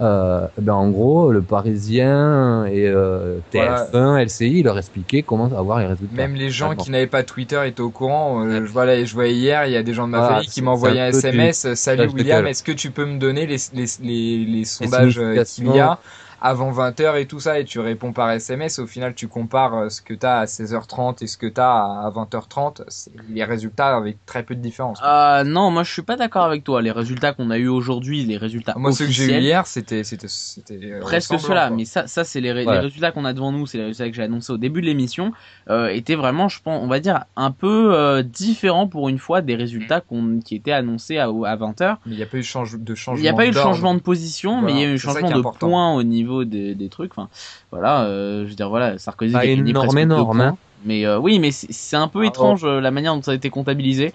euh, 0.00 0.46
ben 0.58 0.72
en 0.72 0.90
gros, 0.90 1.30
le 1.30 1.40
Parisien 1.40 2.66
et 2.66 2.88
euh, 2.88 3.38
TF1, 3.52 4.24
LCI, 4.24 4.62
leur 4.64 4.76
expliquaient 4.76 5.22
comment 5.22 5.46
avoir 5.46 5.78
les 5.78 5.86
résultats. 5.86 6.16
Même 6.16 6.34
les 6.34 6.50
gens 6.50 6.74
qui 6.74 6.90
n'avaient 6.90 7.06
pas 7.06 7.22
Twitter 7.22 7.60
étaient 7.66 7.80
au 7.80 7.90
courant. 7.90 8.44
Euh, 8.44 8.66
je, 8.66 9.04
je 9.04 9.14
voyais 9.14 9.34
hier, 9.34 9.66
il 9.66 9.72
y 9.72 9.76
a 9.76 9.84
des 9.84 9.94
gens 9.94 10.06
de 10.06 10.12
ma 10.12 10.28
famille 10.28 10.48
qui 10.48 10.62
m'envoyaient 10.62 11.00
un, 11.00 11.08
SMS. 11.08 11.74
Salut 11.74 12.08
William, 12.08 12.44
est-ce 12.46 12.64
que 12.64 12.72
tu 12.72 12.90
peux 12.90 13.04
me 13.04 13.18
donner 13.18 13.46
les, 13.46 13.58
les, 13.72 13.86
les, 14.02 14.44
les 14.44 14.64
sondages 14.64 15.18
euh, 15.18 15.44
qu'il 15.44 15.72
y 15.72 15.78
a 15.78 15.98
avant 16.40 16.72
20h 16.72 17.20
et 17.20 17.26
tout 17.26 17.40
ça 17.40 17.58
et 17.58 17.64
tu 17.64 17.80
réponds 17.80 18.12
par 18.12 18.30
SMS 18.30 18.78
au 18.78 18.86
final 18.86 19.14
tu 19.14 19.28
compares 19.28 19.74
euh, 19.74 19.88
ce 19.88 20.02
que 20.02 20.14
tu 20.14 20.26
as 20.26 20.38
à 20.38 20.44
16h30 20.44 21.22
et 21.22 21.26
ce 21.26 21.36
que 21.36 21.46
tu 21.46 21.60
as 21.60 21.72
à 21.72 22.12
20h30 22.14 22.82
c'est 22.88 23.12
les 23.28 23.44
résultats 23.44 23.96
avec 23.96 24.24
très 24.26 24.42
peu 24.42 24.54
de 24.54 24.60
différence 24.60 24.98
euh, 25.04 25.44
non 25.44 25.70
moi 25.70 25.82
je 25.82 25.92
suis 25.92 26.02
pas 26.02 26.16
d'accord 26.16 26.44
avec 26.44 26.64
toi. 26.64 26.82
Les 26.82 26.90
résultats 26.90 27.32
qu'on 27.32 27.50
a 27.50 27.58
eu 27.58 27.68
aujourd'hui 27.68 28.24
les 28.24 28.36
résultats 28.36 28.74
moi 28.76 28.92
ceux 28.92 29.06
que 29.06 29.12
j'ai 29.12 29.36
eu 29.36 29.40
hier 29.40 29.66
c'était 29.66 30.04
c'était 30.04 30.26
euh, 30.72 31.00
presque 31.00 31.38
cela 31.38 31.70
mais 31.70 31.84
ça 31.84 32.06
ça 32.06 32.24
c'est 32.24 32.40
les, 32.40 32.52
les, 32.52 32.64
résultats 32.66 33.12
qu'on 33.12 33.24
a 33.24 33.32
devant 33.32 33.52
nous 33.52 33.66
c'est 33.66 33.78
les 33.78 33.84
résultats 33.84 34.08
que 34.08 34.16
j'ai 34.16 34.22
annoncé 34.22 34.52
au 34.52 34.58
début 34.58 34.80
de 34.80 34.86
l'émission 34.86 35.32
euh, 35.70 35.88
étaient 35.88 36.14
vraiment 36.14 36.48
je 36.48 36.60
pense 36.60 36.82
on 36.82 36.88
va 36.88 37.00
dire 37.00 37.24
un 37.36 37.50
peu 37.50 37.94
euh, 37.94 38.22
différents 38.22 38.88
pour 38.88 39.08
une 39.08 39.18
fois 39.18 39.42
des 39.42 39.54
résultats 39.54 40.00
qu'on 40.00 40.40
qui 40.40 40.56
étaient 40.56 40.72
annoncés 40.72 41.18
à, 41.18 41.24
à 41.26 41.56
20h 41.56 41.96
mais 42.06 42.14
il 42.14 42.16
n'y 42.16 42.22
a 42.22 42.26
pas 42.26 42.36
eu 42.36 42.40
de 42.40 42.44
changement 42.44 43.16
il 43.16 43.22
n'y 43.22 43.28
a 43.28 43.34
pas 43.34 43.46
eu 43.46 43.50
de 43.50 43.56
changement 43.56 43.94
de 43.94 44.00
position 44.00 44.60
mais 44.62 44.72
il 44.72 44.78
y 44.78 44.82
a 44.82 44.86
eu 44.86 44.94
un 44.94 44.98
changement 44.98 45.30
de 45.30 45.58
points 45.58 45.94
au 45.94 46.02
niveau 46.02 46.23
des, 46.44 46.74
des 46.74 46.88
trucs. 46.88 47.12
Enfin, 47.12 47.28
voilà, 47.70 48.04
euh, 48.04 48.44
je 48.44 48.50
veux 48.50 48.54
dire, 48.54 48.68
voilà, 48.68 48.98
Sarkozy 48.98 49.36
a 49.36 49.44
énorme, 49.44 49.98
énorme. 49.98 50.40
Hein. 50.40 50.56
Mais 50.84 51.06
euh, 51.06 51.18
oui, 51.18 51.38
mais 51.38 51.50
c'est 51.50 51.96
un 51.96 52.08
peu 52.08 52.22
ah, 52.24 52.26
étrange 52.26 52.64
euh, 52.64 52.80
la 52.80 52.90
manière 52.90 53.14
dont 53.14 53.22
ça 53.22 53.30
a 53.30 53.34
été 53.34 53.48
comptabilisé. 53.50 54.12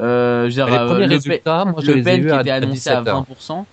Euh, 0.00 0.42
je 0.42 0.60
veux 0.60 0.66
dire, 0.66 0.66
les 0.66 0.86
premiers 0.86 1.06
le 1.06 1.14
résultats, 1.14 1.64
moi, 1.64 1.80
je 1.82 1.92
le 1.92 2.02
PEN 2.02 2.26
qui 2.26 2.34
était 2.34 2.50
annoncé 2.50 2.90
à 2.90 3.02
20%. 3.02 3.64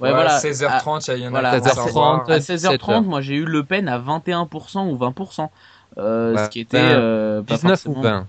Ouais, 0.00 0.10
voilà. 0.10 0.38
16h30, 0.38 1.16
il 1.16 1.22
y 1.22 1.24
en 1.24 1.28
a 1.28 1.30
voilà, 1.30 1.60
16h30, 1.60 2.30
à 2.30 2.38
16h30, 2.38 3.04
moi 3.04 3.20
j'ai 3.20 3.34
eu 3.34 3.44
Le 3.44 3.62
Pen 3.62 3.88
à 3.88 4.00
21% 4.00 4.88
ou 4.88 4.96
20%. 4.96 5.48
Euh, 5.98 6.36
ce 6.44 6.48
qui 6.48 6.60
était 6.60 6.78
euh, 6.80 7.42
pas 7.42 7.54
19 7.54 7.86
ou 7.86 8.00
20. 8.00 8.26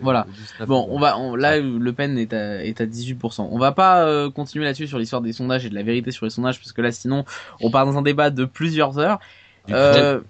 Voilà. 0.00 0.26
Bon, 0.66 0.86
on 0.90 0.98
va 0.98 1.18
on, 1.18 1.34
là 1.34 1.58
Le 1.58 1.92
Pen 1.92 2.18
est 2.18 2.32
à 2.32 2.64
est 2.64 2.80
à 2.80 2.86
18%. 2.86 3.48
On 3.50 3.58
va 3.58 3.72
pas 3.72 4.04
euh, 4.04 4.30
continuer 4.30 4.64
là-dessus 4.64 4.88
sur 4.88 4.98
l'histoire 4.98 5.22
des 5.22 5.32
sondages 5.32 5.64
et 5.64 5.70
de 5.70 5.74
la 5.74 5.82
vérité 5.82 6.10
sur 6.10 6.26
les 6.26 6.30
sondages 6.30 6.58
parce 6.58 6.72
que 6.72 6.82
là 6.82 6.92
sinon 6.92 7.24
on 7.60 7.70
part 7.70 7.86
dans 7.86 7.96
un 7.98 8.02
débat 8.02 8.30
de 8.30 8.44
plusieurs 8.44 8.98
heures. 8.98 9.18
Euh, 9.70 10.20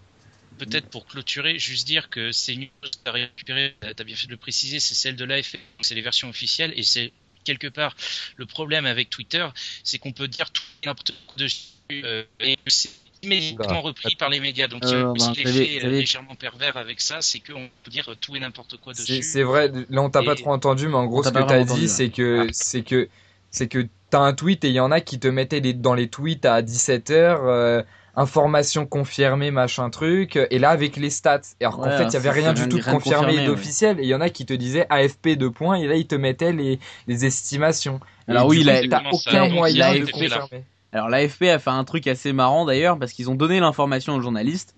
peut-être 0.58 0.88
pour 0.88 1.06
clôturer, 1.06 1.58
juste 1.58 1.86
dire 1.86 2.10
que 2.10 2.32
ces 2.32 2.56
news 2.56 2.68
que 3.04 3.10
récupéré, 3.10 3.76
t'as 3.80 4.04
bien 4.04 4.16
fait 4.16 4.26
de 4.26 4.32
le 4.32 4.36
préciser, 4.36 4.80
c'est 4.80 4.94
celle 4.94 5.14
de 5.14 5.24
l'AFP, 5.24 5.58
c'est 5.80 5.94
les 5.94 6.02
versions 6.02 6.28
officielles 6.28 6.72
et 6.76 6.82
c'est 6.82 7.12
quelque 7.44 7.68
part 7.68 7.94
le 8.36 8.46
problème 8.46 8.84
avec 8.84 9.10
Twitter, 9.10 9.46
c'est 9.84 9.98
qu'on 9.98 10.12
peut 10.12 10.28
dire 10.28 10.50
tout 10.50 10.62
n'importe 10.84 11.12
quoi 11.26 11.36
dessus 11.36 11.68
euh, 11.92 12.24
et 12.40 12.58
c'est 12.66 12.90
immédiatement 13.22 13.80
repris 13.80 14.14
par 14.16 14.28
les 14.28 14.40
médias. 14.40 14.68
Donc 14.68 14.82
il 14.84 14.90
y 14.90 14.94
a 14.94 15.10
aussi 15.10 15.44
l'effet 15.44 15.86
légèrement 15.88 16.34
pervers 16.34 16.76
avec 16.76 17.00
ça, 17.00 17.18
c'est 17.20 17.40
qu'on 17.40 17.68
peut 17.82 17.90
dire 17.90 18.10
tout 18.20 18.36
et 18.36 18.40
n'importe 18.40 18.76
quoi 18.78 18.92
dessus. 18.92 19.22
C'est 19.22 19.42
vrai, 19.42 19.70
là 19.90 20.02
on 20.02 20.10
t'a 20.10 20.22
pas 20.22 20.34
trop 20.34 20.52
entendu, 20.52 20.88
mais 20.88 20.96
en 20.96 21.06
gros 21.06 21.22
ce 21.22 21.30
que 21.30 21.42
t'as 21.42 21.64
dit, 21.64 21.88
c'est 21.88 22.10
que 22.10 22.46
ah. 22.46 22.50
c'est 22.52 22.82
que 22.82 23.08
c'est 23.50 23.68
que 23.68 23.86
t'as 24.10 24.20
un 24.20 24.34
tweet 24.34 24.64
et 24.64 24.68
il 24.68 24.74
y 24.74 24.80
en 24.80 24.90
a 24.90 25.00
qui 25.00 25.18
te 25.18 25.28
mettaient 25.28 25.60
dans 25.60 25.94
les 25.94 26.08
tweets 26.08 26.44
à 26.44 26.62
17h. 26.62 27.12
Euh, 27.12 27.82
information 28.18 28.84
confirmée, 28.84 29.52
machin 29.52 29.90
truc, 29.90 30.36
et 30.50 30.58
là 30.58 30.70
avec 30.70 30.96
les 30.96 31.08
stats. 31.08 31.40
Alors 31.60 31.76
qu'en 31.76 31.90
fait, 31.90 32.06
il 32.06 32.14
y 32.14 32.16
avait 32.16 32.30
rien 32.30 32.52
du 32.52 32.68
tout 32.68 32.78
de 32.78 32.84
confirmé 32.84 33.46
d'officiel, 33.46 34.00
et 34.00 34.02
il 34.02 34.08
y 34.08 34.14
en 34.14 34.20
a 34.20 34.28
qui 34.28 34.44
te 34.44 34.52
disaient 34.52 34.86
AFP 34.90 35.36
de 35.36 35.46
points, 35.46 35.76
et 35.76 35.86
là 35.86 35.94
ils 35.94 36.06
te 36.06 36.16
mettaient 36.16 36.52
les, 36.52 36.80
les 37.06 37.24
estimations. 37.24 38.00
Alors 38.26 38.46
oui, 38.46 38.66
t'as 38.90 39.02
aucun 39.12 39.48
moyen 39.48 39.94
de 39.94 40.10
confirmer. 40.10 40.64
Alors 40.92 41.08
l'AFP 41.08 41.42
a 41.44 41.58
fait 41.58 41.70
un 41.70 41.84
truc 41.84 42.06
assez 42.06 42.32
marrant 42.32 42.64
d'ailleurs 42.64 42.98
parce 42.98 43.12
qu'ils 43.12 43.30
ont 43.30 43.34
donné 43.34 43.60
l'information 43.60 44.14
aux 44.14 44.20
journalistes 44.20 44.74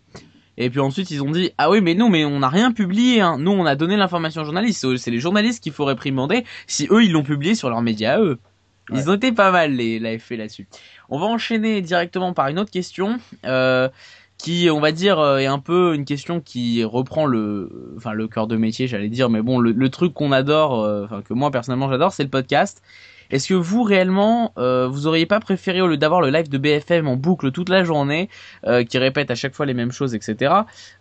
et 0.56 0.68
puis 0.68 0.80
ensuite 0.80 1.10
ils 1.10 1.22
ont 1.22 1.30
dit 1.30 1.52
ah 1.56 1.70
oui 1.70 1.80
mais 1.80 1.94
non 1.94 2.08
mais 2.08 2.24
on 2.24 2.40
n'a 2.40 2.48
rien 2.48 2.72
publié 2.72 3.20
hein. 3.20 3.36
nous 3.38 3.52
on 3.52 3.64
a 3.64 3.76
donné 3.76 3.96
l'information 3.96 4.42
aux 4.42 4.44
journalistes 4.44 4.96
c'est 4.96 5.12
les 5.12 5.20
journalistes 5.20 5.62
qu'il 5.62 5.72
faut 5.72 5.84
réprimander 5.84 6.44
si 6.66 6.88
eux 6.90 7.04
ils 7.04 7.12
l'ont 7.12 7.22
publié 7.22 7.54
sur 7.54 7.70
leurs 7.70 7.82
médias 7.82 8.18
eux. 8.20 8.38
Ils 8.92 9.08
ont 9.08 9.14
été 9.14 9.30
pas 9.30 9.52
mal 9.52 9.72
les 9.76 10.00
l'AFP 10.00 10.32
là-dessus. 10.32 10.66
On 11.10 11.20
va 11.20 11.26
enchaîner 11.26 11.80
directement 11.80 12.32
par 12.32 12.48
une 12.48 12.58
autre 12.58 12.72
question 12.72 13.20
euh, 13.46 13.88
qui 14.36 14.68
on 14.70 14.80
va 14.80 14.92
dire 14.92 15.18
euh, 15.18 15.38
est 15.38 15.46
un 15.46 15.58
peu 15.58 15.94
une 15.94 16.04
question 16.04 16.40
qui 16.40 16.82
reprend 16.84 17.26
le 17.26 17.94
enfin 17.96 18.12
le 18.12 18.26
cœur 18.26 18.46
de 18.46 18.56
métier 18.56 18.86
j'allais 18.86 19.08
dire 19.08 19.30
mais 19.30 19.42
bon 19.42 19.58
le, 19.58 19.88
truc 19.90 20.14
qu'on 20.14 20.32
adore 20.32 20.80
euh, 20.80 21.04
enfin 21.04 21.22
que 21.22 21.34
moi 21.34 21.50
personnellement 21.50 21.90
j'adore 21.90 22.12
c'est 22.12 22.22
le 22.22 22.30
podcast 22.30 22.82
est-ce 23.30 23.48
que 23.48 23.54
vous 23.54 23.82
réellement, 23.82 24.52
euh, 24.58 24.88
vous 24.88 25.06
auriez 25.06 25.26
pas 25.26 25.40
préféré 25.40 25.80
au 25.80 25.86
lieu 25.86 25.96
d'avoir 25.96 26.20
le 26.20 26.30
live 26.30 26.48
de 26.48 26.58
BFM 26.58 27.06
en 27.06 27.16
boucle 27.16 27.52
toute 27.52 27.68
la 27.68 27.84
journée, 27.84 28.28
euh, 28.66 28.84
qui 28.84 28.98
répète 28.98 29.30
à 29.30 29.34
chaque 29.34 29.54
fois 29.54 29.66
les 29.66 29.74
mêmes 29.74 29.92
choses, 29.92 30.14
etc. 30.14 30.52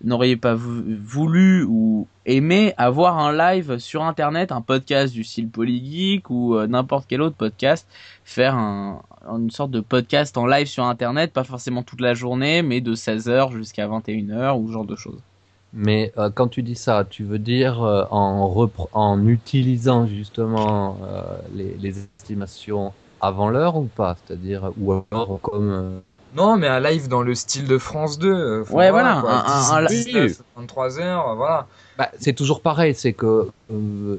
N'auriez 0.04 0.36
pas 0.36 0.56
voulu 0.56 1.64
ou 1.64 2.08
aimé 2.26 2.74
avoir 2.78 3.18
un 3.18 3.36
live 3.36 3.80
sur 3.80 4.04
Internet, 4.04 4.52
un 4.52 4.62
podcast 4.62 5.14
du 5.14 5.24
style 5.24 5.50
Polygeek 5.50 6.30
ou 6.30 6.56
euh, 6.56 6.68
n'importe 6.68 7.06
quel 7.08 7.22
autre 7.22 7.36
podcast, 7.36 7.88
faire 8.24 8.56
un, 8.56 9.02
une 9.28 9.50
sorte 9.50 9.72
de 9.72 9.80
podcast 9.80 10.38
en 10.38 10.46
live 10.46 10.68
sur 10.68 10.84
Internet, 10.84 11.34
pas 11.34 11.44
forcément 11.44 11.84
toute 11.84 12.02
la 12.02 12.14
journée, 12.14 12.62
mais 12.62 12.82
de 12.82 12.94
16h 12.96 13.56
jusqu'à 13.56 13.88
21h 13.88 14.60
ou 14.60 14.68
ce 14.68 14.74
genre 14.74 14.86
de 14.86 14.96
choses? 14.96 15.29
Mais 15.74 16.12
euh, 16.18 16.30
quand 16.34 16.48
tu 16.48 16.64
dis 16.64 16.76
ça, 16.76 17.06
tu 17.08 17.24
veux 17.24 17.40
dire 17.40 17.84
euh, 17.84 18.04
en, 18.10 18.70
en 18.94 19.28
utilisant 19.28 20.08
justement 20.08 20.98
euh, 21.04 21.22
les, 21.54 21.76
les, 21.80 21.96
estimations 22.18 22.92
avant 23.22 23.50
l'heure 23.50 23.76
ou 23.76 23.86
pas? 23.86 24.18
C'est-à-dire, 24.26 24.72
ou 24.80 24.94
alors 25.12 25.40
comme... 25.42 26.02
Non, 26.36 26.58
mais 26.58 26.68
un 26.68 26.80
live 26.80 27.08
dans 27.08 27.24
le 27.24 27.34
style 27.34 27.68
de 27.68 27.80
France 27.80 28.20
2. 28.20 28.66
ouais, 28.70 28.92
voilà, 28.92 29.18
un, 29.18 29.78
un, 29.78 29.82
live. 29.82 30.40
23 30.56 31.00
heures, 31.00 31.36
voilà. 31.36 31.66
Bah, 31.98 32.10
c'est 32.20 32.34
toujours 32.34 32.62
pareil, 32.62 32.94
c'est 32.94 33.14
que 33.14 33.50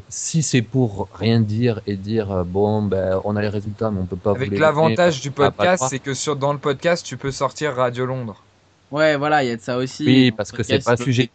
si 0.08 0.42
c'est 0.42 0.62
pour 0.62 1.08
rien 1.14 1.40
dire 1.40 1.80
et 1.86 1.94
dire 1.94 2.44
bon 2.44 2.82
ben 2.82 3.20
on 3.24 3.36
a 3.36 3.40
les 3.40 3.48
résultats 3.48 3.90
mais 3.90 4.00
on 4.00 4.06
peut 4.06 4.16
pas. 4.16 4.32
Avec 4.32 4.58
l'avantage 4.58 5.20
du 5.20 5.30
podcast, 5.30 5.84
c'est 5.88 6.00
que 6.00 6.12
sur 6.12 6.34
dans 6.34 6.52
le 6.52 6.58
podcast 6.58 7.06
tu 7.06 7.16
peux 7.16 7.30
sortir 7.30 7.74
Radio 7.74 8.06
Londres. 8.06 8.42
Ouais, 8.90 9.16
voilà, 9.16 9.44
il 9.44 9.48
y 9.48 9.52
a 9.52 9.56
de 9.56 9.60
ça 9.60 9.76
aussi. 9.76 10.04
Oui, 10.04 10.30
parce 10.32 10.50
que 10.50 10.62
c'est 10.62 10.84
pas 10.84 10.96
sujet 10.96 11.30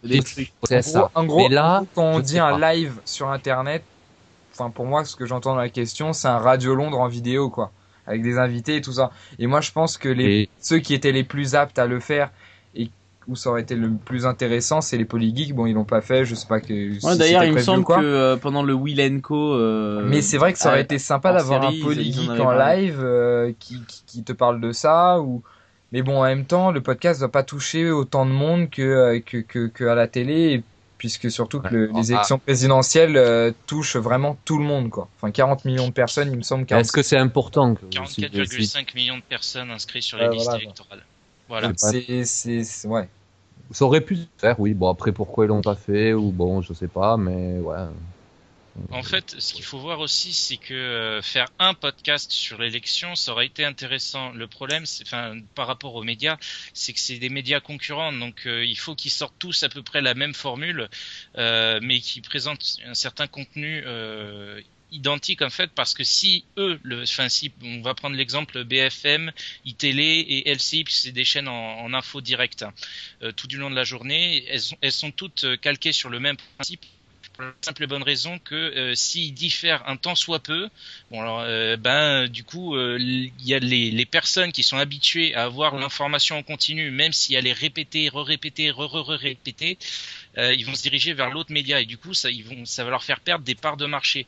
C'est 0.64 0.82
ça. 0.82 1.10
En 1.14 1.24
gros, 1.24 1.48
là, 1.48 1.84
quand 1.94 2.04
on 2.04 2.20
dit 2.20 2.38
un 2.38 2.58
live 2.58 3.00
sur 3.04 3.30
Internet, 3.30 3.82
enfin 4.54 4.70
pour 4.70 4.86
moi, 4.86 5.04
ce 5.04 5.16
que 5.16 5.26
j'entends 5.26 5.54
dans 5.54 5.60
la 5.60 5.68
question, 5.68 6.12
c'est 6.12 6.28
un 6.28 6.38
Radio 6.38 6.74
Londres 6.74 7.00
en 7.00 7.08
vidéo, 7.08 7.48
quoi, 7.50 7.72
avec 8.06 8.22
des 8.22 8.38
invités 8.38 8.76
et 8.76 8.80
tout 8.80 8.92
ça. 8.92 9.10
Et 9.38 9.46
moi, 9.46 9.60
je 9.60 9.72
pense 9.72 9.96
que 9.96 10.08
les 10.08 10.42
Et- 10.42 10.48
ceux 10.60 10.78
qui 10.78 10.94
étaient 10.94 11.12
les 11.12 11.24
plus 11.24 11.54
aptes 11.54 11.78
à 11.78 11.86
le 11.86 11.98
faire 11.98 12.30
et 12.74 12.90
où 13.26 13.36
ça 13.36 13.50
aurait 13.50 13.62
été 13.62 13.74
le 13.74 13.90
plus 13.90 14.26
intéressant, 14.26 14.80
c'est 14.82 14.98
les 14.98 15.04
polygeeks. 15.06 15.54
Bon, 15.54 15.66
ils 15.66 15.72
l'ont 15.72 15.84
pas 15.84 16.02
fait, 16.02 16.26
je 16.26 16.34
sais 16.34 16.46
pas 16.46 16.60
que. 16.60 16.66
si 16.98 17.06
Ouais, 17.06 17.16
d'ailleurs, 17.16 17.40
c'était 17.42 17.52
il 17.52 17.56
me 17.56 17.62
semble 17.62 17.84
que 17.84 17.92
euh, 18.00 18.36
pendant 18.36 18.62
le 18.62 18.74
Will 18.74 19.20
Co. 19.22 19.54
Euh, 19.54 20.06
Mais 20.06 20.20
c'est 20.20 20.36
vrai 20.38 20.52
que 20.52 20.58
ça 20.58 20.68
aurait 20.68 20.82
été 20.82 20.98
sympa 20.98 21.32
d'avoir 21.32 21.62
un 21.66 21.72
polygeek 21.82 22.38
en 22.38 22.52
live 22.52 23.00
euh, 23.02 23.52
qui, 23.58 23.80
qui, 23.88 24.02
qui 24.06 24.22
te 24.24 24.32
parle 24.32 24.60
de 24.60 24.72
ça 24.72 25.20
ou. 25.20 25.42
Mais 25.92 26.02
bon, 26.02 26.18
en 26.20 26.24
même 26.24 26.44
temps, 26.46 26.70
le 26.72 26.80
podcast 26.80 27.20
doit 27.20 27.30
pas 27.30 27.42
toucher 27.44 27.90
autant 27.90 28.26
de 28.26 28.30
monde 28.32 28.70
que 28.70 28.82
euh, 28.82 29.20
que 29.20 29.38
que, 29.38 29.68
que 29.68 29.84
à 29.84 29.94
la 29.94 30.08
télé, 30.08 30.62
puisque 30.98 31.30
surtout 31.30 31.60
que 31.60 31.68
le- 31.72 31.86
les 31.94 32.10
Ah. 32.12 32.14
élections 32.16 32.38
présidentielles 32.38 33.16
euh, 33.16 33.52
touchent 33.66 33.96
vraiment 33.96 34.36
tout 34.44 34.58
le 34.58 34.64
monde, 34.64 34.90
quoi. 34.90 35.08
Enfin, 35.16 35.30
40 35.30 35.64
millions 35.64 35.86
de 35.88 35.92
personnes, 35.92 36.30
il 36.32 36.36
me 36.36 36.42
semble. 36.42 36.66
40... 36.66 36.80
Est-ce 36.84 36.92
que 36.92 37.02
c'est 37.02 37.18
important 37.18 37.74
que 37.76 37.82
si- 38.06 38.14
si- 38.14 38.20
44,5 38.22 38.94
millions 38.96 39.16
de 39.16 39.22
personnes 39.22 39.70
inscrites 39.70 40.02
sur 40.02 40.18
Ouais, 40.18 40.24
les 40.28 40.34
listes 40.34 40.44
voilà. 40.46 40.62
électorales. 40.62 41.04
Voilà. 41.48 41.72
C'est 41.76 42.24
c'est 42.24 42.64
c'est- 42.64 42.88
ouais. 42.88 43.08
Ça 43.72 43.84
aurait 43.84 44.00
pu 44.00 44.16
se 44.16 44.26
faire, 44.38 44.58
oui. 44.60 44.74
Bon, 44.74 44.88
après, 44.90 45.12
pourquoi 45.12 45.44
ils 45.44 45.48
l'ont 45.48 45.60
pas 45.62 45.74
fait 45.76 46.12
Ou 46.12 46.30
bon, 46.32 46.62
je 46.62 46.72
sais 46.72 46.86
pas, 46.88 47.16
mais 47.16 47.58
ouais. 47.58 47.76
En 48.90 49.02
fait, 49.02 49.34
ce 49.38 49.52
qu'il 49.52 49.64
faut 49.64 49.78
voir 49.78 50.00
aussi, 50.00 50.32
c'est 50.32 50.58
que 50.58 50.72
euh, 50.72 51.20
faire 51.20 51.46
un 51.58 51.74
podcast 51.74 52.30
sur 52.30 52.58
l'élection, 52.58 53.14
ça 53.14 53.32
aurait 53.32 53.46
été 53.46 53.64
intéressant. 53.64 54.30
Le 54.32 54.46
problème, 54.46 54.84
par 55.54 55.66
rapport 55.66 55.94
aux 55.96 56.04
médias, 56.04 56.36
c'est 56.72 56.92
que 56.92 57.00
c'est 57.00 57.18
des 57.18 57.28
médias 57.28 57.60
concurrents, 57.60 58.12
donc 58.12 58.46
euh, 58.46 58.64
il 58.64 58.78
faut 58.78 58.94
qu'ils 58.94 59.10
sortent 59.10 59.38
tous 59.38 59.62
à 59.64 59.68
peu 59.68 59.82
près 59.82 60.00
la 60.02 60.14
même 60.14 60.34
formule, 60.34 60.88
euh, 61.36 61.80
mais 61.82 62.00
qui 62.00 62.20
présentent 62.20 62.76
un 62.84 62.94
certain 62.94 63.26
contenu 63.26 63.84
identique 64.92 65.42
en 65.42 65.50
fait, 65.50 65.72
parce 65.74 65.94
que 65.94 66.04
si 66.04 66.44
eux, 66.56 66.78
le, 66.84 67.02
enfin, 67.02 67.26
on 67.62 67.82
va 67.82 67.94
prendre 67.94 68.14
l'exemple 68.14 68.62
BFM, 68.64 69.32
iTélé 69.64 70.24
et 70.28 70.50
LCI, 70.54 70.84
c'est 70.88 71.10
des 71.10 71.24
chaînes 71.24 71.48
en, 71.48 71.92
info 71.92 72.20
direct, 72.20 72.62
hein, 72.62 72.72
tout 73.36 73.48
du 73.48 73.58
long 73.58 73.68
de 73.68 73.74
la 73.74 73.84
journée, 73.84 74.46
elles, 74.80 74.92
sont- 74.92 75.10
toutes 75.10 75.60
calquées 75.60 75.92
sur 75.92 76.08
le 76.08 76.20
même 76.20 76.36
principe 76.56 76.86
la 77.38 77.52
simple 77.62 77.84
et 77.84 77.86
bonne 77.86 78.02
raison 78.02 78.38
que 78.38 78.54
euh, 78.54 78.94
s'ils 78.94 79.34
diffèrent 79.34 79.86
un 79.88 79.96
tant 79.96 80.14
soit 80.14 80.38
peu, 80.38 80.68
bon 81.10 81.20
alors 81.20 81.40
euh, 81.40 81.76
ben 81.76 82.28
du 82.28 82.44
coup 82.44 82.74
euh, 82.76 82.96
il 82.98 83.30
y 83.44 83.52
a 83.54 83.58
les, 83.58 83.90
les 83.90 84.06
personnes 84.06 84.52
qui 84.52 84.62
sont 84.62 84.78
habituées 84.78 85.34
à 85.34 85.44
avoir 85.44 85.76
l'information 85.76 86.38
en 86.38 86.42
continu, 86.42 86.90
même 86.90 87.12
si 87.12 87.34
elle 87.34 87.46
est 87.46 87.52
répétée, 87.52 88.08
re-répétée, 88.08 88.70
re-re-répétée, 88.70 89.76
euh, 90.38 90.54
ils 90.54 90.64
vont 90.64 90.74
se 90.74 90.82
diriger 90.82 91.12
vers 91.12 91.30
l'autre 91.30 91.52
média 91.52 91.80
et 91.80 91.84
du 91.84 91.98
coup 91.98 92.14
ça 92.14 92.30
ils 92.30 92.44
vont 92.44 92.64
ça 92.64 92.84
va 92.84 92.90
leur 92.90 93.04
faire 93.04 93.20
perdre 93.20 93.44
des 93.44 93.54
parts 93.54 93.76
de 93.76 93.86
marché. 93.86 94.26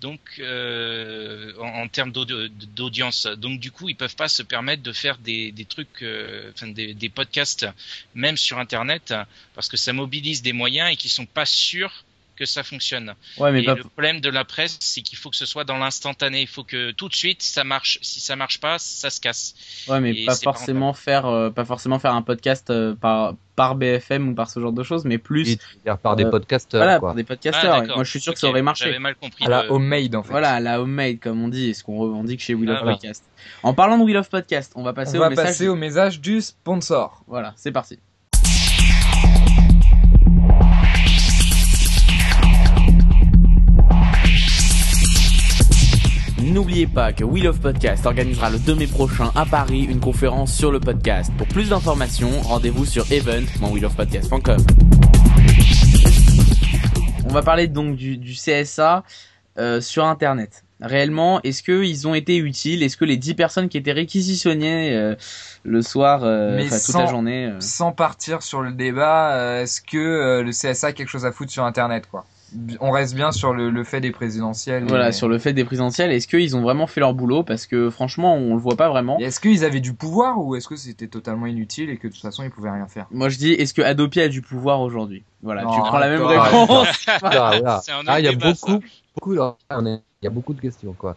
Donc 0.00 0.20
euh, 0.38 1.54
en, 1.58 1.82
en 1.82 1.88
termes 1.88 2.12
d'audi- 2.12 2.50
d'audience, 2.50 3.26
donc 3.26 3.60
du 3.60 3.70
coup 3.70 3.88
ils 3.88 3.96
peuvent 3.96 4.16
pas 4.16 4.28
se 4.28 4.42
permettre 4.42 4.82
de 4.82 4.92
faire 4.92 5.16
des, 5.18 5.50
des 5.52 5.64
trucs, 5.64 6.04
enfin 6.52 6.68
des, 6.68 6.94
des 6.94 7.08
podcasts 7.08 7.66
même 8.14 8.36
sur 8.36 8.58
internet 8.58 9.14
parce 9.54 9.68
que 9.68 9.76
ça 9.78 9.92
mobilise 9.92 10.42
des 10.42 10.52
moyens 10.52 10.92
et 10.92 10.96
qui 10.96 11.08
sont 11.08 11.26
pas 11.26 11.46
sûrs 11.46 12.04
que 12.40 12.46
ça 12.46 12.62
fonctionne. 12.64 13.14
Ouais, 13.38 13.52
mais 13.52 13.62
et 13.62 13.66
pas. 13.66 13.74
le 13.74 13.84
problème 13.84 14.20
de 14.20 14.30
la 14.30 14.44
presse, 14.44 14.78
c'est 14.80 15.02
qu'il 15.02 15.18
faut 15.18 15.28
que 15.30 15.36
ce 15.36 15.44
soit 15.46 15.64
dans 15.64 15.76
l'instantané. 15.76 16.40
Il 16.40 16.46
faut 16.48 16.64
que 16.64 16.90
tout 16.92 17.08
de 17.08 17.14
suite 17.14 17.42
ça 17.42 17.62
marche. 17.64 17.98
Si 18.02 18.18
ça 18.20 18.34
marche 18.34 18.58
pas, 18.60 18.78
ça 18.78 19.10
se 19.10 19.20
casse. 19.20 19.54
Ouais, 19.88 20.00
mais 20.00 20.12
et 20.12 20.24
pas 20.24 20.34
forcément 20.34 20.92
faire, 20.94 21.26
euh, 21.26 21.50
pas 21.50 21.64
forcément 21.66 21.98
faire 21.98 22.14
un 22.14 22.22
podcast 22.22 22.70
euh, 22.70 22.94
par 22.94 23.34
par 23.56 23.74
BFM 23.74 24.30
ou 24.30 24.34
par 24.34 24.48
ce 24.48 24.58
genre 24.58 24.72
de 24.72 24.82
choses, 24.82 25.04
mais 25.04 25.18
plus 25.18 25.58
dire 25.84 25.98
par 25.98 26.16
des 26.16 26.24
Euh, 26.24 26.30
podcasteurs, 26.30 26.80
voilà 26.80 26.98
quoi. 26.98 27.08
par 27.10 27.14
des 27.14 27.24
podcasteurs. 27.24 27.84
Moi, 27.94 28.04
je 28.04 28.10
suis 28.10 28.20
sûr 28.20 28.32
que 28.32 28.38
ça 28.40 28.48
aurait 28.48 28.62
marché. 28.62 28.86
J'avais 28.86 28.98
mal 28.98 29.16
compris. 29.16 29.44
À 29.44 29.48
la 29.50 29.62
le- 29.64 29.70
homemade 29.72 30.14
en 30.16 30.22
fait. 30.22 30.30
Voilà, 30.30 30.60
la 30.60 30.80
homemade 30.80 31.18
comme 31.20 31.42
on 31.44 31.48
dit, 31.48 31.68
et 31.68 31.74
ce 31.74 31.84
qu'on 31.84 31.98
revendique 31.98 32.40
chez 32.40 32.54
Will 32.54 32.70
of 32.70 32.76
Ah, 32.78 32.82
voilà. 32.84 32.96
Podcast. 32.96 33.22
En 33.62 33.74
parlant 33.74 33.98
de 33.98 34.04
Will 34.04 34.16
of 34.16 34.30
Podcast, 34.30 34.72
on 34.76 34.82
va 34.82 34.94
passer 34.94 35.16
On 35.16 35.20
au 35.20 35.24
va 35.24 35.28
message. 35.30 35.44
passer 35.46 35.68
au 35.68 35.76
message 35.76 36.20
du 36.20 36.40
sponsor. 36.40 37.22
Voilà, 37.26 37.52
c'est 37.56 37.72
parti. 37.72 37.98
N'oubliez 46.50 46.86
pas 46.86 47.12
que 47.12 47.22
Wheel 47.24 47.46
of 47.48 47.60
Podcast 47.60 48.06
organisera 48.06 48.50
le 48.50 48.58
2 48.58 48.74
mai 48.74 48.86
prochain 48.86 49.30
à 49.34 49.46
Paris 49.46 49.82
une 49.84 50.00
conférence 50.00 50.52
sur 50.52 50.72
le 50.72 50.80
podcast. 50.80 51.30
Pour 51.38 51.46
plus 51.46 51.68
d'informations, 51.68 52.30
rendez-vous 52.42 52.84
sur 52.84 53.10
event.wheelofpodcast.com. 53.12 54.56
On 57.28 57.32
va 57.32 57.42
parler 57.42 57.68
donc 57.68 57.94
du, 57.96 58.16
du 58.16 58.32
CSA 58.32 59.04
euh, 59.58 59.80
sur 59.80 60.04
Internet. 60.04 60.64
Réellement, 60.80 61.40
est-ce 61.42 61.62
qu'ils 61.62 62.08
ont 62.08 62.14
été 62.14 62.38
utiles? 62.38 62.82
Est-ce 62.82 62.96
que 62.96 63.04
les 63.04 63.16
10 63.18 63.34
personnes 63.34 63.68
qui 63.68 63.76
étaient 63.76 63.92
réquisitionnées 63.92 64.94
euh, 64.96 65.14
le 65.62 65.82
soir, 65.82 66.24
euh, 66.24 66.56
Mais 66.56 66.64
enfin 66.66 66.76
toute 66.76 66.84
sans- 66.94 67.00
la 67.00 67.06
journée, 67.06 67.46
euh, 67.46 67.60
Sans 67.60 67.92
partir 67.92 68.42
sur 68.42 68.62
le 68.62 68.72
débat, 68.72 69.34
euh, 69.34 69.62
est-ce 69.62 69.80
que 69.82 69.98
euh, 69.98 70.42
le 70.42 70.50
CSA 70.52 70.88
a 70.88 70.92
quelque 70.92 71.10
chose 71.10 71.26
à 71.26 71.32
foutre 71.32 71.52
sur 71.52 71.64
Internet 71.64 72.06
quoi? 72.10 72.24
On 72.80 72.90
reste 72.90 73.14
bien 73.14 73.32
sur 73.32 73.52
le, 73.52 73.70
le 73.70 73.84
fait 73.84 74.00
des 74.00 74.10
présidentielles. 74.10 74.84
Voilà, 74.84 75.10
et- 75.10 75.12
sur 75.12 75.28
le 75.28 75.38
fait 75.38 75.52
des 75.52 75.64
présidentielles, 75.64 76.10
est-ce 76.12 76.26
qu'ils 76.26 76.56
ont 76.56 76.62
vraiment 76.62 76.86
fait 76.86 77.00
leur 77.00 77.14
boulot? 77.14 77.42
Parce 77.42 77.66
que 77.66 77.90
franchement, 77.90 78.34
on 78.36 78.54
le 78.54 78.60
voit 78.60 78.76
pas 78.76 78.88
vraiment. 78.88 79.18
Est-ce 79.18 79.40
qu'ils 79.40 79.64
avaient 79.64 79.80
du 79.80 79.94
pouvoir 79.94 80.38
ou 80.38 80.56
est-ce 80.56 80.68
que 80.68 80.76
c'était 80.76 81.06
totalement 81.08 81.46
inutile 81.46 81.90
et 81.90 81.96
que 81.96 82.08
de 82.08 82.12
toute 82.12 82.22
façon 82.22 82.42
ils 82.42 82.50
pouvaient 82.50 82.70
rien 82.70 82.86
faire? 82.86 83.06
Moi 83.10 83.28
je 83.28 83.38
dis, 83.38 83.52
est-ce 83.52 83.74
que 83.74 83.82
Adopi 83.82 84.20
a 84.20 84.28
du 84.28 84.42
pouvoir 84.42 84.80
aujourd'hui? 84.80 85.22
Voilà, 85.42 85.62
Non, 85.62 85.70
tu 85.70 85.80
prends 85.80 85.98
la 85.98 86.08
même 86.08 86.22
réponse. 86.22 87.06
Ah, 87.22 87.80
Ah, 88.06 88.20
il 88.20 88.24
y 88.24 88.28
a 88.28 88.32
beaucoup, 88.32 88.80
beaucoup, 89.14 89.34
est- 89.34 90.02
il 90.22 90.24
y 90.24 90.26
a 90.26 90.30
beaucoup 90.30 90.54
de 90.54 90.60
questions, 90.60 90.92
quoi. 90.92 91.14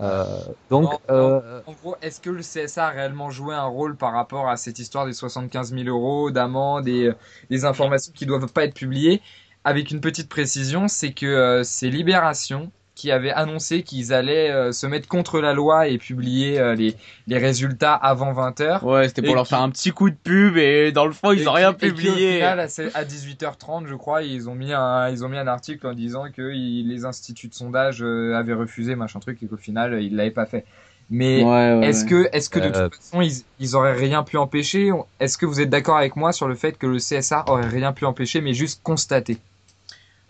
Euh, 0.00 0.24
donc, 0.70 0.84
Non, 0.84 0.98
euh, 1.10 1.60
En 1.66 1.72
gros, 1.72 1.96
est-ce 2.02 2.20
que 2.20 2.30
le 2.30 2.42
CSA 2.42 2.88
a 2.88 2.90
réellement 2.90 3.30
joué 3.30 3.54
un 3.54 3.64
rôle 3.64 3.96
par 3.96 4.12
rapport 4.12 4.48
à 4.48 4.56
cette 4.56 4.78
histoire 4.78 5.06
des 5.06 5.12
75 5.12 5.72
000 5.72 5.88
euros 5.88 6.30
d'amende 6.30 6.88
et 6.88 7.06
euh, 7.06 7.14
des 7.48 7.64
informations 7.64 8.12
qui 8.14 8.26
doivent 8.26 8.52
pas 8.52 8.64
être 8.64 8.74
publiées? 8.74 9.22
Avec 9.64 9.90
une 9.90 10.00
petite 10.00 10.28
précision, 10.28 10.88
c'est 10.88 11.12
que 11.12 11.26
euh, 11.26 11.62
c'est 11.64 11.88
Libération 11.88 12.70
qui 12.94 13.10
avait 13.10 13.32
annoncé 13.32 13.82
qu'ils 13.82 14.12
allaient 14.12 14.50
euh, 14.50 14.70
se 14.70 14.86
mettre 14.86 15.08
contre 15.08 15.40
la 15.40 15.52
loi 15.52 15.88
et 15.88 15.98
publier 15.98 16.60
euh, 16.60 16.76
les, 16.76 16.94
les 17.26 17.38
résultats 17.38 17.94
avant 17.94 18.32
20 18.32 18.60
heures. 18.60 18.84
Ouais, 18.84 19.08
c'était 19.08 19.22
pour 19.22 19.34
leur 19.34 19.44
qui- 19.44 19.50
faire 19.50 19.62
un 19.62 19.70
petit 19.70 19.90
coup 19.90 20.10
de 20.10 20.14
pub 20.14 20.56
et 20.58 20.92
dans 20.92 21.06
le 21.06 21.12
fond, 21.12 21.32
ils 21.32 21.42
Et 21.42 21.48
ont 21.48 21.52
rien 21.52 21.72
qui- 21.72 21.86
et 21.86 21.88
qui, 21.88 21.92
au 21.92 21.96
publié. 22.12 22.34
final, 22.34 22.60
à 22.60 22.68
ce- 22.68 22.96
à 22.96 23.04
18h30, 23.04 23.86
je 23.88 23.94
crois, 23.96 24.22
ils 24.22 24.48
ont 24.48 24.54
mis 24.54 24.72
un, 24.72 25.08
ils 25.08 25.24
ont 25.24 25.28
mis 25.28 25.38
un 25.38 25.48
article 25.48 25.84
en 25.88 25.92
disant 25.94 26.26
que 26.30 26.52
ils- 26.54 26.86
les 26.88 27.04
instituts 27.04 27.48
de 27.48 27.54
sondage 27.54 28.00
euh, 28.02 28.36
avaient 28.36 28.52
refusé 28.54 28.94
machin 28.94 29.18
truc 29.18 29.42
et 29.42 29.46
qu'au 29.48 29.56
final, 29.56 30.00
ils 30.00 30.14
l'avaient 30.14 30.30
pas 30.30 30.46
fait. 30.46 30.64
Mais 31.10 31.42
Ouais, 31.42 31.50
ouais, 31.80 31.86
est-ce 31.88 32.04
ouais. 32.04 32.10
que, 32.10 32.28
est-ce 32.32 32.48
que 32.48 32.60
de 32.60 32.66
Euh, 32.66 32.88
toute 32.88 32.94
façon, 32.94 33.20
ils, 33.22 33.42
ils 33.58 33.74
auraient 33.76 33.92
rien 33.94 34.22
pu 34.22 34.36
empêcher? 34.36 34.90
Est-ce 35.18 35.36
que 35.36 35.46
vous 35.46 35.60
êtes 35.60 35.68
d'accord 35.68 35.96
avec 35.96 36.14
moi 36.16 36.32
sur 36.32 36.46
le 36.46 36.54
fait 36.54 36.78
que 36.78 36.86
le 36.86 36.98
CSA 36.98 37.44
aurait 37.48 37.66
rien 37.68 37.92
pu 37.92 38.04
empêcher, 38.04 38.40
mais 38.40 38.54
juste 38.54 38.82
constater? 38.84 39.38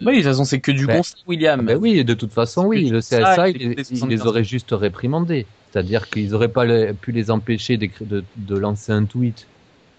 Oui, 0.00 0.16
de 0.18 0.22
toute 0.22 0.24
façon, 0.32 0.44
c'est 0.44 0.60
que 0.60 0.72
du 0.72 0.86
Ben, 0.86 0.96
constat, 0.96 1.18
William. 1.26 1.64
ben 1.64 1.78
oui, 1.80 2.04
de 2.04 2.14
toute 2.14 2.32
façon, 2.32 2.66
oui, 2.66 2.88
le 2.90 3.00
Ça, 3.00 3.34
CSA, 3.34 3.48
c'est 3.48 3.52
il, 3.52 3.74
des 3.74 3.82
il 3.90 4.08
75. 4.08 4.08
les 4.08 4.26
aurait 4.26 4.44
juste 4.44 4.70
réprimandés. 4.72 5.46
C'est-à-dire 5.70 6.08
qu'ils 6.10 6.34
auraient 6.34 6.52
pas 6.52 6.64
le- 6.64 6.94
pu 6.94 7.12
les 7.12 7.30
empêcher 7.30 7.76
de, 7.78 7.88
de 8.36 8.56
lancer 8.56 8.92
un 8.92 9.06
tweet 9.06 9.50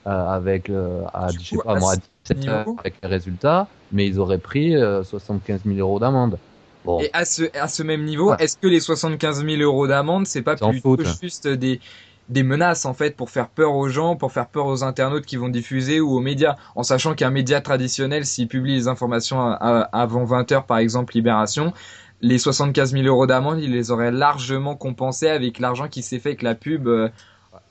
euh, 0.07 0.11
avec, 0.27 0.69
euh, 0.69 1.03
à, 1.13 1.31
je 1.31 1.39
sais 1.39 1.57
coup, 1.57 1.61
pas 1.63 1.73
à 1.73 1.75
moi, 1.75 1.93
à 1.93 1.95
ce 1.95 2.01
17 2.33 2.47
heures 2.49 2.67
avec 2.77 2.95
les 3.01 3.09
résultats, 3.09 3.73
mais 3.91 4.07
ils 4.07 4.19
auraient 4.19 4.39
pris 4.39 4.75
euh, 4.75 5.03
75 5.03 5.63
000 5.65 5.79
euros 5.79 5.99
d'amende. 5.99 6.39
Bon, 6.83 6.99
Et 7.01 7.09
à 7.13 7.25
ce, 7.25 7.43
à 7.57 7.67
ce 7.67 7.83
même 7.83 8.03
niveau, 8.05 8.31
Ouais. 8.31 8.37
est-ce 8.39 8.57
que 8.57 8.67
les 8.67 8.79
75 8.79 9.43
000 9.43 9.61
euros 9.63 9.87
d'amende, 9.87 10.27
c'est 10.27 10.43
pas 10.43 10.55
plutôt 10.55 10.97
juste 11.21 11.47
des, 11.47 11.81
des 12.29 12.43
menaces, 12.43 12.85
en 12.85 12.93
fait, 12.93 13.15
pour 13.15 13.29
faire 13.29 13.49
peur 13.49 13.75
aux 13.75 13.87
gens, 13.89 14.15
pour 14.15 14.31
faire 14.31 14.47
peur 14.47 14.65
aux 14.65 14.83
internautes 14.83 15.25
qui 15.25 15.37
vont 15.37 15.49
diffuser 15.49 15.99
ou 15.99 16.11
aux 16.15 16.19
médias, 16.21 16.55
en 16.75 16.83
sachant 16.83 17.13
qu'un 17.13 17.29
média 17.29 17.61
traditionnel, 17.61 18.25
s'il 18.25 18.47
publie 18.47 18.73
les 18.75 18.87
informations 18.87 19.41
à- 19.41 19.53
à- 19.53 19.81
avant 20.01 20.23
20 20.25 20.51
heures, 20.51 20.65
par 20.65 20.77
exemple, 20.79 21.13
Libération, 21.13 21.73
les 22.21 22.37
75 22.39 22.93
000 22.93 23.05
euros 23.05 23.27
d'amende, 23.27 23.59
il 23.61 23.71
les 23.71 23.91
aurait 23.91 24.11
largement 24.11 24.75
compensés 24.75 25.29
avec 25.29 25.59
l'argent 25.59 25.87
qui 25.87 26.01
s'est 26.01 26.19
fait 26.19 26.29
avec 26.29 26.41
la 26.41 26.55
pub 26.55 26.87
euh, 26.87 27.09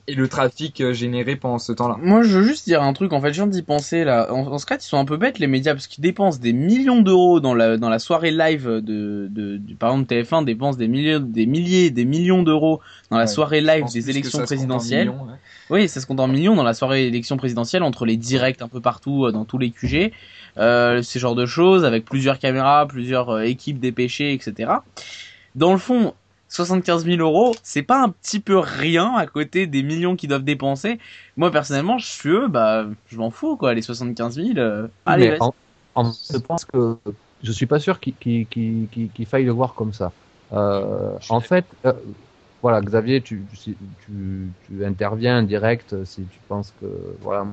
et 0.07 0.13
le 0.13 0.27
trafic 0.27 0.81
euh, 0.81 0.93
généré 0.93 1.35
pendant 1.35 1.57
ce 1.57 1.71
temps-là. 1.71 1.97
Moi, 1.99 2.21
je 2.21 2.37
veux 2.37 2.43
juste 2.43 2.65
dire 2.65 2.83
un 2.83 2.93
truc. 2.93 3.11
En 3.13 3.21
fait, 3.21 3.29
je 3.29 3.35
viens 3.41 3.47
d'y 3.47 3.63
penser 3.63 4.03
là. 4.03 4.31
En, 4.31 4.45
en 4.47 4.57
secret, 4.59 4.77
ils 4.79 4.83
sont 4.83 4.97
un 4.99 5.05
peu 5.05 5.17
bêtes 5.17 5.39
les 5.39 5.47
médias 5.47 5.73
parce 5.73 5.87
qu'ils 5.87 6.03
dépensent 6.03 6.39
des 6.39 6.53
millions 6.53 7.01
d'euros 7.01 7.39
dans 7.39 7.55
la 7.55 7.77
dans 7.77 7.89
la 7.89 7.97
soirée 7.99 8.31
live 8.31 8.67
de, 8.67 9.27
de, 9.31 9.59
par 9.79 9.91
exemple 9.91 10.13
TF1 10.13 10.45
dépense 10.45 10.77
des 10.77 10.87
milliers 10.87 11.19
des 11.19 11.45
milliers 11.47 11.89
des 11.89 12.05
millions 12.05 12.43
d'euros 12.43 12.81
dans 13.09 13.17
la 13.17 13.23
Ouais, 13.23 13.27
soirée 13.27 13.61
live 13.61 13.85
des 13.91 14.09
élections 14.11 14.39
présidentielles. 14.43 15.09
millions, 15.09 15.23
ouais. 15.25 15.33
Oui, 15.71 15.89
ça 15.89 15.99
se 15.99 16.05
compte 16.05 16.19
en 16.19 16.27
millions 16.27 16.55
dans 16.55 16.63
la 16.63 16.75
soirée 16.75 17.07
élection 17.07 17.37
présidentielle 17.37 17.81
entre 17.81 18.05
les 18.05 18.17
directs 18.17 18.61
un 18.61 18.67
peu 18.67 18.81
partout 18.81 19.25
euh, 19.25 19.31
dans 19.31 19.45
tous 19.45 19.57
les 19.57 19.71
QG, 19.71 20.11
euh, 20.57 21.01
ces 21.01 21.19
genres 21.19 21.33
de 21.35 21.47
choses 21.47 21.83
avec 21.83 22.05
plusieurs 22.05 22.37
caméras, 22.37 22.85
plusieurs 22.87 23.29
euh, 23.31 23.41
équipes 23.41 23.79
dépêchées, 23.79 24.33
etc. 24.33 24.71
Dans 25.55 25.71
le 25.71 25.79
fond, 25.79 26.13
75 26.55 27.05
000 27.05 27.19
euros, 27.19 27.53
c'est 27.63 27.83
pas 27.83 28.01
un 28.01 28.09
petit 28.09 28.39
peu 28.39 28.57
rien 28.57 29.13
à 29.15 29.27
côté 29.27 29.67
des 29.67 29.83
millions 29.83 30.15
qu'ils 30.15 30.29
doivent 30.29 30.43
dépenser. 30.43 30.99
Moi 31.35 31.51
personnellement, 31.51 31.97
je 31.97 32.07
suis 32.07 32.29
eux, 32.29 32.47
bah 32.47 32.85
je 33.07 33.17
m'en 33.17 33.29
fous 33.29 33.57
quoi, 33.57 33.73
les 33.73 33.81
75 33.81 34.35
000. 34.35 34.57
euh, 34.57 34.87
allez, 35.05 35.35
en, 35.39 35.53
en- 35.95 36.11
je 36.11 36.37
pense 36.37 36.63
que 36.65 36.97
je 37.43 37.51
suis 37.51 37.65
pas 37.65 37.79
sûr 37.79 37.99
qu'il 37.99 38.15
faille 39.27 39.45
le 39.45 39.51
voir 39.51 39.73
comme 39.73 39.93
ça. 39.93 40.11
Euh, 40.53 41.11
en 41.29 41.39
fait, 41.41 41.65
euh, 41.85 41.91
voilà, 42.61 42.81
Xavier, 42.81 43.21
tu, 43.21 43.43
tu, 43.63 43.75
tu, 44.05 44.85
interviens 44.85 45.43
direct 45.43 46.03
si 46.05 46.21
tu 46.23 46.39
penses 46.47 46.73
que 46.81 46.87
voilà. 47.21 47.45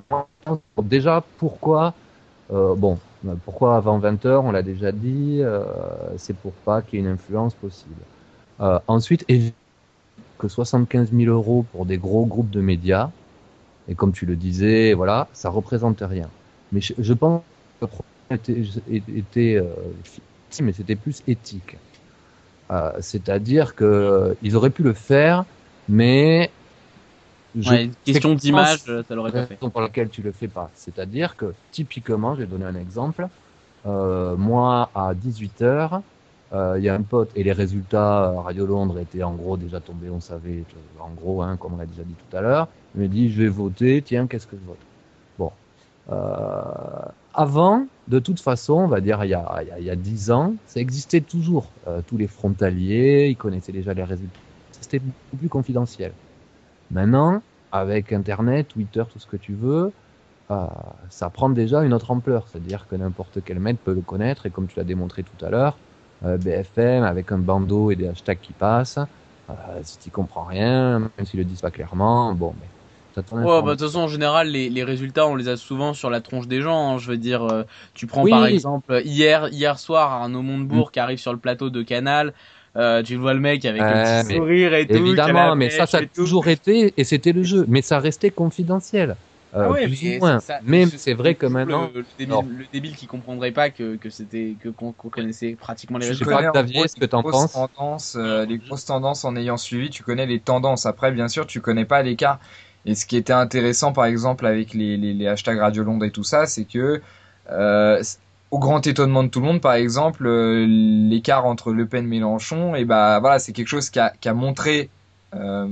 Déjà, 0.82 1.24
pourquoi 1.38 1.94
euh, 2.52 2.74
bon, 2.74 2.98
pourquoi 3.44 3.76
avant 3.76 3.98
20 3.98 4.24
heures 4.26 4.44
On 4.44 4.52
l'a 4.52 4.62
déjà 4.62 4.92
dit. 4.92 5.38
Euh, 5.40 5.64
c'est 6.16 6.36
pour 6.36 6.52
pas 6.52 6.82
qu'il 6.82 6.98
y 7.00 7.02
ait 7.02 7.04
une 7.04 7.12
influence 7.12 7.54
possible. 7.54 7.94
Euh, 8.62 8.78
ensuite, 8.86 9.26
que 10.38 10.48
75 10.48 11.12
000 11.12 11.30
euros 11.32 11.64
pour 11.72 11.86
des 11.86 11.98
gros 11.98 12.24
groupes 12.24 12.50
de 12.50 12.60
médias, 12.60 13.10
et 13.88 13.94
comme 13.94 14.12
tu 14.12 14.26
le 14.26 14.36
disais, 14.36 14.92
voilà, 14.94 15.28
ça 15.32 15.50
représente 15.50 16.00
rien. 16.00 16.28
Mais 16.70 16.80
je, 16.80 17.12
pense 17.12 17.42
que 17.80 17.84
le 17.84 17.86
problème 17.88 18.64
était, 18.86 19.16
était 19.16 19.56
euh, 19.56 19.74
mais 20.60 20.72
c'était 20.72 20.96
plus 20.96 21.22
éthique. 21.26 21.76
Euh, 22.70 22.92
C'est-à-dire 23.00 23.74
que 23.74 23.84
euh, 23.84 24.34
ils 24.42 24.56
auraient 24.56 24.70
pu 24.70 24.82
le 24.82 24.94
faire, 24.94 25.44
mais 25.88 26.50
je, 27.58 27.88
question 28.04 28.34
d'image, 28.34 28.78
ça 28.78 29.14
l'aurait 29.14 29.32
pas 29.32 29.46
fait. 29.46 29.56
Pour 29.56 29.80
laquelle 29.80 30.08
tu 30.08 30.22
le 30.22 30.32
fais 30.32 30.48
pas. 30.48 30.70
C'est-à-dire 30.74 31.36
que 31.36 31.52
typiquement, 31.70 32.34
je 32.34 32.40
vais 32.40 32.46
donner 32.46 32.64
un 32.64 32.76
exemple. 32.76 33.28
Euh, 33.84 34.36
moi, 34.36 34.90
à 34.94 35.12
18 35.14 35.62
heures, 35.62 35.94
euh, 35.94 35.98
il 36.52 36.82
y 36.82 36.88
a 36.88 36.94
un 36.94 37.02
pote 37.02 37.30
et 37.34 37.42
les 37.42 37.52
résultats 37.52 38.24
euh, 38.24 38.40
Radio 38.40 38.66
Londres 38.66 38.98
étaient 38.98 39.22
en 39.22 39.32
gros 39.32 39.56
déjà 39.56 39.80
tombés, 39.80 40.10
on 40.10 40.20
savait, 40.20 40.64
en 41.00 41.10
gros, 41.10 41.42
hein, 41.42 41.56
comme 41.56 41.74
on 41.74 41.76
l'a 41.78 41.86
déjà 41.86 42.02
dit 42.02 42.14
tout 42.14 42.36
à 42.36 42.40
l'heure. 42.40 42.68
Il 42.94 43.02
me 43.02 43.08
dit, 43.08 43.30
je 43.32 43.42
vais 43.42 43.48
voter, 43.48 44.02
tiens, 44.02 44.26
qu'est-ce 44.26 44.46
que 44.46 44.56
je 44.56 44.66
vote? 44.66 44.78
Bon. 45.38 45.50
Euh, 46.10 47.08
avant, 47.32 47.86
de 48.08 48.18
toute 48.18 48.40
façon, 48.40 48.74
on 48.74 48.86
va 48.86 49.00
dire 49.00 49.24
il 49.24 49.30
y 49.30 49.34
a, 49.34 49.62
y 49.80 49.90
a, 49.90 49.96
10 49.96 50.30
ans, 50.30 50.54
ça 50.66 50.80
existait 50.80 51.22
toujours. 51.22 51.68
Euh, 51.88 52.02
tous 52.06 52.18
les 52.18 52.26
frontaliers, 52.26 53.28
ils 53.30 53.36
connaissaient 53.36 53.72
déjà 53.72 53.94
les 53.94 54.04
résultats. 54.04 54.38
C'était 54.72 54.98
beaucoup 54.98 55.36
plus 55.38 55.48
confidentiel. 55.48 56.12
Maintenant, 56.90 57.40
avec 57.70 58.12
Internet, 58.12 58.68
Twitter, 58.68 59.04
tout 59.10 59.18
ce 59.18 59.26
que 59.26 59.38
tu 59.38 59.54
veux, 59.54 59.92
euh, 60.50 60.66
ça 61.08 61.30
prend 61.30 61.48
déjà 61.48 61.82
une 61.82 61.94
autre 61.94 62.10
ampleur. 62.10 62.46
C'est-à-dire 62.48 62.86
que 62.88 62.96
n'importe 62.96 63.38
quel 63.42 63.58
maître 63.58 63.80
peut 63.82 63.94
le 63.94 64.02
connaître 64.02 64.44
et 64.44 64.50
comme 64.50 64.66
tu 64.66 64.78
l'as 64.78 64.84
démontré 64.84 65.22
tout 65.22 65.42
à 65.44 65.48
l'heure, 65.48 65.78
euh, 65.78 65.91
BFM 66.22 67.04
avec 67.04 67.32
un 67.32 67.38
bandeau 67.38 67.90
et 67.90 67.96
des 67.96 68.08
hashtags 68.08 68.40
qui 68.40 68.52
passent. 68.52 68.98
Euh, 69.50 69.54
si 69.82 69.98
tu 69.98 70.10
comprends 70.10 70.44
rien, 70.44 70.98
même 70.98 71.26
s'ils 71.26 71.38
le 71.38 71.44
disent 71.44 71.60
pas 71.60 71.70
clairement, 71.70 72.32
bon, 72.32 72.54
mais 72.60 72.66
Ouais, 73.16 73.44
bah, 73.44 73.60
de 73.62 73.70
toute 73.72 73.80
façon, 73.80 74.00
en 74.00 74.08
général, 74.08 74.48
les, 74.48 74.70
les, 74.70 74.84
résultats, 74.84 75.26
on 75.26 75.36
les 75.36 75.48
a 75.48 75.58
souvent 75.58 75.92
sur 75.92 76.08
la 76.08 76.20
tronche 76.20 76.48
des 76.48 76.62
gens. 76.62 76.94
Hein. 76.94 76.98
Je 76.98 77.10
veux 77.10 77.18
dire, 77.18 77.44
euh, 77.44 77.64
tu 77.94 78.06
prends 78.06 78.24
par 78.24 78.46
exemple 78.46 79.02
hier, 79.04 79.48
hier 79.48 79.78
soir, 79.78 80.12
Arnaud 80.12 80.42
Montebourg 80.42 80.88
mm. 80.88 80.90
qui 80.92 81.00
arrive 81.00 81.18
sur 81.18 81.32
le 81.32 81.38
plateau 81.38 81.70
de 81.70 81.82
Canal. 81.82 82.32
Euh, 82.74 83.02
tu 83.02 83.16
vois 83.16 83.34
le 83.34 83.40
mec 83.40 83.66
avec 83.66 83.82
un 83.82 84.22
petit 84.24 84.36
sourire 84.36 84.72
et 84.72 84.86
tout. 84.86 84.94
Évidemment, 84.94 85.54
mais 85.56 85.68
ça, 85.68 85.86
ça 85.86 85.98
a 85.98 86.06
toujours 86.06 86.48
été, 86.48 86.94
et 86.96 87.04
c'était 87.04 87.32
le 87.32 87.42
jeu. 87.42 87.66
Mais 87.68 87.82
ça 87.82 87.98
restait 87.98 88.30
confidentiel. 88.30 89.16
Euh, 89.54 89.70
ah 89.70 89.86
plus 89.86 90.16
ou 90.16 90.18
moins. 90.20 90.38
mais 90.64 90.86
c'est 90.86 91.12
vrai 91.12 91.34
que 91.34 91.44
maintenant. 91.44 91.90
Le, 91.94 92.04
le, 92.18 92.64
débile, 92.72 92.96
qui 92.96 93.06
comprendrait 93.06 93.52
pas 93.52 93.68
que, 93.68 93.96
que 93.96 94.08
c'était 94.08 94.56
que 94.58 94.70
qu'on 94.70 94.92
connaissait 94.92 95.56
pratiquement 95.60 95.98
les 95.98 96.08
résultats. 96.08 96.40
Je 96.40 96.72
connais 96.72 96.88
ce 96.88 96.96
que 96.96 97.04
t'en 97.04 97.22
penses. 97.22 97.52
Tendances, 97.52 98.16
euh, 98.18 98.46
les 98.46 98.56
grosses 98.56 98.86
tendances 98.86 99.26
en 99.26 99.36
ayant 99.36 99.58
suivi, 99.58 99.90
tu 99.90 100.02
connais 100.02 100.24
les 100.24 100.40
tendances. 100.40 100.86
Après, 100.86 101.12
bien 101.12 101.28
sûr, 101.28 101.46
tu 101.46 101.60
connais 101.60 101.84
pas 101.84 102.02
l'écart. 102.02 102.40
Et 102.86 102.94
ce 102.94 103.04
qui 103.04 103.16
était 103.16 103.34
intéressant, 103.34 103.92
par 103.92 104.06
exemple, 104.06 104.46
avec 104.46 104.72
les, 104.72 104.96
les, 104.96 105.12
les 105.12 105.26
hashtags 105.28 105.58
Radio 105.58 105.84
Londres 105.84 106.04
et 106.06 106.10
tout 106.10 106.24
ça, 106.24 106.46
c'est 106.46 106.64
que 106.64 107.02
euh, 107.50 108.02
au 108.50 108.58
grand 108.58 108.86
étonnement 108.86 109.24
de 109.24 109.28
tout 109.28 109.40
le 109.40 109.46
monde, 109.46 109.60
par 109.60 109.74
exemple, 109.74 110.26
euh, 110.26 110.66
l'écart 110.66 111.46
entre 111.46 111.72
Le 111.72 111.86
Pen 111.86 112.04
et 112.04 112.08
Mélenchon, 112.08 112.74
et 112.74 112.84
bah 112.84 113.18
voilà, 113.18 113.38
c'est 113.38 113.52
quelque 113.52 113.68
chose 113.68 113.88
qu'a 113.90 114.12
a 114.24 114.32
montré 114.34 114.90
euh, 115.34 115.66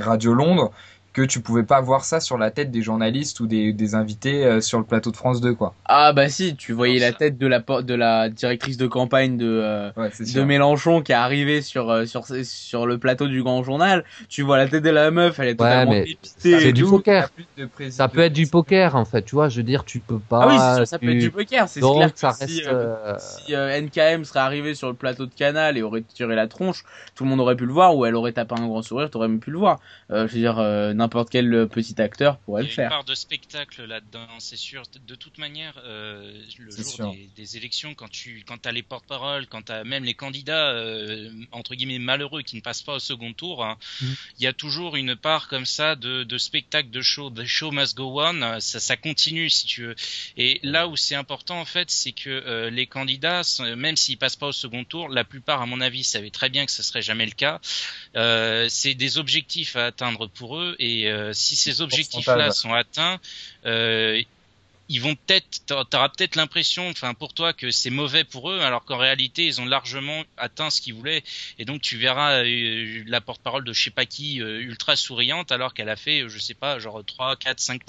Radio 0.00 0.34
Londres 0.34 0.72
que 1.12 1.22
tu 1.22 1.40
pouvais 1.40 1.62
pas 1.62 1.80
voir 1.80 2.04
ça 2.04 2.20
sur 2.20 2.38
la 2.38 2.50
tête 2.50 2.70
des 2.70 2.80
journalistes 2.80 3.40
ou 3.40 3.46
des, 3.46 3.72
des 3.72 3.94
invités 3.94 4.44
euh, 4.44 4.60
sur 4.60 4.78
le 4.78 4.84
plateau 4.84 5.10
de 5.10 5.16
France 5.16 5.40
2 5.40 5.54
quoi. 5.54 5.74
Ah 5.84 6.12
bah 6.12 6.28
si, 6.28 6.56
tu 6.56 6.72
voyais 6.72 6.98
la 6.98 7.12
tête 7.12 7.36
de 7.36 7.46
la 7.46 7.60
de 7.60 7.94
la 7.94 8.30
directrice 8.30 8.78
de 8.78 8.86
campagne 8.86 9.36
de 9.36 9.60
euh, 9.62 9.90
de 9.94 10.42
Mélenchon 10.42 11.02
qui 11.02 11.12
est 11.12 11.16
arrivée 11.16 11.60
sur 11.60 11.90
euh, 11.90 12.06
sur 12.06 12.24
sur 12.44 12.86
le 12.86 12.98
plateau 12.98 13.28
du 13.28 13.42
Grand 13.42 13.62
Journal, 13.62 14.04
tu 14.28 14.42
vois 14.42 14.56
la 14.56 14.68
tête 14.68 14.82
de 14.82 14.90
la 14.90 15.10
meuf, 15.10 15.38
elle 15.38 15.48
est 15.48 15.54
totalement 15.54 15.92
ouais, 15.92 16.16
C'est 16.22 16.72
du 16.72 16.84
poker. 16.84 17.28
Ça 17.90 18.08
peut 18.08 18.20
être 18.20 18.32
du 18.32 18.46
poker 18.46 18.96
en 18.96 19.04
fait, 19.04 19.22
tu 19.22 19.34
vois, 19.34 19.50
je 19.50 19.58
veux 19.58 19.62
dire 19.62 19.84
tu 19.84 20.00
peux 20.00 20.18
pas 20.18 20.40
Ah 20.42 20.48
oui, 20.80 20.86
ça, 20.86 20.98
peut 20.98 21.10
être 21.10 21.18
du 21.18 21.30
poker, 21.30 21.68
c'est 21.68 21.80
clair 21.80 22.12
que 22.12 22.18
ça 22.18 22.30
reste, 22.30 22.48
si, 22.48 22.62
si 23.46 23.52
NKM 23.54 24.24
serait 24.24 24.40
arrivé 24.40 24.74
sur 24.74 24.88
le 24.88 24.94
plateau 24.94 25.26
de 25.26 25.34
Canal 25.34 25.76
et 25.76 25.82
aurait 25.82 26.02
tiré 26.02 26.34
la 26.34 26.48
tronche, 26.48 26.84
tout 27.14 27.24
le 27.24 27.30
monde 27.30 27.40
aurait 27.40 27.56
pu 27.56 27.66
le 27.66 27.72
voir 27.72 27.96
ou 27.96 28.06
elle 28.06 28.14
aurait 28.14 28.32
tapé 28.32 28.54
un 28.58 28.66
grand 28.66 28.80
sourire, 28.80 29.10
t'aurais 29.10 29.28
même 29.28 29.40
pu 29.40 29.50
le 29.50 29.58
voir. 29.58 29.78
je 30.08 30.22
veux 30.22 30.28
dire 30.28 30.56
n'importe 31.02 31.30
quel 31.30 31.52
euh, 31.52 31.66
petit 31.66 32.00
acteur 32.00 32.38
pourrait 32.38 32.62
le 32.62 32.68
faire. 32.68 32.74
Il 32.74 32.78
y 32.78 32.82
a 32.82 32.84
une 32.84 32.90
part 32.90 33.04
de 33.04 33.14
spectacle 33.14 33.84
là-dedans, 33.84 34.26
c'est 34.38 34.56
sûr. 34.56 34.84
De 35.06 35.14
toute 35.14 35.38
manière, 35.38 35.74
euh, 35.84 36.40
le 36.58 36.70
jour 36.70 37.14
des, 37.36 37.56
élections, 37.56 37.94
quand 37.94 38.10
tu 38.10 38.44
quand 38.46 38.66
as 38.66 38.72
les 38.72 38.82
porte-paroles, 38.82 39.46
quand 39.46 39.62
tu 39.62 39.72
as 39.72 39.84
même 39.84 40.04
les 40.04 40.14
candidats 40.14 40.70
euh, 40.70 41.30
entre 41.50 41.74
guillemets 41.74 41.98
malheureux 41.98 42.42
qui 42.42 42.56
ne 42.56 42.60
passent 42.60 42.82
pas 42.82 42.94
au 42.94 42.98
second 42.98 43.32
tour, 43.32 43.64
hein, 43.64 43.76
mhm. 44.00 44.14
il 44.38 44.44
y 44.44 44.46
a 44.46 44.52
toujours 44.52 44.96
une 44.96 45.16
part 45.16 45.48
comme 45.48 45.66
ça 45.66 45.96
de, 45.96 46.22
de 46.22 46.38
spectacle, 46.38 46.90
de 46.90 47.02
show, 47.02 47.30
de 47.30 47.44
show 47.44 47.72
must 47.72 47.96
go 47.96 48.20
on. 48.20 48.60
Ça, 48.60 48.80
ça 48.80 48.96
continue 48.96 49.50
si 49.50 49.66
tu 49.66 49.86
veux. 49.86 49.96
Et 50.36 50.60
là 50.62 50.88
où 50.88 50.96
c'est 50.96 51.16
important 51.16 51.60
en 51.60 51.64
fait, 51.64 51.90
c'est 51.90 52.12
que 52.12 52.30
euh, 52.30 52.70
les 52.70 52.86
candidats, 52.86 53.42
même 53.76 53.96
s'ils 53.96 54.18
passent 54.18 54.36
pas 54.36 54.48
au 54.48 54.52
second 54.52 54.84
tour, 54.84 55.08
la 55.08 55.24
plupart, 55.24 55.62
à 55.62 55.66
mon 55.66 55.80
avis, 55.80 56.04
savaient 56.04 56.30
très 56.30 56.48
bien 56.48 56.64
que 56.64 56.72
ce 56.72 56.82
serait 56.82 57.02
jamais 57.02 57.26
le 57.26 57.32
cas. 57.32 57.60
c'est 58.68 58.94
des 58.94 59.18
objectifs 59.18 59.74
à 59.76 59.86
atteindre 59.86 60.28
pour 60.28 60.58
eux 60.58 60.76
et 60.78 60.91
euh, 61.06 61.32
si 61.32 61.56
ces 61.56 61.80
objectifs-là 61.80 62.50
sont 62.50 62.72
atteints, 62.72 63.18
euh, 63.66 64.20
ils 64.92 65.00
vont 65.00 65.14
peut-être, 65.14 65.64
t'auras 65.88 66.10
peut-être 66.10 66.36
l'impression, 66.36 66.86
enfin 66.90 67.14
pour 67.14 67.32
toi, 67.32 67.54
que 67.54 67.70
c'est 67.70 67.88
mauvais 67.88 68.24
pour 68.24 68.50
eux, 68.50 68.60
alors 68.60 68.84
qu'en 68.84 68.98
réalité 68.98 69.46
ils 69.46 69.58
ont 69.58 69.64
largement 69.64 70.22
atteint 70.36 70.68
ce 70.68 70.82
qu'ils 70.82 70.92
voulaient. 70.92 71.24
Et 71.58 71.64
donc 71.64 71.80
tu 71.80 71.96
verras 71.96 72.44
euh, 72.44 73.02
la 73.06 73.22
porte-parole 73.22 73.64
de 73.64 73.72
je 73.72 73.84
sais 73.84 73.90
pas 73.90 74.04
qui 74.04 74.36
ultra 74.36 74.94
souriante, 74.94 75.50
alors 75.50 75.72
qu'elle 75.72 75.88
a 75.88 75.96
fait, 75.96 76.28
je 76.28 76.38
sais 76.38 76.52
pas, 76.52 76.78
genre 76.78 77.02
3, 77.02 77.36
4, 77.36 77.58
5 77.58 77.82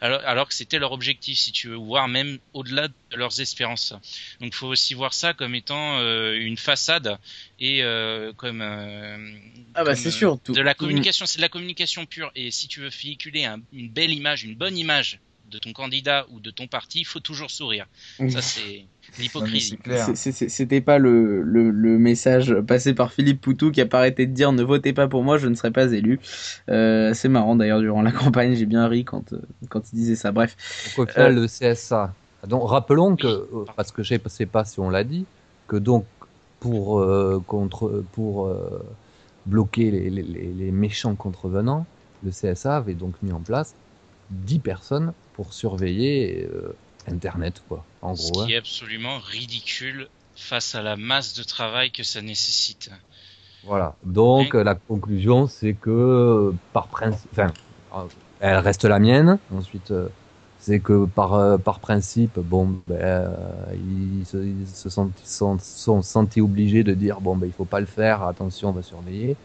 alors, 0.00 0.20
alors 0.24 0.46
que 0.46 0.54
c'était 0.54 0.78
leur 0.78 0.92
objectif, 0.92 1.38
si 1.38 1.50
tu 1.50 1.68
veux, 1.68 1.74
voire 1.74 2.06
même 2.06 2.38
au-delà 2.52 2.86
de 2.86 2.94
leurs 3.16 3.40
espérances. 3.40 3.92
Donc 4.40 4.52
il 4.52 4.54
faut 4.54 4.68
aussi 4.68 4.94
voir 4.94 5.14
ça 5.14 5.34
comme 5.34 5.56
étant 5.56 6.00
une 6.34 6.56
façade 6.56 7.18
et 7.58 7.82
comme 8.36 8.62
ah 9.74 9.82
bah 9.82 9.96
c'est 9.96 10.12
sûr 10.12 10.38
de 10.48 10.60
la 10.60 10.74
communication 10.74 11.26
c'est 11.26 11.38
de 11.38 11.42
la 11.42 11.48
communication 11.48 12.06
pure 12.06 12.30
et 12.36 12.52
si 12.52 12.68
tu 12.68 12.80
veux 12.80 12.90
véhiculer 12.90 13.48
une 13.72 13.88
belle 13.88 14.12
image 14.12 14.44
une 14.44 14.54
bonne 14.54 14.78
image 14.78 15.18
de 15.52 15.58
ton 15.58 15.72
candidat 15.72 16.26
ou 16.30 16.40
de 16.40 16.50
ton 16.50 16.66
parti 16.66 17.00
il 17.00 17.04
faut 17.04 17.20
toujours 17.20 17.50
sourire. 17.50 17.86
Ça 18.28 18.42
c'est 18.42 18.84
l'hypocrisie. 19.18 19.78
C'était 20.14 20.80
pas 20.80 20.98
le, 20.98 21.42
le, 21.42 21.98
message 21.98 22.54
passé 22.66 22.94
par 22.94 23.12
Philippe 23.12 23.40
Poutou 23.40 23.70
qui 23.70 23.80
a 23.80 23.86
pas 23.86 23.98
arrêté 23.98 24.26
de 24.26 24.32
dire 24.32 24.52
ne 24.52 24.62
votez 24.62 24.92
pas 24.92 25.06
pour 25.08 25.22
moi 25.22 25.38
je 25.38 25.46
ne 25.46 25.54
serai 25.54 25.70
pas 25.70 25.92
élu. 25.92 26.18
Euh, 26.68 27.14
c'est 27.14 27.28
marrant 27.28 27.54
d'ailleurs 27.54 27.80
durant 27.80 28.02
la 28.02 28.12
campagne 28.22 28.54
j'ai 28.54 28.66
bien 28.66 28.88
ri 28.88 29.04
quand 29.04 29.32
euh, 29.32 29.40
quand 29.68 29.92
il 29.92 29.96
disait 29.96 30.16
ça. 30.16 30.32
Bref. 30.32 30.56
Donc 30.96 31.08
au 31.08 31.12
final 31.12 31.34
le 31.34 31.46
CSA 31.46 32.14
donc 32.46 32.68
rappelons 32.68 33.16
que 33.16 33.26
euh, 33.26 33.64
parce 33.76 33.92
que 33.92 34.02
je 34.02 34.08
sais 34.10 34.46
pas 34.46 34.64
si 34.64 34.80
on 34.80 34.90
l'a 34.90 35.04
dit 35.04 35.26
que 35.68 35.76
donc 35.76 36.04
pour 36.60 37.00
euh, 37.00 37.42
contre 37.46 38.04
pour 38.12 38.46
euh, 38.46 38.84
bloquer 39.46 39.90
les, 39.90 40.10
les, 40.10 40.22
les, 40.22 40.70
méchants 40.70 41.14
contrevenants, 41.16 41.86
le 42.22 42.30
CSA 42.30 42.76
avait 42.76 42.94
donc 42.94 43.14
mis 43.22 43.32
en 43.32 43.40
place 43.40 43.74
10 44.32 44.58
personnes 44.58 45.12
pour 45.34 45.52
surveiller 45.52 46.48
euh, 46.52 46.74
Internet, 47.08 47.62
quoi. 47.68 47.84
En 48.00 48.14
Ce 48.14 48.30
gros. 48.30 48.46
qui 48.46 48.52
est 48.54 48.56
absolument 48.56 49.18
ridicule 49.18 50.08
face 50.34 50.74
à 50.74 50.82
la 50.82 50.96
masse 50.96 51.34
de 51.34 51.42
travail 51.42 51.90
que 51.90 52.02
ça 52.02 52.22
nécessite. 52.22 52.90
Voilà. 53.64 53.94
Donc 54.04 54.54
la 54.54 54.74
conclusion, 54.74 55.46
c'est 55.46 55.74
que 55.74 56.52
par 56.72 56.88
principe, 56.88 57.30
enfin, 57.32 57.52
elle 58.40 58.56
reste 58.56 58.84
la 58.84 58.98
mienne. 58.98 59.38
Ensuite, 59.54 59.92
c'est 60.62 60.78
que 60.78 61.06
par 61.06 61.34
euh, 61.34 61.58
par 61.58 61.80
principe, 61.80 62.38
bon, 62.38 62.80
ben, 62.86 62.94
euh, 62.96 63.28
ils, 63.74 64.24
se, 64.24 64.36
ils 64.36 64.66
se 64.68 64.88
sont, 64.88 65.10
sont, 65.24 65.58
sont, 65.58 66.02
sentis 66.02 66.40
obligés 66.40 66.84
de 66.84 66.94
dire 66.94 67.20
bon, 67.20 67.36
ben, 67.36 67.46
il 67.46 67.52
faut 67.52 67.64
pas 67.64 67.80
le 67.80 67.86
faire, 67.86 68.22
attention, 68.22 68.68
on 68.68 68.72
va 68.72 68.82
surveiller. 68.82 69.36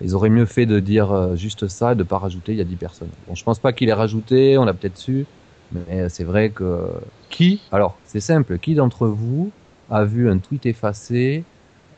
Ils 0.00 0.14
auraient 0.14 0.30
mieux 0.30 0.46
fait 0.46 0.66
de 0.66 0.80
dire 0.80 1.10
euh, 1.12 1.36
juste 1.36 1.68
ça, 1.68 1.92
et 1.92 1.94
de 1.96 2.02
pas 2.04 2.18
rajouter. 2.18 2.52
Il 2.52 2.58
y 2.58 2.60
a 2.60 2.64
10 2.64 2.76
personnes. 2.76 3.12
Bon, 3.26 3.34
je 3.34 3.42
pense 3.44 3.60
pas 3.60 3.72
qu'il 3.72 3.88
ait 3.88 3.92
rajouté, 3.92 4.58
on 4.58 4.64
l'a 4.64 4.74
peut-être 4.74 4.96
su, 4.98 5.28
mais 5.70 6.08
c'est 6.08 6.24
vrai 6.24 6.52
que 6.52 6.90
qui, 7.28 7.66
alors 7.70 8.00
c'est 8.04 8.20
simple, 8.20 8.58
qui 8.58 8.74
d'entre 8.74 9.06
vous 9.08 9.54
a 9.88 10.04
vu 10.04 10.30
un 10.30 10.38
tweet 10.38 10.66
effacé 10.66 11.48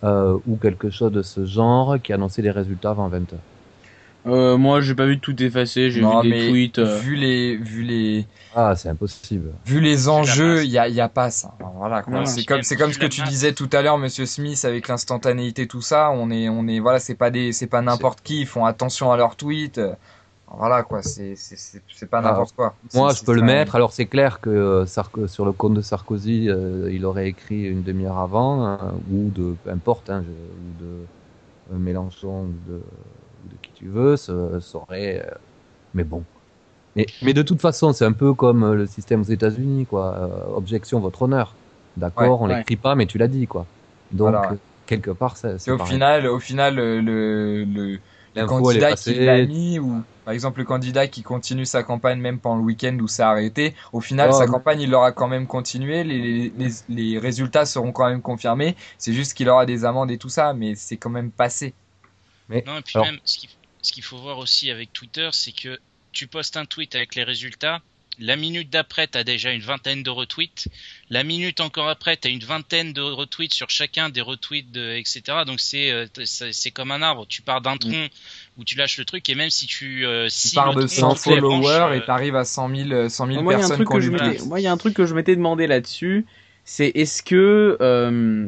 euh, 0.04 0.38
ou 0.44 0.58
quelque 0.58 0.90
chose 0.90 1.12
de 1.12 1.22
ce 1.22 1.44
genre 1.44 2.00
qui 2.02 2.12
annonçait 2.12 2.42
les 2.42 2.50
résultats 2.50 2.90
avant 2.90 3.08
20 3.08 3.32
heures? 3.34 3.51
Euh, 4.26 4.56
moi, 4.56 4.80
j'ai 4.80 4.94
pas 4.94 5.06
vu 5.06 5.18
tout 5.18 5.40
effacer, 5.42 5.90
j'ai 5.90 6.00
Non, 6.00 6.20
vu 6.22 6.30
des 6.30 6.48
tweets. 6.48 6.78
euh, 6.78 6.98
vu 6.98 7.16
les 7.16 7.56
vu 7.56 7.82
les 7.82 8.26
Ah, 8.54 8.76
c'est 8.76 8.88
impossible. 8.88 9.52
vu 9.66 9.80
les 9.80 10.08
enjeux, 10.08 10.64
il 10.64 10.70
y 10.70 10.78
a, 10.78 10.86
y 10.88 11.00
a 11.00 11.08
pas 11.08 11.30
ça. 11.30 11.54
Alors, 11.58 11.72
Voilà, 11.72 12.04
c'est 12.26 12.44
comme 12.44 12.62
c'est 12.62 12.76
comme 12.76 12.92
ce 12.92 12.98
que 12.98 13.06
tu 13.06 13.22
disais 13.22 13.52
tout 13.52 13.68
à 13.72 13.82
l'heure, 13.82 13.98
Monsieur 13.98 14.26
Smith, 14.26 14.64
avec 14.64 14.86
l'instantanéité, 14.88 15.66
tout 15.66 15.80
ça. 15.82 16.10
On 16.12 16.30
est 16.30 16.48
on 16.48 16.68
est 16.68 16.78
voilà, 16.80 17.00
c'est 17.00 17.14
pas 17.16 17.30
des 17.30 17.52
c'est 17.52 17.66
pas 17.66 17.82
n'importe 17.82 18.20
qui. 18.22 18.40
Ils 18.42 18.46
font 18.46 18.64
attention 18.64 19.10
à 19.10 19.16
leurs 19.16 19.36
tweets. 19.36 19.80
Voilà 20.54 20.82
quoi, 20.82 21.02
c'est 21.02 21.34
c'est 21.34 21.56
c'est 21.56 21.82
c'est 21.92 22.08
pas 22.10 22.18
Ah, 22.18 22.22
n'importe 22.22 22.54
quoi. 22.54 22.74
Moi, 22.94 23.12
C'est- 23.12 23.20
je 23.20 23.24
peux 23.24 23.34
le 23.34 23.42
mettre. 23.42 23.74
Alors, 23.74 23.92
c'est 23.92 24.06
clair 24.06 24.40
que 24.40 24.50
euh, 24.50 24.84
Sarko- 24.86 25.26
sur 25.26 25.44
le 25.46 25.52
compte 25.52 25.74
de 25.74 25.80
Sarkozy, 25.80 26.48
euh, 26.50 26.90
il 26.92 27.04
aurait 27.06 27.28
écrit 27.28 27.62
une 27.64 27.82
demi-heure 27.82 28.18
avant, 28.18 28.64
hein, 28.66 29.00
ou 29.10 29.30
de, 29.30 29.56
peu 29.62 29.70
importe, 29.70 30.10
hein, 30.10 30.22
je- 30.24 30.30
ou 30.30 30.74
de 30.74 31.08
euh, 31.72 31.78
Mélenchon, 31.78 32.46
ou 32.46 32.58
de, 32.70 32.82
ou 33.44 33.48
de 33.48 33.54
qui 33.62 33.70
tu 33.74 33.86
veux, 33.88 34.16
ça, 34.16 34.32
ça 34.60 34.78
aurait. 34.78 35.22
euh, 35.26 35.34
mais 35.94 36.04
bon. 36.04 36.22
Mais, 36.96 37.06
mais 37.22 37.32
de 37.34 37.42
toute 37.42 37.60
façon, 37.60 37.92
c'est 37.92 38.04
un 38.04 38.12
peu 38.12 38.34
comme 38.34 38.64
euh, 38.64 38.74
le 38.74 38.86
système 38.86 39.20
aux 39.20 39.24
États-Unis, 39.24 39.86
quoi. 39.86 40.14
Euh, 40.16 40.56
objection, 40.56 41.00
votre 41.00 41.22
honneur. 41.22 41.54
D'accord, 41.96 42.40
Ouais, 42.40 42.46
on 42.46 42.48
ouais. 42.48 42.58
l'écrit 42.58 42.76
pas, 42.76 42.94
mais 42.94 43.06
tu 43.06 43.18
l'as 43.18 43.28
dit, 43.28 43.46
quoi. 43.46 43.66
Donc, 44.12 44.30
Voilà, 44.30 44.40
ouais. 44.42 44.54
euh, 44.54 44.58
quelque 44.86 45.10
part, 45.10 45.36
c'est 45.36 45.70
au 45.70 45.76
pareil. 45.78 45.92
final, 45.94 46.26
au 46.26 46.38
final, 46.38 46.74
le, 46.76 47.00
le, 47.00 47.98
candidat 48.46 48.90
passée. 48.90 49.14
qui 49.14 49.20
l'a 49.24 49.44
mis, 49.46 49.78
ou 49.78 50.02
par 50.24 50.32
exemple 50.34 50.60
le 50.60 50.64
candidat 50.64 51.06
qui 51.06 51.22
continue 51.22 51.66
sa 51.66 51.82
campagne 51.82 52.18
même 52.20 52.38
pendant 52.40 52.56
le 52.58 52.62
week-end 52.64 52.96
où 53.00 53.06
a 53.20 53.24
arrêté, 53.26 53.74
au 53.92 54.00
final, 54.00 54.30
Oh, 54.30 54.38
sa 54.38 54.46
mais- 54.46 54.52
campagne, 54.52 54.80
il 54.80 54.90
l'aura 54.90 55.12
quand 55.12 55.28
même 55.28 55.46
continué, 55.46 56.04
les, 56.04 56.50
les, 56.56 56.68
les 56.88 57.18
résultats 57.18 57.64
seront 57.66 57.92
quand 57.92 58.08
même 58.08 58.22
confirmés, 58.22 58.76
c'est 58.98 59.12
juste 59.12 59.34
qu'il 59.34 59.48
aura 59.48 59.66
des 59.66 59.84
amendes 59.84 60.10
et 60.10 60.18
tout 60.18 60.28
ça, 60.30 60.52
mais 60.54 60.74
c'est 60.74 60.96
quand 60.96 61.10
même 61.10 61.30
passé. 61.30 61.74
Mais, 62.48 62.62
Non, 62.66 62.78
et 62.78 62.82
puis 62.82 62.94
alors- 62.96 63.06
même, 63.06 63.18
ce 63.24 63.38
qu'il 63.38 63.50
ce 63.82 64.00
faut 64.00 64.18
voir 64.18 64.38
aussi 64.38 64.70
avec 64.70 64.92
Twitter, 64.92 65.28
c'est 65.32 65.52
que 65.52 65.78
tu 66.12 66.26
postes 66.26 66.56
un 66.56 66.64
tweet 66.66 66.94
avec 66.94 67.14
les 67.14 67.24
résultats, 67.24 67.80
la 68.18 68.36
minute 68.36 68.68
d'après, 68.68 69.08
tu 69.08 69.16
as 69.16 69.24
déjà 69.24 69.52
une 69.52 69.62
vingtaine 69.62 70.02
de 70.02 70.10
retweets, 70.10 70.68
la 71.08 71.24
minute 71.24 71.60
encore 71.60 71.88
après, 71.88 72.16
tu 72.18 72.28
as 72.28 72.30
une 72.30 72.44
vingtaine 72.44 72.92
de 72.92 73.00
retweets 73.00 73.54
sur 73.54 73.70
chacun 73.70 74.10
des 74.10 74.20
retweets, 74.20 74.70
de, 74.70 74.92
etc. 74.96 75.22
Donc 75.46 75.60
c'est 75.60 75.90
euh, 75.90 76.06
c'est 76.24 76.70
comme 76.70 76.90
un 76.90 77.00
arbre, 77.00 77.26
tu 77.26 77.40
pars 77.40 77.62
d'un 77.62 77.78
tronc 77.78 78.08
où 78.58 78.64
tu 78.64 78.76
lâches 78.76 78.98
le 78.98 79.06
truc, 79.06 79.26
et 79.30 79.34
même 79.34 79.48
si 79.48 79.66
tu... 79.66 80.04
Euh, 80.06 80.28
Tu 80.28 80.54
pars 80.54 80.74
de 80.74 80.86
tronc 80.86 80.88
100 80.88 81.14
fait 81.14 81.34
la 81.36 81.40
branche, 81.40 81.64
followers 81.64 81.92
euh, 81.94 82.00
et 82.02 82.04
t'arrives 82.04 82.36
à 82.36 82.44
100 82.44 82.68
000, 82.68 83.08
100 83.08 83.26
000 83.28 83.42
Moi, 83.42 83.54
il 83.54 83.56
y 83.56 83.56
a 83.56 83.56
un 83.56 83.60
personnes 83.60 83.76
truc 83.76 83.88
qu'on 83.88 83.94
que 83.94 84.00
je 84.00 84.10
lui 84.10 84.20
m'étais, 84.20 84.36
pousse. 84.36 84.46
moi, 84.46 84.60
il 84.60 84.64
y 84.64 84.66
a 84.66 84.72
un 84.72 84.76
truc 84.76 84.92
que 84.94 85.06
je 85.06 85.14
m'étais 85.14 85.34
demandé 85.34 85.66
là-dessus, 85.66 86.26
c'est 86.64 86.88
est-ce 86.94 87.22
que, 87.22 87.78
euh, 87.80 88.46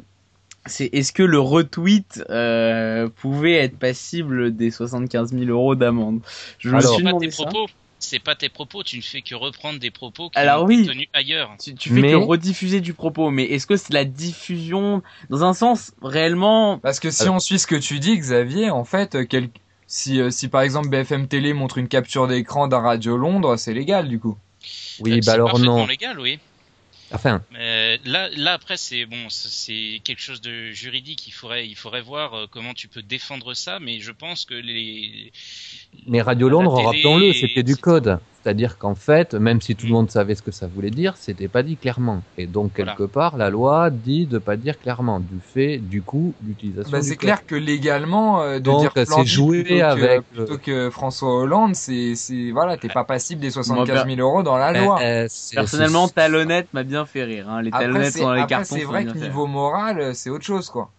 c'est 0.66 0.86
est-ce 0.94 1.12
que 1.12 1.22
le 1.22 1.38
retweet 1.38 2.24
euh, 2.30 3.08
pouvait 3.08 3.54
être 3.54 3.78
passible 3.78 4.56
des 4.56 4.70
75 4.70 5.32
000 5.32 5.44
euros 5.46 5.74
d'amende? 5.74 6.20
Je 6.58 6.70
me 6.70 6.80
suis 6.80 6.88
c'est 6.88 6.94
pas 7.02 7.08
demandé 7.10 7.26
tes 7.28 7.32
ça. 7.32 7.44
propos. 7.44 7.66
C'est 8.00 8.18
pas 8.18 8.34
tes 8.34 8.50
propos, 8.50 8.82
tu 8.82 8.98
ne 8.98 9.02
fais 9.02 9.22
que 9.22 9.34
reprendre 9.34 9.78
des 9.80 9.90
propos 9.90 10.28
qui 10.28 10.36
Alors 10.38 10.64
ont 10.64 10.66
oui. 10.66 10.80
été 10.80 10.90
tenus 10.92 11.08
ailleurs. 11.14 11.52
Tu, 11.62 11.74
tu 11.74 11.88
fais 11.88 12.00
Mais- 12.02 12.10
que 12.10 12.16
rediffuser 12.16 12.82
du 12.82 12.92
propos, 12.92 13.30
mais 13.30 13.44
est-ce 13.44 13.66
que 13.66 13.76
c'est 13.76 13.94
la 13.94 14.04
diffusion 14.04 15.02
dans 15.30 15.42
un 15.42 15.54
sens 15.54 15.92
réellement 16.02 16.78
Parce 16.78 17.00
que 17.00 17.10
si 17.10 17.22
Alors- 17.22 17.36
on 17.36 17.38
suit 17.38 17.58
ce 17.58 17.66
que 17.66 17.76
tu 17.76 18.00
dis, 18.00 18.18
Xavier, 18.18 18.68
en 18.70 18.84
fait, 18.84 19.14
euh, 19.14 19.24
quel... 19.26 19.48
si, 19.86 20.20
euh, 20.20 20.28
si 20.30 20.48
par 20.48 20.60
exemple 20.60 20.88
BFM 20.90 21.28
Télé 21.28 21.54
montre 21.54 21.78
une 21.78 21.88
capture 21.88 22.28
d'écran 22.28 22.68
d'un 22.68 22.80
Radio 22.80 23.16
Londres, 23.16 23.56
c'est 23.56 23.72
légal 23.72 24.06
du 24.08 24.18
coup. 24.18 24.36
oui, 25.00 25.12
Euh, 25.14 25.20
bah 25.24 25.32
alors 25.32 25.58
non. 25.58 25.86
légal, 25.86 26.20
oui. 26.20 26.38
Enfin, 27.14 27.42
Mais 27.52 28.00
là, 28.04 28.28
là 28.36 28.54
après, 28.54 28.76
c'est 28.76 29.06
bon, 29.06 29.28
c'est 29.28 30.00
quelque 30.02 30.20
chose 30.20 30.40
de 30.40 30.72
juridique. 30.72 31.26
Il 31.28 31.32
faudrait, 31.32 31.66
il 31.66 31.76
faudrait 31.76 32.02
voir 32.02 32.34
euh, 32.34 32.46
comment 32.50 32.74
tu 32.74 32.88
peux 32.88 33.02
défendre 33.02 33.54
ça. 33.54 33.78
Mais 33.80 34.00
je 34.00 34.10
pense 34.10 34.44
que 34.44 34.54
les, 34.54 35.32
Mais 36.06 36.22
Radio 36.22 36.48
Londres, 36.48 36.82
rappelons-le, 36.82 37.32
c'était 37.32 37.62
du 37.62 37.76
code. 37.76 38.18
C'est-à-dire 38.44 38.76
qu'en 38.76 38.94
fait, 38.94 39.32
même 39.32 39.62
si 39.62 39.74
tout 39.74 39.86
le 39.86 39.92
Mm. 39.92 39.94
monde 39.94 40.10
savait 40.10 40.34
ce 40.34 40.42
que 40.42 40.50
ça 40.50 40.66
voulait 40.66 40.90
dire, 40.90 41.16
c'était 41.16 41.48
pas 41.48 41.62
dit 41.62 41.78
clairement. 41.78 42.20
Et 42.36 42.46
donc, 42.46 42.72
Voilà. 42.76 42.92
quelque 42.94 43.04
part, 43.10 43.38
la 43.38 43.48
loi 43.48 43.88
dit 43.88 44.26
de 44.26 44.36
pas 44.36 44.58
dire 44.58 44.78
clairement, 44.78 45.18
du 45.18 45.40
fait, 45.40 45.78
du 45.78 46.02
coup, 46.02 46.34
l'utilisation 46.46 46.92
Bah, 46.92 47.00
c'est 47.00 47.16
clair 47.16 47.46
que 47.46 47.54
légalement, 47.54 48.42
euh, 48.42 48.56
de 48.56 48.58
Donc, 48.64 48.80
dire 48.80 48.92
c'est 48.94 49.06
Planty 49.06 49.26
joué 49.26 49.62
plutôt, 49.62 49.78
que, 49.78 49.82
avec 49.82 50.22
le- 50.36 50.44
plutôt 50.44 50.58
que 50.58 50.90
François 50.90 51.34
Hollande, 51.38 51.74
c'est, 51.74 52.14
c'est, 52.16 52.50
voilà, 52.50 52.76
t'es 52.76 52.88
pas 52.88 53.04
passible 53.04 53.40
des 53.40 53.50
75 53.50 54.04
000 54.06 54.20
euros 54.20 54.42
dans 54.42 54.58
la 54.58 54.72
loi. 54.78 54.98
eh, 55.02 55.24
c'est- 55.30 55.56
Personnellement, 55.56 56.06
c'est- 56.06 56.12
talonnette 56.12 56.68
m'a 56.74 56.82
bien 56.82 57.06
fait 57.06 57.24
rire. 57.24 57.48
Hein. 57.48 57.62
Les 57.62 57.70
talonnettes 57.70 58.12
c'est, 58.12 58.18
sont 58.18 58.24
dans 58.26 58.34
les 58.34 58.42
après, 58.42 58.56
cartons. 58.56 58.76
c'est 58.76 58.84
vrai 58.84 59.06
que 59.06 59.16
niveau 59.16 59.46
moral, 59.46 60.00
euh, 60.00 60.12
c'est 60.12 60.28
autre 60.28 60.44
chose, 60.44 60.68
quoi. 60.68 60.90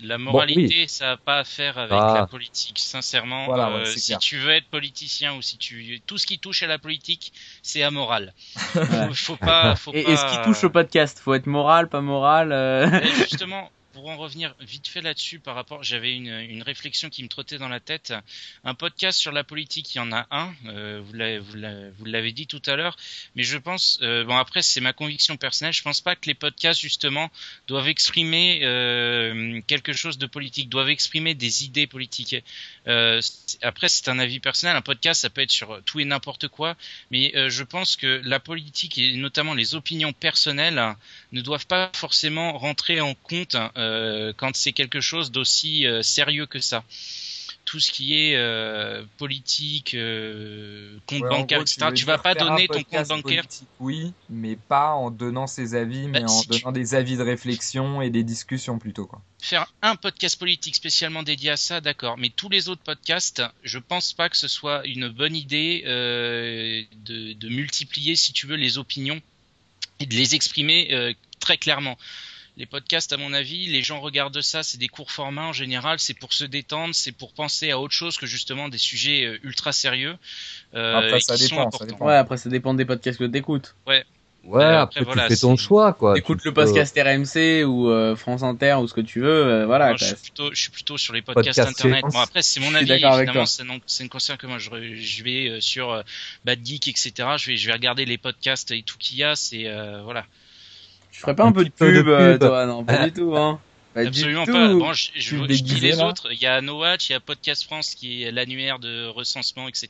La 0.00 0.18
moralité, 0.18 0.86
ça 0.88 1.06
n'a 1.06 1.16
pas 1.16 1.38
à 1.38 1.44
faire 1.44 1.78
avec 1.78 1.98
Ah. 2.00 2.14
la 2.14 2.26
politique. 2.26 2.78
Sincèrement, 2.78 3.46
Voilà, 3.46 3.70
ouais, 3.70 3.76
euh, 3.80 3.84
si 3.86 4.06
clair. 4.08 4.18
tu 4.18 4.38
veux 4.38 4.50
être 4.50 4.66
politicien 4.66 5.34
ou 5.34 5.42
si 5.42 5.56
tu, 5.58 6.00
tout 6.06 6.18
ce 6.18 6.26
qui 6.26 6.38
touche 6.38 6.62
à 6.62 6.66
la 6.66 6.78
politique, 6.78 7.32
c'est 7.62 7.82
amoral. 7.82 8.34
Faut, 8.56 9.14
faut 9.14 9.36
pas, 9.36 9.74
faut 9.76 9.92
Et, 9.94 10.02
pas. 10.04 10.10
et 10.10 10.16
ce 10.16 10.24
qui 10.26 10.42
touche 10.44 10.64
au 10.64 10.70
podcast, 10.70 11.18
faut 11.18 11.34
être 11.34 11.46
moral, 11.46 11.88
pas 11.88 12.00
moral. 12.00 12.52
euh, 12.52 12.86
justement, 13.28 13.70
pour 13.96 14.10
en 14.10 14.18
revenir 14.18 14.54
vite 14.60 14.88
fait 14.88 15.00
là-dessus, 15.00 15.38
par 15.38 15.54
rapport, 15.54 15.82
j'avais 15.82 16.14
une, 16.14 16.62
réflexion 16.62 17.08
qui 17.08 17.22
me 17.22 17.28
trottait 17.28 17.56
dans 17.56 17.68
la 17.68 17.80
tête. 17.80 18.12
Un 18.62 18.74
podcast 18.74 19.18
sur 19.18 19.32
la 19.32 19.42
politique, 19.42 19.94
il 19.94 19.98
y 19.98 20.00
en 20.02 20.12
a 20.12 20.26
un. 20.30 20.52
euh, 20.66 21.00
vous 21.02 22.04
l'avez- 22.04 22.32
dit 22.32 22.46
tout 22.46 22.60
à 22.66 22.76
l'heure, 22.76 22.98
mais 23.36 23.42
je 23.42 23.56
pense, 23.56 23.98
euh, 24.02 24.24
bon 24.24 24.36
après 24.36 24.60
c'est 24.60 24.82
ma 24.82 24.92
conviction 24.92 25.38
personnelle, 25.38 25.72
je 25.72 25.82
pense 25.82 26.02
pas 26.02 26.16
que 26.16 26.26
les 26.26 26.34
podcasts 26.34 26.80
justement 26.80 27.30
doivent 27.68 27.88
exprimer 27.88 28.60
euh, 28.64 29.62
quelque 29.66 29.94
chose 29.94 30.18
de 30.18 30.26
politique, 30.26 30.68
doivent 30.68 30.90
exprimer 30.90 31.34
des 31.34 31.64
idées 31.64 31.86
politiques. 31.86 32.36
Après 33.62 33.88
c'est 33.88 34.08
un 34.08 34.18
avis 34.18 34.40
personnel. 34.40 34.76
Un 34.76 34.82
podcast, 34.82 35.22
ça 35.22 35.30
peut 35.30 35.40
être 35.40 35.50
sur 35.50 35.80
tout 35.84 36.00
et 36.00 36.04
n'importe 36.04 36.48
quoi, 36.48 36.76
mais 37.10 37.32
je 37.48 37.62
pense 37.62 37.96
que 37.96 38.20
la 38.24 38.40
politique 38.40 38.98
et 38.98 39.16
notamment 39.16 39.54
les 39.54 39.74
opinions 39.74 40.12
personnelles 40.12 40.94
ne 41.32 41.40
doivent 41.40 41.66
pas 41.66 41.90
forcément 41.94 42.58
rentrer 42.58 43.00
en 43.00 43.14
compte 43.14 43.56
quand 44.36 44.54
c'est 44.56 44.72
quelque 44.72 45.00
chose 45.00 45.30
d'aussi 45.30 45.86
euh, 45.86 46.02
sérieux 46.02 46.46
que 46.46 46.60
ça. 46.60 46.84
Tout 47.64 47.80
ce 47.80 47.90
qui 47.90 48.14
est 48.16 48.36
euh, 48.36 49.02
politique, 49.18 49.94
euh, 49.94 50.98
compte 51.06 51.22
Ouais, 51.22 51.26
en 51.34 51.38
bancaire, 51.40 51.58
gros, 51.58 51.64
etc. 51.64 51.86
veux 51.88 51.94
Tu 51.94 52.04
vas 52.04 52.16
pas 52.18 52.36
donner 52.36 52.68
ton 52.68 52.84
compte 52.84 53.08
bancaire. 53.08 53.42
Oui, 53.80 54.12
mais 54.30 54.54
pas 54.54 54.92
en 54.92 55.10
donnant 55.10 55.48
ses 55.48 55.74
avis, 55.74 56.06
mais 56.06 56.20
Bah, 56.20 56.26
en 56.26 56.28
si 56.28 56.48
tu- 56.48 56.60
donnant 56.60 56.70
des 56.70 56.94
avis 56.94 57.16
de 57.16 57.22
réflexion 57.24 58.02
et 58.02 58.10
des 58.10 58.22
discussions 58.22 58.78
plutôt, 58.78 59.06
quoi. 59.06 59.20
Faire 59.40 59.66
un 59.82 59.96
podcast 59.96 60.38
politique 60.38 60.76
spécialement 60.76 61.24
dédié 61.24 61.50
à 61.50 61.56
ça, 61.56 61.80
d'accord. 61.80 62.16
Mais 62.18 62.28
tous 62.28 62.48
les 62.48 62.68
autres 62.68 62.82
podcasts, 62.84 63.42
je 63.64 63.80
pense 63.80 64.12
pas 64.12 64.28
que 64.28 64.36
ce 64.36 64.46
soit 64.46 64.86
une 64.86 65.08
bonne 65.08 65.34
idée 65.34 65.82
euh, 65.86 66.84
de, 67.04 67.32
de 67.32 67.48
multiplier, 67.48 68.14
si 68.14 68.32
tu 68.32 68.46
veux, 68.46 68.54
les 68.56 68.78
opinions 68.78 69.20
et 69.98 70.06
de 70.06 70.14
les 70.14 70.36
exprimer 70.36 70.94
euh, 70.94 71.12
très 71.40 71.58
clairement. 71.58 71.98
Les 72.58 72.64
podcasts, 72.66 73.12
à 73.12 73.18
mon 73.18 73.34
avis, 73.34 73.66
les 73.66 73.82
gens 73.82 74.00
regardent 74.00 74.40
ça, 74.40 74.62
c'est 74.62 74.78
des 74.78 74.88
courts 74.88 75.10
formats 75.10 75.44
en 75.46 75.52
général, 75.52 75.98
c'est 75.98 76.14
pour 76.14 76.32
se 76.32 76.44
détendre, 76.44 76.94
c'est 76.94 77.12
pour 77.12 77.32
penser 77.34 77.70
à 77.70 77.78
autre 77.78 77.92
chose 77.92 78.16
que 78.16 78.24
justement 78.26 78.68
des 78.70 78.78
sujets 78.78 79.24
euh, 79.24 79.38
ultra 79.42 79.72
sérieux. 79.72 80.16
euh, 80.74 80.96
Après, 80.96 81.20
ça 81.20 81.36
dépend, 81.36 81.56
ça 81.56 81.62
importants. 81.62 81.84
dépend. 81.86 82.06
Ouais, 82.06 82.16
après 82.16 82.38
ça 82.38 82.48
dépend 82.48 82.72
des 82.72 82.86
podcasts 82.86 83.18
que 83.18 83.24
t'écoutes. 83.24 83.74
Ouais, 83.86 84.04
Euh, 84.46 84.78
après, 84.78 85.00
après, 85.00 85.04
voilà, 85.04 85.28
tu 85.28 85.34
fais 85.34 85.40
ton 85.40 85.56
choix, 85.56 85.92
quoi. 85.92 86.16
Écoute 86.16 86.38
le 86.44 86.52
peux- 86.54 86.64
podcast 86.64 86.96
RMC 86.96 87.64
ou 87.64 87.90
euh, 87.90 88.16
France 88.16 88.42
Inter 88.42 88.74
ou 88.80 88.88
ce 88.88 88.94
que 88.94 89.00
tu 89.02 89.20
veux, 89.20 89.28
euh, 89.44 89.66
voilà. 89.66 89.88
Moi, 89.88 89.96
je, 89.98 90.04
suis 90.06 90.14
plutôt, 90.14 90.54
je 90.54 90.58
suis 90.60 90.70
plutôt 90.70 90.96
sur 90.96 91.12
les 91.12 91.20
podcasts 91.20 91.58
Podcast 91.58 91.68
internet. 91.84 92.04
Bon, 92.10 92.20
après, 92.20 92.40
c'est 92.42 92.60
mon 92.60 92.74
avis. 92.74 92.90
Évidemment, 92.90 93.44
ça 93.44 93.64
ne 93.64 93.72
ça 93.86 94.02
ne 94.04 94.08
concerne 94.08 94.38
que 94.38 94.46
moi. 94.46 94.56
Je, 94.58 95.22
vais 95.22 95.48
euh, 95.50 95.60
sur 95.60 95.90
euh, 95.92 96.02
Bad 96.46 96.64
Geek, 96.64 96.88
etc. 96.88 97.12
Je 97.36 97.48
vais, 97.50 97.56
je 97.58 97.66
vais 97.66 97.72
regarder 97.74 98.06
les 98.06 98.16
podcasts 98.18 98.70
et 98.70 98.82
tout 98.82 98.96
qu'il 98.98 99.18
y 99.18 99.24
a. 99.24 99.34
C'est 99.36 99.66
euh, 99.66 100.00
voilà. 100.04 100.24
Tu 101.16 101.22
ferais 101.22 101.34
pas 101.34 101.44
un, 101.44 101.46
Un 101.46 101.52
peu 101.52 101.64
de 101.64 101.70
petit 101.70 101.78
peu 101.78 101.92
de 101.94 101.98
pub, 102.02 102.08
euh, 102.08 102.32
pub. 102.32 102.40
toi? 102.46 102.66
Non, 102.66 102.84
pas 102.84 103.06
du 103.06 103.12
tout, 103.12 103.34
hein. 103.34 103.58
Du 103.96 104.06
Absolument 104.08 104.44
tout. 104.44 104.52
pas. 104.52 104.68
Bon, 104.74 104.92
je, 104.92 105.08
je, 105.14 105.36
je 105.38 105.62
dis 105.62 105.80
les 105.80 105.92
là 105.92 106.08
autres. 106.08 106.28
Il 106.30 106.38
y 106.38 106.44
a 106.46 106.60
No 106.60 106.78
Watch, 106.80 107.08
il 107.08 107.14
y 107.14 107.16
a 107.16 107.20
Podcast 107.20 107.64
France 107.64 107.94
qui 107.94 108.24
est 108.24 108.30
l'annuaire 108.30 108.78
de 108.78 109.06
recensement, 109.08 109.66
etc. 109.68 109.88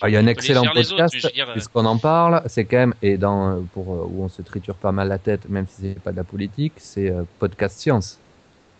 Ah, 0.00 0.08
il 0.08 0.14
y 0.14 0.16
a 0.16 0.20
un 0.20 0.26
excellent 0.26 0.64
podcast, 0.72 1.14
euh, 1.22 1.52
puisqu'on 1.52 1.84
en 1.84 1.98
parle, 1.98 2.42
c'est 2.46 2.64
quand 2.64 2.78
même, 2.78 2.94
et 3.02 3.18
dans, 3.18 3.62
pour, 3.74 3.92
euh, 3.92 4.06
où 4.10 4.24
on 4.24 4.30
se 4.30 4.40
triture 4.40 4.76
pas 4.76 4.92
mal 4.92 5.08
la 5.08 5.18
tête, 5.18 5.46
même 5.50 5.66
si 5.68 5.82
c'est 5.82 6.00
pas 6.00 6.12
de 6.12 6.16
la 6.16 6.24
politique, 6.24 6.72
c'est 6.78 7.10
euh, 7.10 7.24
Podcast 7.38 7.78
Science. 7.78 8.18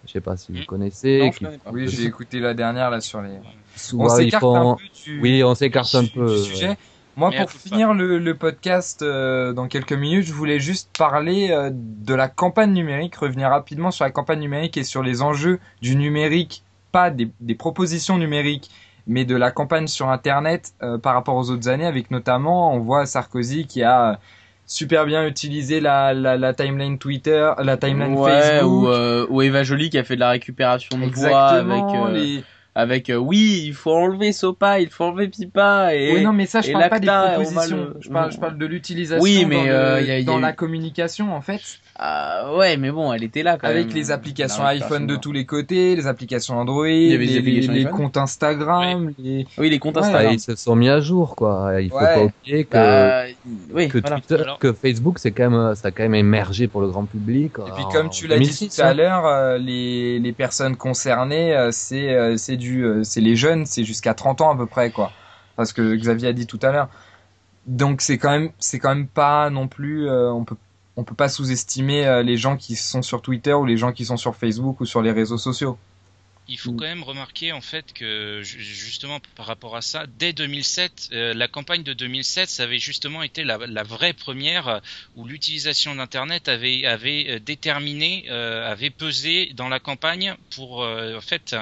Je 0.07 0.13
sais 0.13 0.23
pas 0.23 0.39
si 0.39 0.53
vous 0.53 0.61
Hmm. 0.61 0.65
connaissez. 0.65 1.19
Non, 1.19 1.33
je 1.33 1.37
qui- 1.39 1.45
connais 1.45 1.59
pas. 1.59 1.71
Oui, 1.71 1.89
j'ai 1.89 2.05
écouté 2.05 2.41
la 2.41 2.55
dernière, 2.55 2.89
là, 2.89 3.03
sur 3.03 3.21
les... 3.21 3.29
souvent, 3.77 4.05
On 4.07 4.19
ils 4.19 4.25
s'écarte 4.25 4.41
font- 4.41 4.73
un 4.73 4.77
peu 4.77 4.83
du... 5.05 5.21
Oui, 5.21 5.45
on 5.45 5.55
s'écarte 5.55 5.95
un 5.95 6.07
peu. 6.07 6.35
du 6.35 6.43
sujet. 6.45 6.79
Moi, 7.17 7.31
Mais 7.31 7.41
pour 7.41 7.51
finir 7.51 7.93
le, 7.93 8.19
le 8.19 8.35
podcast 8.35 9.03
euh, 9.03 9.53
dans 9.53 9.69
quelques 9.69 9.93
minutes, 9.93 10.25
je 10.25 10.33
voulais 10.33 10.61
juste 10.61 10.91
parler 10.97 11.51
euh, 11.51 11.71
de 11.73 12.15
la 12.15 12.29
campagne 12.29 12.73
numérique, 12.73 13.17
revenir 13.17 13.51
rapidement 13.51 13.91
sur 13.91 14.05
la 14.05 14.11
campagne 14.11 14.41
numérique 14.41 14.77
et 14.79 14.85
sur 14.85 15.03
les 15.03 15.21
enjeux 15.21 15.61
du 15.83 15.95
numérique, 15.97 16.65
pas 16.91 17.11
des, 17.11 17.31
des 17.41 17.55
propositions 17.55 18.17
numériques, 18.17 18.71
mais 19.07 19.25
de 19.25 19.37
la 19.37 19.51
campagne 19.51 19.89
sur 19.89 20.09
Internet 20.09 20.73
euh, 20.83 20.97
par 20.97 21.15
rapport 21.15 21.37
aux 21.37 21.51
autres 21.51 21.69
années, 21.69 21.87
avec 21.87 22.11
notamment, 22.11 22.73
on 22.75 22.79
voit 22.79 23.05
Sarkozy 23.05 23.67
qui 23.67 23.83
a 23.83 24.19
super 24.67 25.05
bien 25.05 25.27
utilisé 25.27 25.81
la, 25.81 26.15
la, 26.15 26.37
la 26.37 26.55
timeline 26.55 26.99
Twitter, 26.99 27.51
la 27.59 27.77
timeline 27.77 28.15
ouais, 28.15 28.31
Facebook. 28.31 28.85
ou, 28.85 28.89
euh, 28.89 29.27
ou 29.29 29.43
Eva 29.43 29.65
Jolie 29.65 29.91
qui 29.91 29.99
a 29.99 30.05
fait 30.05 30.15
de 30.15 30.21
la 30.21 30.31
récupération 30.31 30.97
de 30.99 31.07
voix 31.07 31.49
avec. 31.49 31.83
Euh, 31.83 32.13
les, 32.13 32.45
avec 32.75 33.11
euh, 33.11 33.17
oui, 33.17 33.63
il 33.67 33.75
faut 33.75 33.93
enlever 33.93 34.33
Sopa, 34.33 34.81
il 34.81 34.89
faut 34.89 35.05
enlever 35.05 35.29
Pipa 35.29 35.95
et 35.95 36.15
oui, 36.15 36.23
non, 36.23 36.33
mais 36.33 36.47
ça, 36.47 36.63
je 36.63 36.73
parle 36.73 36.89
pas 36.89 37.01
des 37.01 37.07
propositions. 37.07 37.77
le- 37.77 37.97
Je 38.01 38.09
parle, 38.09 38.33
je 38.33 38.39
parle 38.39 38.57
de 38.59 38.67
l'utilisation 38.67 39.23
Oui, 39.23 39.45
mais, 39.45 39.57
dans, 39.57 39.65
le- 39.65 39.71
euh, 39.71 40.01
y 40.01 40.11
a- 40.11 40.19
y 40.19 40.23
a 40.23 40.25
dans 40.25 40.39
eu- 40.39 40.43
la 40.43 40.53
communication, 40.53 41.35
en 41.35 41.43
fait. 41.43 41.61
Ah, 41.97 42.55
ouais, 42.57 42.79
mais 42.79 42.91
bon, 42.91 43.13
elle 43.13 43.23
était 43.23 43.43
là 43.43 43.59
quand 43.59 43.69
Avec 43.69 43.89
même. 43.89 43.95
les 43.97 44.11
applications 44.11 44.65
iPhone 44.65 45.07
de 45.07 45.15
tous 45.15 45.31
les 45.31 45.45
côtés, 45.45 45.95
les 45.95 46.07
applications 46.07 46.59
Android, 46.59 46.87
les, 46.87 47.37
applications 47.39 47.91
comptes 47.97 48.17
Instagram, 48.17 49.13
les... 49.19 49.47
Oui, 49.59 49.69
les 49.69 49.79
comptes 49.79 49.97
Ouais, 49.97 50.03
Ah, 50.05 50.07
Instagram. 50.09 50.33
ils 50.35 50.41
se 50.41 50.57
sont 50.57 50.75
mis 50.75 50.89
à 50.89 51.01
jour, 51.01 51.37
quoi. 51.37 51.75
Il 51.81 51.91
faut 51.91 51.97
Ouais. 51.99 52.15
pas 52.15 52.23
oublier 52.25 52.65
que, 52.65 52.73
Bah, 52.73 53.25
oui, 53.75 53.89
que, 53.89 53.99
voilà. 53.99 54.17
Twitter, 54.21 54.43
Alors- 54.43 54.59
que 54.59 54.73
Facebook, 54.73 55.19
c'est 55.19 55.33
quand 55.33 55.51
même, 55.51 55.75
ça 55.75 55.89
a 55.89 55.91
quand 55.91 56.03
même 56.03 56.15
émergé 56.15 56.67
pour 56.67 56.81
le 56.81 56.89
grand 56.89 57.05
public. 57.05 57.53
Et 57.59 57.71
puis 57.77 57.85
comme 57.93 58.09
tu 58.09 58.27
l'as 58.27 58.39
dit 58.39 58.69
tout 58.71 58.81
à 58.83 58.95
l'heure, 58.95 59.27
euh, 59.27 59.59
les, 59.59 60.19
les 60.19 60.33
personnes 60.33 60.77
concernées, 60.77 61.55
euh, 61.55 61.69
c'est 61.73 62.11
euh, 62.15 62.37
c'est 62.39 62.57
du 62.57 62.85
euh, 62.85 63.05
c'est 63.05 63.21
les 63.21 63.37
jeunes, 63.37 63.67
c'est 63.67 63.85
jusqu'à 63.85 64.15
30 64.15 64.41
ans 64.41 64.51
à 64.53 64.57
peu 64.57 64.67
près 64.67 64.91
quoi. 64.91 65.13
Parce 65.57 65.73
que 65.75 65.95
Xavier 65.95 66.29
a 66.29 66.33
dit 66.33 66.47
tout 66.47 66.59
à 66.63 66.73
l'heure. 66.73 66.89
Donc 67.67 68.01
c'est 68.01 68.17
quand 68.19 68.31
même 68.31 68.51
c'est 68.59 68.79
quand 68.79 68.95
même 68.95 69.07
pas 69.07 69.51
non 69.51 69.69
plus 69.69 70.09
euh, 70.09 70.33
on 70.33 70.45
peut 70.45 70.57
on 70.97 71.05
peut 71.05 71.15
pas 71.15 71.29
sous-estimer 71.29 72.07
euh, 72.07 72.23
les 72.23 72.37
gens 72.37 72.57
qui 72.57 72.77
sont 72.77 73.03
sur 73.03 73.23
Twitter 73.23 73.53
ou 73.55 73.65
les 73.65 73.77
gens 73.77 73.93
qui 73.93 74.05
sont 74.05 74.17
sur 74.17 74.37
Facebook 74.37 74.81
ou 74.81 74.87
sur 74.87 75.03
les 75.03 75.13
réseaux 75.13 75.39
sociaux. 75.39 75.79
Il 76.49 76.59
faut 76.59 76.73
Mm. 76.73 76.77
quand 76.77 76.85
même 76.87 77.03
remarquer 77.05 77.53
en 77.53 77.61
fait 77.61 77.93
que 77.93 78.41
ju- 78.43 78.61
justement 78.61 79.21
par 79.37 79.47
rapport 79.47 79.77
à 79.77 79.81
ça, 79.81 80.07
dès 80.19 80.33
2007, 80.33 81.11
euh, 81.13 81.35
la 81.35 81.47
campagne 81.47 81.85
de 81.85 81.93
2007, 81.93 82.51
ça 82.51 82.65
avait 82.65 82.81
justement 82.81 83.23
été 83.23 83.45
la, 83.45 83.59
la 83.59 83.85
vraie 83.85 84.13
première 84.13 84.67
euh, 84.67 84.79
où 85.15 85.25
l'utilisation 85.25 85.95
d'Internet 85.95 86.49
avait 86.49 86.85
avait 86.85 87.39
déterminé, 87.39 88.25
euh, 88.29 88.69
avait 88.71 88.91
pesé 88.91 89.53
dans 89.55 89.69
la 89.69 89.79
campagne 89.79 90.35
pour 90.57 90.83
euh, 90.83 91.17
en 91.17 91.21
fait. 91.21 91.55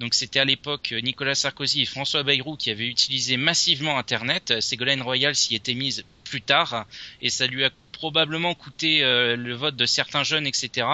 Donc 0.00 0.12
c'était 0.12 0.40
à 0.40 0.44
l'époque 0.44 0.92
Nicolas 1.04 1.36
Sarkozy 1.36 1.82
et 1.82 1.86
François 1.86 2.24
Bayrou 2.24 2.56
qui 2.56 2.70
avaient 2.72 2.88
utilisé 2.88 3.36
massivement 3.36 3.96
Internet. 3.96 4.54
Ségolène 4.60 5.02
Royal 5.02 5.36
s'y 5.36 5.54
était 5.54 5.74
mise 5.74 6.04
plus 6.24 6.42
tard 6.42 6.86
et 7.22 7.30
ça 7.30 7.46
lui 7.46 7.64
a 7.64 7.70
probablement 7.96 8.54
coûté 8.54 9.02
euh, 9.02 9.36
le 9.36 9.54
vote 9.54 9.74
de 9.74 9.86
certains 9.86 10.22
jeunes, 10.22 10.46
etc., 10.46 10.86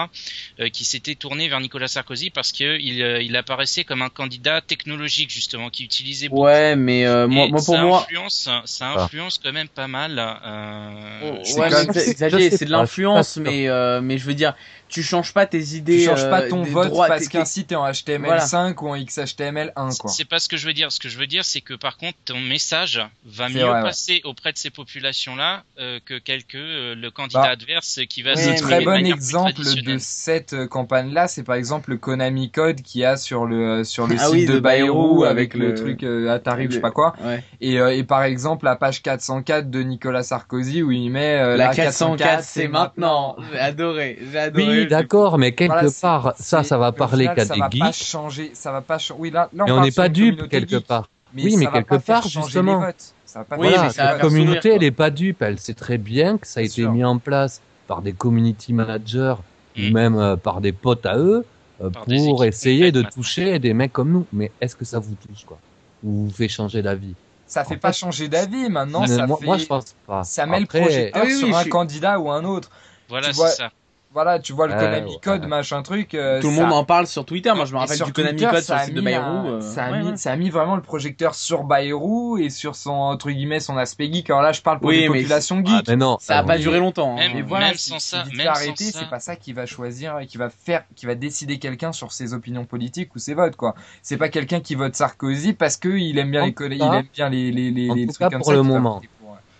euh, 0.59 0.69
qui 0.69 0.85
s'étaient 0.85 1.15
tournés 1.15 1.49
vers 1.49 1.59
Nicolas 1.59 1.87
Sarkozy 1.87 2.29
parce 2.29 2.51
que 2.51 2.79
il, 2.79 3.01
euh, 3.01 3.21
il 3.21 3.35
apparaissait 3.35 3.83
comme 3.83 4.01
un 4.01 4.09
candidat 4.09 4.61
technologique 4.61 5.29
justement, 5.29 5.69
qui 5.69 5.83
utilisait 5.83 6.29
beaucoup. 6.29 6.43
Ouais, 6.43 6.75
mais 6.75 7.05
euh, 7.05 7.27
moi, 7.27 7.47
moi 7.47 7.57
pour 7.57 7.75
ça 7.75 7.81
moi, 7.83 8.01
influence, 8.01 8.49
ça 8.65 8.93
Ah. 8.95 9.03
influence 9.03 9.39
quand 9.43 9.51
même 9.51 9.67
pas 9.67 9.87
mal. 9.87 10.17
Euh, 10.17 11.37
c'est 11.43 11.59
ouais, 11.59 12.49
c'est 12.51 12.65
de 12.65 12.71
l'influence, 12.71 13.37
mais 13.37 13.67
euh, 13.67 14.01
mais 14.01 14.17
je 14.17 14.25
veux 14.25 14.33
dire, 14.33 14.53
tu 14.93 15.03
changes 15.03 15.33
pas 15.33 15.45
tes 15.45 15.61
idées. 15.75 15.99
Tu 15.99 16.05
changes 16.05 16.29
pas 16.29 16.41
euh, 16.43 16.49
ton 16.49 16.63
vote 16.63 16.89
droits, 16.89 17.07
parce 17.07 17.27
qu'un 17.27 17.45
site 17.45 17.71
est 17.71 17.75
en 17.75 17.89
HTML5 17.89 18.75
ou 18.83 18.89
en 18.89 18.95
XHTML1 18.95 19.97
quoi. 19.97 20.11
C'est 20.11 20.25
pas 20.25 20.39
ce 20.39 20.47
que 20.47 20.57
je 20.57 20.67
veux 20.67 20.73
dire. 20.73 20.91
Ce 20.91 20.99
que 20.99 21.09
je 21.09 21.17
veux 21.17 21.27
dire, 21.27 21.43
c'est 21.45 21.61
que 21.61 21.73
par 21.73 21.97
contre, 21.97 22.17
ton 22.25 22.39
message 22.39 23.01
va 23.25 23.47
C'est 23.47 23.55
mieux 23.55 23.63
vrai, 23.65 23.77
ouais. 23.77 23.81
passer 23.83 24.21
auprès 24.23 24.53
de 24.53 24.57
ces 24.57 24.69
populations-là 24.69 25.63
euh, 25.79 25.99
que 26.05 26.17
quelques 26.19 26.55
euh, 26.55 26.95
le 26.95 27.11
candidat 27.11 27.41
Bah, 27.41 27.49
adverse 27.49 27.99
qui 28.09 28.21
va 28.21 28.31
Un 28.31 28.55
très 28.55 28.81
bon 28.81 29.05
exemple 29.05 29.53
de 29.83 29.97
cette 29.99 30.53
euh, 30.53 30.67
campagne-là, 30.67 31.27
c'est 31.27 31.43
par 31.43 31.55
exemple 31.55 31.89
le 31.91 31.97
Konami 31.97 32.51
Code 32.51 32.81
qu'il 32.81 33.01
y 33.01 33.05
a 33.05 33.17
sur 33.17 33.45
le 33.45 33.83
sur 33.83 34.07
le 34.07 34.15
Ah 34.19 34.25
site 34.25 34.33
oui, 34.33 34.45
de 34.45 34.53
de 34.53 34.59
Bayrou 34.59 35.23
avec 35.23 35.33
avec 35.33 35.53
le, 35.55 35.69
le- 35.69 35.73
truc 35.73 36.03
euh, 36.03 36.29
Atari 36.29 36.67
ou 36.67 36.69
je 36.69 36.73
sais 36.73 36.75
le- 36.77 36.81
pas 36.81 36.91
quoi. 36.91 37.15
Ouais. 37.23 37.43
Et, 37.61 37.79
euh, 37.79 37.95
et 37.95 38.03
par 38.03 38.23
exemple 38.23 38.65
la 38.65 38.75
page 38.75 39.01
404 39.01 39.69
de 39.69 39.81
Nicolas 39.81 40.23
Sarkozy 40.23 40.81
où 40.83 40.91
il 40.91 41.09
met 41.09 41.35
euh, 41.39 41.57
La 41.57 41.73
404, 41.73 42.43
c'est 42.43 42.67
maintenant. 42.67 43.35
J'ai 43.51 43.59
adoré, 43.59 44.19
j'ai 44.31 44.37
adoré. 44.39 44.81
Oui, 44.81 44.82
d'accord, 44.87 45.37
mais 45.37 45.53
quelque 45.53 45.71
Voilà, 45.71 45.89
part, 46.01 46.33
ça, 46.39 46.63
ça 46.63 46.77
va 46.77 46.91
parler 46.91 47.25
qu'à 47.35 47.45
ça 47.45 47.53
des 47.53 47.59
va 47.59 47.69
pas 47.69 47.91
geeks. 47.91 48.03
changer, 48.05 48.51
ça 48.53 48.71
va 48.71 48.81
pas 48.81 48.97
changer. 48.97 49.19
Oui, 49.19 49.31
là, 49.31 49.49
là 49.53 49.63
on 49.63 49.65
Mais 49.65 49.71
on 49.71 49.75
parle 49.75 49.85
n'est 49.85 49.91
pas 49.91 50.09
dupe 50.09 50.49
quelque 50.49 50.77
geek, 50.77 50.87
part. 50.87 51.09
Mais 51.33 51.43
Oui, 51.43 51.55
mais 51.57 51.65
ça 51.65 51.71
quelque 51.71 51.95
part, 51.95 52.27
justement. 52.27 52.85
Ça 53.25 53.43
pas 53.43 53.55
Oui, 53.57 53.67
mais 53.69 53.73
Voilà, 53.75 53.89
ça 53.89 54.13
la 54.13 54.19
communauté, 54.19 54.61
sourire, 54.61 54.75
elle 54.75 54.83
est 54.83 54.91
pas 54.91 55.09
dupe. 55.09 55.41
Elle 55.41 55.59
sait 55.59 55.73
très 55.73 55.97
bien 55.97 56.37
que 56.37 56.45
ça 56.47 56.59
a 56.59 56.63
été 56.63 56.81
sûr. 56.83 56.91
mis 56.91 57.03
en 57.03 57.17
place 57.17 57.61
par 57.87 58.01
des 58.01 58.13
community 58.13 58.73
managers 58.73 59.35
Mm. 59.75 59.87
ou 59.89 59.93
même 59.93 60.15
euh, 60.17 60.35
par 60.35 60.61
des 60.61 60.71
potes 60.71 61.05
à 61.07 61.17
eux 61.17 61.43
euh, 61.81 61.89
pour 61.89 62.45
essayer 62.45 62.91
de 62.91 63.01
toucher 63.01 63.57
des 63.57 63.73
mecs 63.73 63.91
comme 63.91 64.11
nous. 64.11 64.27
Mais 64.31 64.51
est-ce 64.61 64.75
que 64.75 64.85
ça 64.85 64.99
vous 64.99 65.15
touche, 65.15 65.45
quoi? 65.45 65.57
Ou 66.03 66.25
vous 66.25 66.29
fait 66.31 66.47
changer 66.47 66.83
d'avis? 66.83 67.15
Ça 67.47 67.63
fait 67.63 67.75
En 67.75 67.79
pas 67.79 67.91
fait, 67.91 67.97
changer 67.97 68.27
d'avis 68.27 68.69
maintenant. 68.69 69.07
Ça 69.07 69.25
moi, 69.25 69.37
fait... 69.37 69.45
moi, 69.47 69.57
je 69.57 69.65
pense 69.65 69.95
pas. 70.05 70.23
ça 70.23 70.45
met 70.45 70.61
Après, 70.61 70.79
le 70.79 70.85
projecteur 70.85 71.21
Ah 71.23 71.25
oui, 71.25 71.33
oui, 71.33 71.47
sur 71.47 71.57
un 71.57 71.61
suis- 71.61 71.69
candidat 71.71 72.19
ou 72.19 72.29
un 72.29 72.43
autre. 72.45 72.69
Voilà, 73.09 73.33
c'est 73.33 73.47
ça. 73.47 73.71
Voilà, 74.13 74.37
tu 74.37 74.53
vois 74.53 74.67
le 74.67 74.73
Konami 74.73 75.09
ouais. 75.11 75.17
Code, 75.23 75.47
machin 75.47 75.81
truc. 75.81 76.13
euh, 76.13 76.39
Tout 76.39 76.49
le 76.49 76.55
ça- 76.55 76.61
monde 76.61 76.71
en 76.73 76.83
parle 76.85 77.07
sur 77.07 77.25
Twitter. 77.25 77.51
Moi, 77.55 77.65
je 77.65 77.73
me 77.73 77.79
rappelle 77.79 77.97
sur 77.97 78.05
du 78.05 78.13
Konami 78.13 78.41
Code 78.41 78.53
ça 78.59 78.61
sur 78.61 78.73
le 78.75 78.79
a 78.79 78.85
site 78.85 78.93
de 78.93 78.99
mis 78.99 79.05
Bayrou. 79.05 79.25
un- 79.25 79.45
euh, 79.53 79.61
ça, 79.61 79.85
a 79.85 79.91
ouais, 79.91 79.99
mis, 80.01 80.09
ouais. 80.09 80.17
ça 80.17 80.31
a 80.31 80.35
mis 80.35 80.49
vraiment 80.51 80.75
le 80.75 80.83
projecteur 80.83 81.33
sur 81.33 81.63
Bayrou 81.63 82.37
et 82.37 82.49
sur 82.51 82.75
son 82.75 82.91
entre 82.91 83.31
guillemets 83.31 83.59
son 83.59 83.75
aspect 83.75 84.11
geek. 84.13 84.29
Alors 84.29 84.43
là, 84.43 84.51
je 84.51 84.61
parle 84.61 84.79
pour 84.79 84.89
Oui, 84.89 84.97
les 85.01 85.09
mais 85.09 85.17
populations 85.21 85.63
Ah, 85.65 85.77
geeks. 85.77 85.87
mais 85.87 85.95
non, 85.95 86.17
Ça 86.19 86.37
a 86.37 86.43
euh, 86.43 86.45
pas 86.45 86.57
duré 86.59 86.77
longtemps. 86.79 87.13
hein. 87.13 87.27
même- 87.27 87.37
Et 87.37 87.41
voilà, 87.41 87.67
même 87.67 87.75
si- 87.75 87.89
sans 87.89 87.99
ça, 87.99 88.23
même 88.37 88.47
arrêter, 88.47 88.91
ça. 88.91 88.99
c'est 88.99 89.09
pas 89.09 89.19
ça 89.19 89.35
qui 89.35 89.51
va 89.51 89.65
choisir 89.65 90.19
et 90.19 90.27
qui 90.27 90.37
va 90.37 90.49
faire, 90.49 90.83
qui 90.95 91.07
va 91.07 91.15
décider 91.15 91.57
quelqu'un 91.57 91.91
sur 91.91 92.11
ses 92.11 92.35
opinions 92.35 92.65
politiques 92.65 93.15
ou 93.15 93.19
ses 93.19 93.33
votes 93.33 93.55
quoi. 93.55 93.73
C'est 94.03 94.17
pas 94.17 94.29
quelqu'un 94.29 94.59
qui 94.59 94.75
vote 94.75 94.95
Sarkozy 94.95 95.53
parce 95.53 95.77
que 95.77 95.89
il 95.89 96.19
aime 96.19 96.29
bien 96.29 96.43
En 96.43 96.45
les, 96.45 96.53
il 96.75 96.81
aime 96.83 97.03
bien 97.13 97.29
les 97.29 97.51
les 97.51 98.05
trucs 98.05 98.19
cas, 98.19 98.29
comme 98.29 98.39
pour 98.39 98.47
ça 98.47 98.53
le 98.53 98.61
qui 98.61 98.67
va 98.67 98.73
moment. 98.75 99.01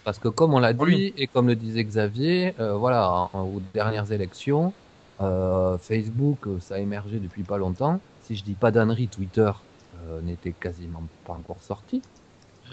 Parce 0.04 0.20
que 0.20 0.28
comme 0.28 0.54
on 0.54 0.60
l'a 0.60 0.74
dit, 0.74 0.82
Oui. 0.84 1.14
et 1.16 1.28
comme 1.28 1.48
le 1.48 1.56
disait 1.56 1.84
Xavier, 1.86 2.60
euh, 2.60 2.76
voilà, 2.78 3.30
en- 3.34 3.44
aux 3.44 3.60
dernières 3.62 4.12
élections, 4.12 4.76
euh, 5.22 5.78
Facebook, 5.78 6.48
euh, 6.48 6.60
ça 6.60 6.76
a 6.76 6.80
émergé 6.80 7.20
depuis 7.20 7.44
pas 7.46 7.58
longtemps. 7.58 8.04
Si 8.22 8.36
je 8.36 8.44
dis 8.44 8.56
pas 8.56 8.72
d'annerie, 8.72 9.10
Twitter 9.10 9.52
euh, 9.96 10.22
n'était 10.22 10.54
quasiment 10.54 11.10
pas 11.24 11.34
encore 11.34 11.64
sorti. 11.64 12.06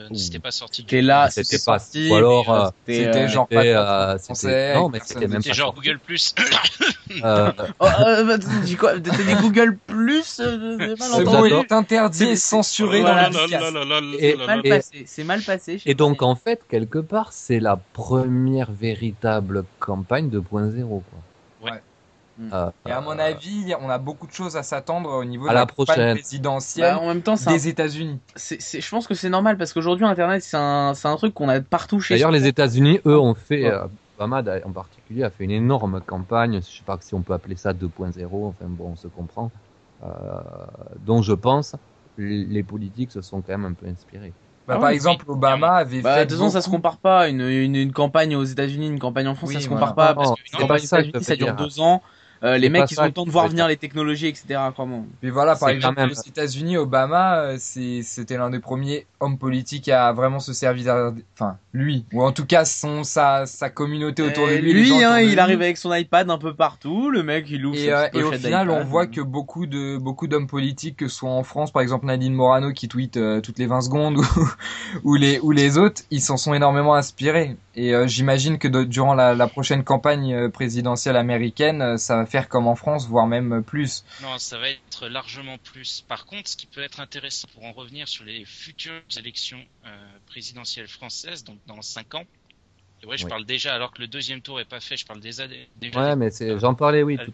Euh, 0.01 0.14
c'était 0.14 0.38
pas 0.38 0.51
sorti. 0.51 0.82
C'était 0.82 1.03
là, 1.03 1.28
C'était 1.30 1.59
pas- 1.64 1.78
sorti. 1.78 2.09
ou 2.11 2.14
alors, 2.14 2.51
euh, 2.53 2.66
euh, 2.66 2.70
c'était, 2.86 3.07
euh, 3.18 3.28
genre- 3.28 3.48
pas 3.48 3.64
euh, 3.64 4.18
français, 4.18 4.46
c'était- 4.48 4.74
non, 4.74 4.88
mais 4.88 5.01
c'était 5.05 5.28
même 5.28 5.42
C'est 5.42 5.51
pas 5.51 5.55
genre 5.55 5.74
sorti. 5.74 5.88
Google 5.88 5.98
Plus. 6.01 6.34
Euh, 7.24 7.53
Oh, 7.80 7.86
euh, 8.07 8.24
bah, 8.24 8.38
tu 8.38 8.46
dis 8.64 8.76
quoi? 8.76 8.92
T'as 9.01 9.11
dit 9.16 9.34
Google 9.42 9.76
Plus 9.86 10.38
euh, 10.40 10.76
j'ai 10.78 10.86
mal 10.86 10.96
Ce 10.98 11.16
J'adore. 11.16 11.32
mot 11.34 11.46
entendu. 11.46 11.55
est 11.55 11.72
interdit 11.72 12.24
et 12.24 12.36
censuré 12.36 13.03
dans. 13.03 13.09
Et- 14.18 14.36
C'est 15.07 15.24
mal 15.24 15.42
passé. 15.42 15.78
C'est 15.78 15.90
et 15.90 15.94
donc, 15.94 16.22
en 16.22 16.34
fait, 16.36 16.61
quelque 16.68 16.98
part, 16.98 17.32
c'est 17.32 17.61
la 17.61 17.76
première 17.92 18.70
véritable 18.72 19.64
campagne 19.78 20.28
2.0. 20.30 20.88
Quoi. 20.88 21.03
Mm. 22.41 22.49
Euh, 22.55 22.70
Et 22.88 22.91
à 22.91 23.01
mon 23.03 23.18
avis, 23.18 23.74
on 23.80 23.91
a 23.91 23.99
beaucoup 23.99 24.26
de 24.26 24.32
choses 24.32 24.57
à 24.57 24.62
s'attendre 24.62 25.11
au 25.11 25.24
niveau 25.24 25.47
À 25.47 25.51
de 25.51 25.55
la 25.55 25.61
la 25.61 25.66
prochaine. 25.66 26.14
présidentielle 26.16 26.95
Bah, 26.95 27.01
en 27.01 27.07
même 27.09 27.20
temps, 27.20 27.36
c'est 27.36 27.51
un- 27.51 27.53
des 27.53 27.68
États-Unis. 27.68 28.18
je 28.36 28.88
pense 28.91 29.07
que 29.07 29.14
c'est 29.14 29.28
normal 29.28 29.59
parce 29.59 29.74
qu'aujourd'hui 29.74 30.07
Internet 30.07 30.43
c'est 30.43 30.57
un, 30.57 30.95
truc 31.18 31.34
qu'on 31.34 31.51
a 31.51 31.61
partout 31.61 32.01
chez. 32.01 32.14
D'ailleurs, 32.14 32.30
les 32.30 32.47
États-Unis, 32.47 33.01
eux, 33.05 33.18
ont 33.18 33.34
fait, 33.34 33.64
Ouais. 33.64 33.72
euh, 33.74 33.84
Obama 34.16 34.43
d'a- 34.43 34.61
en 34.66 34.72
particulier, 34.72 35.22
a 35.22 35.30
fait 35.30 35.45
une 35.45 35.51
énorme 35.51 36.01
campagne. 36.01 36.61
Je 36.62 36.66
sais 36.78 36.84
pas 36.84 36.99
si 37.01 37.14
on 37.14 37.20
peut 37.22 37.32
appeler 37.34 37.57
ça 37.57 37.72
2.0. 37.74 38.47
Enfin 38.49 38.66
bon, 38.68 38.91
on 38.93 38.97
se 38.97 39.09
comprend. 39.09 39.51
Euh, 40.03 40.09
dont 41.05 41.20
je 41.22 41.34
pense 41.34 41.76
les 42.16 42.45
les 42.45 42.62
politiques 42.62 43.12
se 43.12 43.20
sont 43.22 43.43
quand 43.43 43.53
même 43.53 43.64
un 43.66 43.74
peu 43.74 43.86
inspirés. 43.86 44.32
Bah, 44.66 44.74
Ah 44.76 44.80
par 44.80 44.88
oui, 44.91 44.95
exemple, 44.95 45.24
Obama 45.28 45.72
avait 45.74 46.01
Bah, 46.01 46.14
fait. 46.16 46.24
de 46.26 46.30
toute 46.30 46.38
façon, 46.38 46.51
ça 46.51 46.61
se 46.62 46.70
compare 46.70 46.99
pas. 46.99 47.28
Une, 47.28 47.41
une, 47.41 47.74
une 47.76 47.93
campagne 47.93 48.36
aux 48.36 48.45
États-Unis, 48.45 48.88
une 48.88 48.99
campagne 48.99 49.26
en 49.28 49.34
France, 49.34 49.49
Oui, 49.49 49.55
ça 49.57 49.61
se 49.62 49.68
voilà. 49.68 49.86
compare 49.86 49.95
pas. 49.95 50.09
Non, 50.11 50.14
Parce 50.16 50.34
qu'une 50.34 50.45
c'est 50.47 50.57
campagne 50.59 50.76
aux 50.78 50.80
que 50.80 50.86
États-Unis, 50.86 51.24
ça 51.24 51.36
dure 51.36 51.55
deux 51.55 51.80
ans. 51.80 52.03
Euh, 52.43 52.57
les 52.59 52.68
mecs, 52.70 52.91
ils 52.91 52.95
ça 52.95 53.03
ont 53.03 53.07
le 53.07 53.11
que 53.11 53.14
temps 53.14 53.26
de 53.26 53.30
voir 53.30 53.49
venir 53.49 53.68
les 53.68 53.76
technologies, 53.76 54.28
etc. 54.28 54.61
Crois-moi. 54.72 55.01
Mais 55.22 55.30
voilà, 55.30 55.57
par 55.57 55.68
exemple, 55.68 56.03
aux 56.03 56.14
États-Unis, 56.14 56.78
Obama, 56.78 57.41
euh, 57.41 57.57
c'était 57.59 58.38
l'un 58.38 58.51
des 58.51 58.61
premiers 58.61 59.07
hommes 59.20 59.38
politiques 59.38 59.88
à 59.91 60.12
vraiment 60.12 60.41
se 60.41 60.53
servir, 60.55 61.12
enfin, 61.34 61.59
lui, 61.74 62.07
ou 62.12 62.22
en 62.22 62.32
tout 62.32 62.47
cas 62.47 62.64
son 62.64 63.05
sa 63.05 63.45
sa 63.47 63.68
communauté 63.70 64.22
autour 64.22 64.49
de 64.49 64.55
Euh, 64.55 64.59
lui. 64.59 64.72
les 64.72 64.84
gens 64.84 64.99
lui, 64.99 65.05
hein, 65.05 65.18
il 65.20 65.32
lui. 65.32 65.38
arrive 65.38 65.61
avec 65.61 65.76
son 65.76 65.93
iPad 65.95 66.30
un 66.30 66.38
peu 66.38 66.55
partout. 66.55 67.11
Le 67.11 67.22
mec, 67.22 67.47
il 67.51 67.66
ouvre 67.66 67.76
Et, 67.76 67.93
euh, 67.93 68.09
et 68.14 68.22
au 68.22 68.32
final, 68.32 68.70
on 68.70 68.84
voit 68.84 69.07
que 69.07 69.20
beaucoup 69.20 69.66
de 69.66 69.97
beaucoup 69.99 70.26
d'hommes 70.26 70.47
politiques, 70.47 70.97
que 70.97 71.09
ce 71.09 71.16
soit 71.16 71.30
en 71.30 71.43
France, 71.43 71.70
par 71.72 71.82
exemple 71.82 72.07
Nadine 72.07 72.34
Morano 72.34 72.72
qui 72.72 72.88
tweet 72.88 73.16
euh, 73.16 73.41
toutes 73.41 73.59
les 73.59 73.66
20 73.66 73.82
secondes, 73.82 74.16
ou, 74.36 74.49
ou 75.05 75.14
les 75.16 75.38
ou 75.41 75.51
les 75.53 75.78
autres, 75.78 76.03
ils 76.11 76.22
s'en 76.22 76.36
sont 76.36 76.55
énormément 76.55 76.95
inspirés. 76.95 77.57
Et 77.75 77.95
euh, 77.95 78.07
j'imagine 78.07 78.59
que 78.59 78.68
de- 78.68 78.85
durant 78.85 79.14
la, 79.14 79.35
la 79.35 79.47
prochaine 79.49 79.85
campagne 79.85 80.35
euh, 80.35 80.49
présidentielle 80.51 81.16
américaine, 81.16 81.83
euh, 81.83 81.97
ça 81.97 82.16
va 82.16 82.27
faire 82.27 82.49
comme 82.49 82.66
en 82.66 82.75
France, 82.75 83.07
voire 83.09 83.27
même 83.27 83.62
plus. 83.64 84.05
Non, 84.18 84.39
ça 84.39 84.59
va 84.59 84.68
être 84.71 85.09
largement 85.09 85.59
plus. 85.59 86.03
Par 86.03 86.27
contre, 86.27 86.51
ce 86.51 86.57
qui 86.57 86.66
peut 86.66 86.83
être 86.83 87.01
intéressant 87.01 87.49
pour 87.53 87.64
en 87.64 87.73
revenir 87.73 88.07
sur 88.07 88.25
les 88.25 88.45
futures 88.45 89.03
élections 89.16 89.66
euh, 89.87 90.18
présidentielles 90.27 90.89
françaises, 90.89 91.43
donc 91.43 91.61
dans 91.66 91.81
5 91.83 92.14
ans. 92.14 92.25
Et 93.03 93.07
ouais, 93.07 93.18
je 93.18 93.25
Oui. 93.25 93.31
parle 93.31 93.47
déjà, 93.47 93.75
alors 93.75 93.93
que 93.93 94.03
le 94.03 94.09
deuxième 94.09 94.43
tour 94.43 94.61
est 94.61 94.66
pas 94.66 94.81
fait, 94.81 94.97
je 94.99 95.07
parle 95.07 95.21
des 95.21 95.41
années. 95.41 95.71
déjà 95.77 96.03
Ouais, 96.03 96.03
des- 96.03 96.16
mais 96.16 96.31
j'en 96.59 96.75
parlais, 96.75 97.03
oui. 97.03 97.18
Tout... 97.18 97.33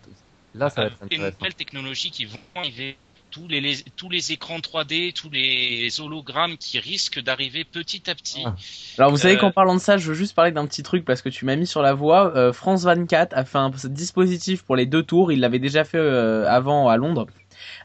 Là, 0.55 0.70
ça 0.70 0.82
va 0.82 0.87
être 0.89 1.03
des 1.11 1.18
intéressant. 1.18 1.37
nouvelles 1.41 1.55
technologies 1.55 2.11
qui 2.11 2.24
vont 2.26 2.39
arriver, 2.55 3.01
tous 3.37 3.49
les, 3.49 3.61
les- 3.61 3.84
tous 3.97 4.09
les 4.09 4.32
écrans 4.32 4.59
3D, 4.59 5.12
tous 5.12 5.28
les 5.30 6.01
hologrammes 6.01 6.57
qui 6.57 6.78
risquent 6.78 7.20
d'arriver 7.22 7.64
petit 7.64 8.09
à 8.09 8.14
petit. 8.14 8.43
Ah. 8.47 8.55
Alors 8.97 9.11
vous 9.11 9.18
savez 9.18 9.34
Euh, 9.37 9.39
qu'en 9.39 9.51
parlant 9.53 9.74
de 9.74 9.80
ça, 9.80 9.99
je 9.99 10.09
veux 10.09 10.14
juste 10.14 10.34
parler 10.34 10.53
d'un 10.53 10.66
petit 10.66 10.82
truc 10.82 11.05
parce 11.05 11.20
que 11.20 11.28
tu 11.28 11.45
m'as 11.45 11.57
mis 11.57 11.66
sur 11.66 11.82
la 11.82 11.93
voie. 11.93 12.34
Euh, 12.37 12.53
France 12.53 12.84
24 12.84 13.34
a 13.37 13.45
fait 13.45 13.59
un 13.59 13.70
dispositif 13.91 14.62
pour 14.62 14.74
les 14.76 14.87
deux 14.87 15.03
tours. 15.03 15.32
Il 15.32 15.41
l'avait 15.41 15.59
déjà 15.59 15.84
fait 15.84 15.99
euh, 15.99 16.49
avant 16.49 16.89
à 16.89 16.97
Londres. 16.97 17.26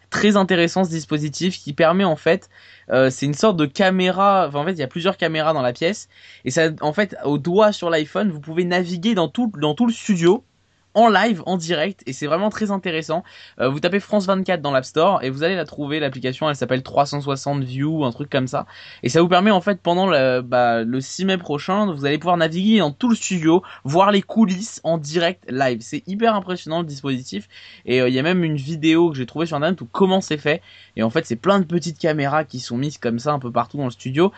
Très 0.09 0.35
intéressant 0.37 0.83
ce 0.83 0.89
dispositif 0.89 1.57
qui 1.57 1.73
permet 1.73 2.03
en 2.03 2.17
fait, 2.17 2.49
c'est 3.09 3.25
une 3.25 3.33
sorte 3.33 3.55
de 3.55 3.65
caméra. 3.65 4.45
Enfin, 4.49 4.59
en 4.59 4.65
fait, 4.65 4.73
il 4.73 4.79
y 4.79 4.83
a 4.83 4.87
plusieurs 4.87 5.15
caméras 5.15 5.53
dans 5.53 5.61
la 5.61 5.71
pièce 5.71 6.09
et 6.43 6.51
ça, 6.51 6.69
en 6.81 6.91
fait, 6.91 7.15
au 7.23 7.37
doigt 7.37 7.71
sur 7.71 7.89
l'iPhone, 7.89 8.29
vous 8.31 8.41
pouvez 8.41 8.65
naviguer 8.65 9.15
dans 9.15 9.29
tout 9.29 9.49
dans 9.57 9.73
tout 9.73 9.85
le 9.87 9.93
studio 9.93 10.43
en 10.93 11.09
live, 11.09 11.41
en 11.45 11.57
direct, 11.57 12.03
et 12.05 12.13
c'est 12.13 12.27
vraiment 12.27 12.49
très 12.49 12.71
intéressant. 12.71 13.23
Euh, 13.59 13.69
vous 13.69 13.79
tapez 13.79 13.99
France 13.99 14.25
24 14.25 14.61
dans 14.61 14.71
l'App 14.71 14.85
Store 14.85 15.23
et 15.23 15.29
vous 15.29 15.43
allez 15.43 15.55
la 15.55 15.65
trouver. 15.65 15.99
L'application, 15.99 16.49
elle 16.49 16.55
s'appelle 16.55 16.83
360 16.83 17.63
View, 17.63 18.03
un 18.03 18.11
truc 18.11 18.29
comme 18.29 18.47
ça, 18.47 18.65
et 19.03 19.09
ça 19.09 19.21
vous 19.21 19.27
permet 19.27 19.51
en 19.51 19.61
fait 19.61 19.81
pendant 19.81 20.07
le, 20.07 20.41
bah, 20.41 20.83
le 20.83 21.01
6 21.01 21.25
mai 21.25 21.37
prochain, 21.37 21.91
vous 21.93 22.05
allez 22.05 22.17
pouvoir 22.17 22.37
naviguer 22.37 22.79
dans 22.79 22.91
tout 22.91 23.09
le 23.09 23.15
studio, 23.15 23.63
voir 23.83 24.11
les 24.11 24.21
coulisses 24.21 24.81
en 24.83 24.97
direct 24.97 25.43
live. 25.49 25.79
C'est 25.81 26.03
hyper 26.07 26.35
impressionnant 26.35 26.79
le 26.81 26.87
dispositif, 26.87 27.47
et 27.85 28.01
euh, 28.01 28.09
il 28.09 28.15
y 28.15 28.19
a 28.19 28.23
même 28.23 28.43
une 28.43 28.57
vidéo 28.57 29.11
que 29.11 29.17
j'ai 29.17 29.25
trouvée 29.25 29.45
sur 29.45 29.57
internet 29.57 29.79
où 29.81 29.85
comment 29.85 30.21
c'est 30.21 30.37
fait. 30.37 30.61
Et 30.95 31.03
en 31.03 31.09
fait, 31.09 31.25
c'est 31.25 31.35
plein 31.35 31.59
de 31.59 31.65
petites 31.65 31.97
caméras 31.97 32.43
qui 32.43 32.59
sont 32.59 32.77
mises 32.77 32.97
comme 32.97 33.19
ça 33.19 33.31
un 33.31 33.39
peu 33.39 33.51
partout 33.51 33.77
dans 33.77 33.85
le 33.85 33.91
studio 33.91 34.31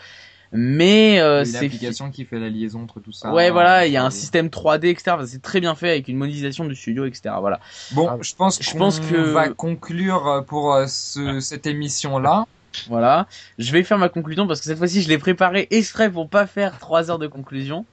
mais 0.53 1.19
euh, 1.19 1.43
c'est 1.43 1.61
l'application 1.61 2.11
qui 2.11 2.25
fait 2.25 2.39
la 2.39 2.49
liaison 2.49 2.83
entre 2.83 2.99
tout 2.99 3.11
ça. 3.11 3.33
Ouais, 3.33 3.49
voilà, 3.49 3.87
il 3.87 3.91
y 3.91 3.97
a 3.97 4.05
un 4.05 4.11
système 4.11 4.47
3D, 4.47 4.85
etc. 4.85 5.17
C'est 5.25 5.41
très 5.41 5.59
bien 5.59 5.73
fait 5.73 5.89
avec 5.89 6.07
une 6.07 6.17
modélisation 6.17 6.65
du 6.65 6.75
studio, 6.75 7.05
etc. 7.05 7.35
Voilà. 7.39 7.59
Bon, 7.91 8.07
ah, 8.07 8.17
je 8.21 8.35
pense, 8.35 8.61
je 8.61 8.77
pense 8.77 8.99
que 8.99 9.15
va 9.15 9.49
conclure 9.49 10.27
euh, 10.27 10.41
pour 10.41 10.73
euh, 10.73 10.85
ce, 10.87 11.39
cette 11.39 11.65
émission 11.65 12.19
là. 12.19 12.45
Voilà, 12.87 13.27
je 13.59 13.71
vais 13.71 13.83
faire 13.83 13.99
ma 13.99 14.09
conclusion 14.09 14.47
parce 14.47 14.59
que 14.59 14.65
cette 14.65 14.79
fois-ci 14.79 15.03
je 15.03 15.09
l'ai 15.09 15.19
préparé 15.19 15.67
exprès 15.69 16.09
pour 16.09 16.27
pas 16.27 16.47
faire 16.47 16.79
trois 16.79 17.11
heures 17.11 17.19
de 17.19 17.27
conclusion. 17.27 17.85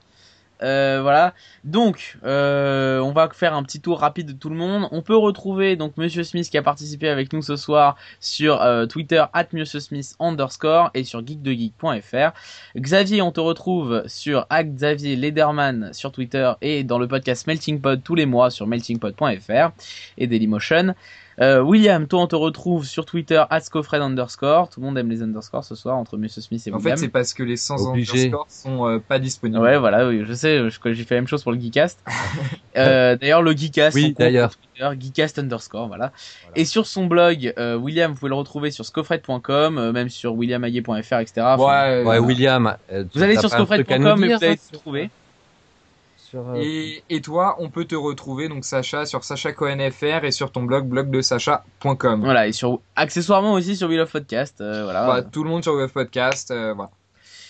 Euh, 0.62 1.00
voilà. 1.02 1.34
Donc, 1.64 2.18
euh, 2.24 2.98
on 3.00 3.12
va 3.12 3.28
faire 3.32 3.54
un 3.54 3.62
petit 3.62 3.80
tour 3.80 4.00
rapide 4.00 4.26
de 4.28 4.32
tout 4.32 4.50
le 4.50 4.56
monde. 4.56 4.88
On 4.92 5.02
peut 5.02 5.16
retrouver 5.16 5.76
donc 5.76 5.96
Monsieur 5.96 6.24
Smith 6.24 6.48
qui 6.50 6.58
a 6.58 6.62
participé 6.62 7.08
avec 7.08 7.32
nous 7.32 7.42
ce 7.42 7.56
soir 7.56 7.96
sur 8.20 8.60
euh, 8.62 8.86
Twitter 8.86 9.24
at 9.32 9.46
Monsieur 9.52 9.80
Smith 9.80 10.14
underscore 10.20 10.90
et 10.94 11.04
sur 11.04 11.24
geekdegeek.fr. 11.24 12.32
Xavier, 12.76 13.22
on 13.22 13.32
te 13.32 13.40
retrouve 13.40 14.02
sur 14.06 14.46
Xavier 14.50 15.16
Lederman 15.16 15.92
sur 15.92 16.12
Twitter 16.12 16.52
et 16.60 16.84
dans 16.84 16.98
le 16.98 17.08
podcast 17.08 17.46
Melting 17.46 17.80
Pod 17.80 18.02
tous 18.02 18.14
les 18.14 18.26
mois 18.26 18.50
sur 18.50 18.66
meltingpod.fr 18.66 19.70
et 20.18 20.26
Dailymotion. 20.26 20.94
Euh, 21.40 21.62
William, 21.62 22.06
toi 22.06 22.22
on 22.22 22.26
te 22.26 22.36
retrouve 22.36 22.84
sur 22.84 23.06
Twitter 23.06 23.42
@scofred 23.60 24.02
underscore. 24.02 24.68
Tout 24.68 24.80
le 24.80 24.86
monde 24.86 24.98
aime 24.98 25.08
les 25.08 25.22
underscores 25.22 25.64
ce 25.64 25.74
soir 25.74 25.96
entre 25.96 26.16
Monsieur 26.16 26.42
Smith 26.42 26.62
et 26.66 26.70
William. 26.70 26.86
En 26.86 26.96
fait, 26.96 26.96
c'est 26.96 27.08
parce 27.08 27.32
que 27.32 27.42
les 27.42 27.56
100 27.56 27.92
underscores 27.92 28.46
sont 28.48 28.86
euh, 28.86 28.98
pas 28.98 29.18
disponibles. 29.18 29.60
Ouais, 29.60 29.78
voilà, 29.78 30.08
oui, 30.08 30.22
je 30.26 30.32
sais, 30.32 30.60
j'ai 30.68 31.04
fait 31.04 31.14
la 31.14 31.20
même 31.20 31.28
chose 31.28 31.42
pour 31.42 31.52
le 31.52 31.58
Geekcast. 31.58 32.02
euh, 32.76 33.16
d'ailleurs, 33.16 33.42
le 33.42 33.52
Geekcast, 33.52 33.94
oui, 33.94 34.14
d'ailleurs, 34.18 34.52
Geekcast 34.98 35.38
underscore, 35.38 35.88
voilà. 35.88 36.12
Et 36.56 36.64
sur 36.64 36.86
son 36.86 37.06
blog, 37.06 37.52
euh, 37.58 37.76
William, 37.76 38.12
vous 38.12 38.18
pouvez 38.18 38.30
le 38.30 38.34
retrouver 38.34 38.70
sur 38.70 38.84
scofred.com, 38.84 39.78
euh, 39.78 39.92
même 39.92 40.08
sur 40.08 40.34
williamaguet.fr, 40.34 41.18
etc. 41.18 41.54
ouais, 41.58 42.02
ouais, 42.04 42.18
William. 42.18 42.76
vous 43.14 43.22
allez 43.22 43.36
sur 43.36 43.50
scofred.com 43.50 44.24
et 44.24 44.34
vous 44.34 44.44
allez 44.44 44.56
tout 44.56 44.78
trouver. 44.78 45.10
Euh, 46.34 46.54
et, 46.56 47.02
et, 47.10 47.20
toi, 47.20 47.56
on 47.58 47.70
peut 47.70 47.84
te 47.84 47.94
retrouver 47.94 48.48
donc 48.48 48.64
Sacha 48.64 49.06
sur 49.06 49.24
sachacohnfr 49.24 50.24
et 50.24 50.30
sur 50.30 50.52
ton 50.52 50.62
blog 50.62 50.86
blogdesacha.com. 50.86 52.20
Voilà 52.20 52.46
et 52.46 52.52
sur 52.52 52.80
accessoirement 52.96 53.52
aussi 53.52 53.76
sur 53.76 53.88
Wheel 53.88 54.00
of 54.00 54.12
Podcast. 54.12 54.60
Euh, 54.60 54.84
voilà. 54.84 55.06
Bah, 55.06 55.22
tout 55.22 55.44
le 55.44 55.50
monde 55.50 55.62
sur 55.62 55.74
Wheel 55.74 55.84
of 55.84 55.92
Podcast. 55.92 56.50
Euh, 56.50 56.74
voilà. 56.74 56.90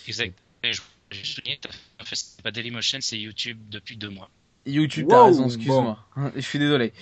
Exact. 0.07 0.39
Et 0.62 0.72
je, 0.72 0.81
souligner, 1.22 1.59
en 2.01 2.05
fait, 2.05 2.16
c'est 2.16 2.43
pas 2.43 2.51
Dailymotion, 2.51 2.99
c'est 3.01 3.18
YouTube 3.18 3.59
depuis 3.70 3.97
deux 3.97 4.11
mois. 4.11 4.31
YouTube, 4.66 5.07
t'as 5.09 5.24
raison, 5.24 5.47
excuse-moi. 5.47 5.99
Je 6.37 6.41
suis 6.41 6.59
désolé. 6.59 6.93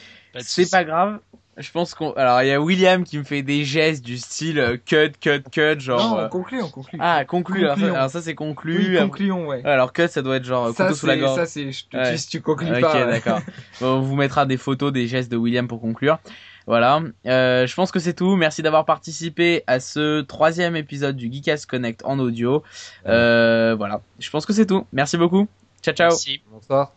C'est 0.40 0.70
pas 0.70 0.84
grave. 0.84 1.20
Je 1.58 1.70
pense 1.72 1.94
qu'on. 1.94 2.12
Alors, 2.12 2.42
il 2.42 2.48
y 2.48 2.52
a 2.52 2.60
William 2.60 3.04
qui 3.04 3.18
me 3.18 3.24
fait 3.24 3.42
des 3.42 3.64
gestes 3.64 4.04
du 4.04 4.16
style 4.16 4.58
euh, 4.58 4.76
cut, 4.76 5.12
cut, 5.20 5.42
cut, 5.50 5.80
genre. 5.80 6.00
Non, 6.00 6.14
on 6.14 6.18
euh, 6.18 6.28
conclut, 6.28 6.62
on 6.62 6.68
conclut. 6.68 6.98
Ah, 7.02 7.24
conclu. 7.24 7.66
Alors, 7.66 7.96
alors, 7.96 8.10
ça, 8.10 8.22
c'est 8.22 8.34
conclu. 8.34 8.90
Oui, 8.92 8.98
concluons, 8.98 9.46
ouais. 9.46 9.62
Alors, 9.64 9.92
cut, 9.92 10.08
ça 10.08 10.22
doit 10.22 10.36
être 10.36 10.44
genre 10.44 10.72
ça, 10.74 10.84
couteau 10.84 10.96
sous 10.96 11.06
la 11.06 11.16
gorge. 11.16 11.36
Ça, 11.36 11.46
c'est. 11.46 11.72
Je 11.72 11.86
te 11.86 11.96
ouais. 11.96 12.12
dis 12.12 12.18
si 12.18 12.28
tu 12.28 12.40
conclus 12.40 12.70
okay, 12.70 12.80
pas. 12.80 13.02
Ok, 13.02 13.10
d'accord. 13.10 13.40
bon, 13.80 13.96
on 13.96 14.00
vous 14.00 14.16
mettra 14.16 14.46
des 14.46 14.56
photos, 14.56 14.92
des 14.92 15.06
gestes 15.06 15.30
de 15.32 15.36
William 15.36 15.66
pour 15.66 15.80
conclure. 15.80 16.18
Voilà. 16.68 17.00
Euh, 17.26 17.66
je 17.66 17.74
pense 17.74 17.90
que 17.90 17.98
c'est 17.98 18.12
tout. 18.12 18.36
Merci 18.36 18.62
d'avoir 18.62 18.84
participé 18.84 19.64
à 19.66 19.80
ce 19.80 20.20
troisième 20.20 20.76
épisode 20.76 21.16
du 21.16 21.32
Geekas 21.32 21.64
Connect 21.66 22.04
en 22.04 22.18
audio. 22.18 22.62
Euh, 23.06 23.74
voilà. 23.74 24.02
Je 24.18 24.28
pense 24.28 24.44
que 24.44 24.52
c'est 24.52 24.66
tout. 24.66 24.86
Merci 24.92 25.16
beaucoup. 25.16 25.48
Ciao, 25.82 25.94
ciao. 25.94 26.10
Merci. 26.10 26.42
Bonsoir. 26.50 26.92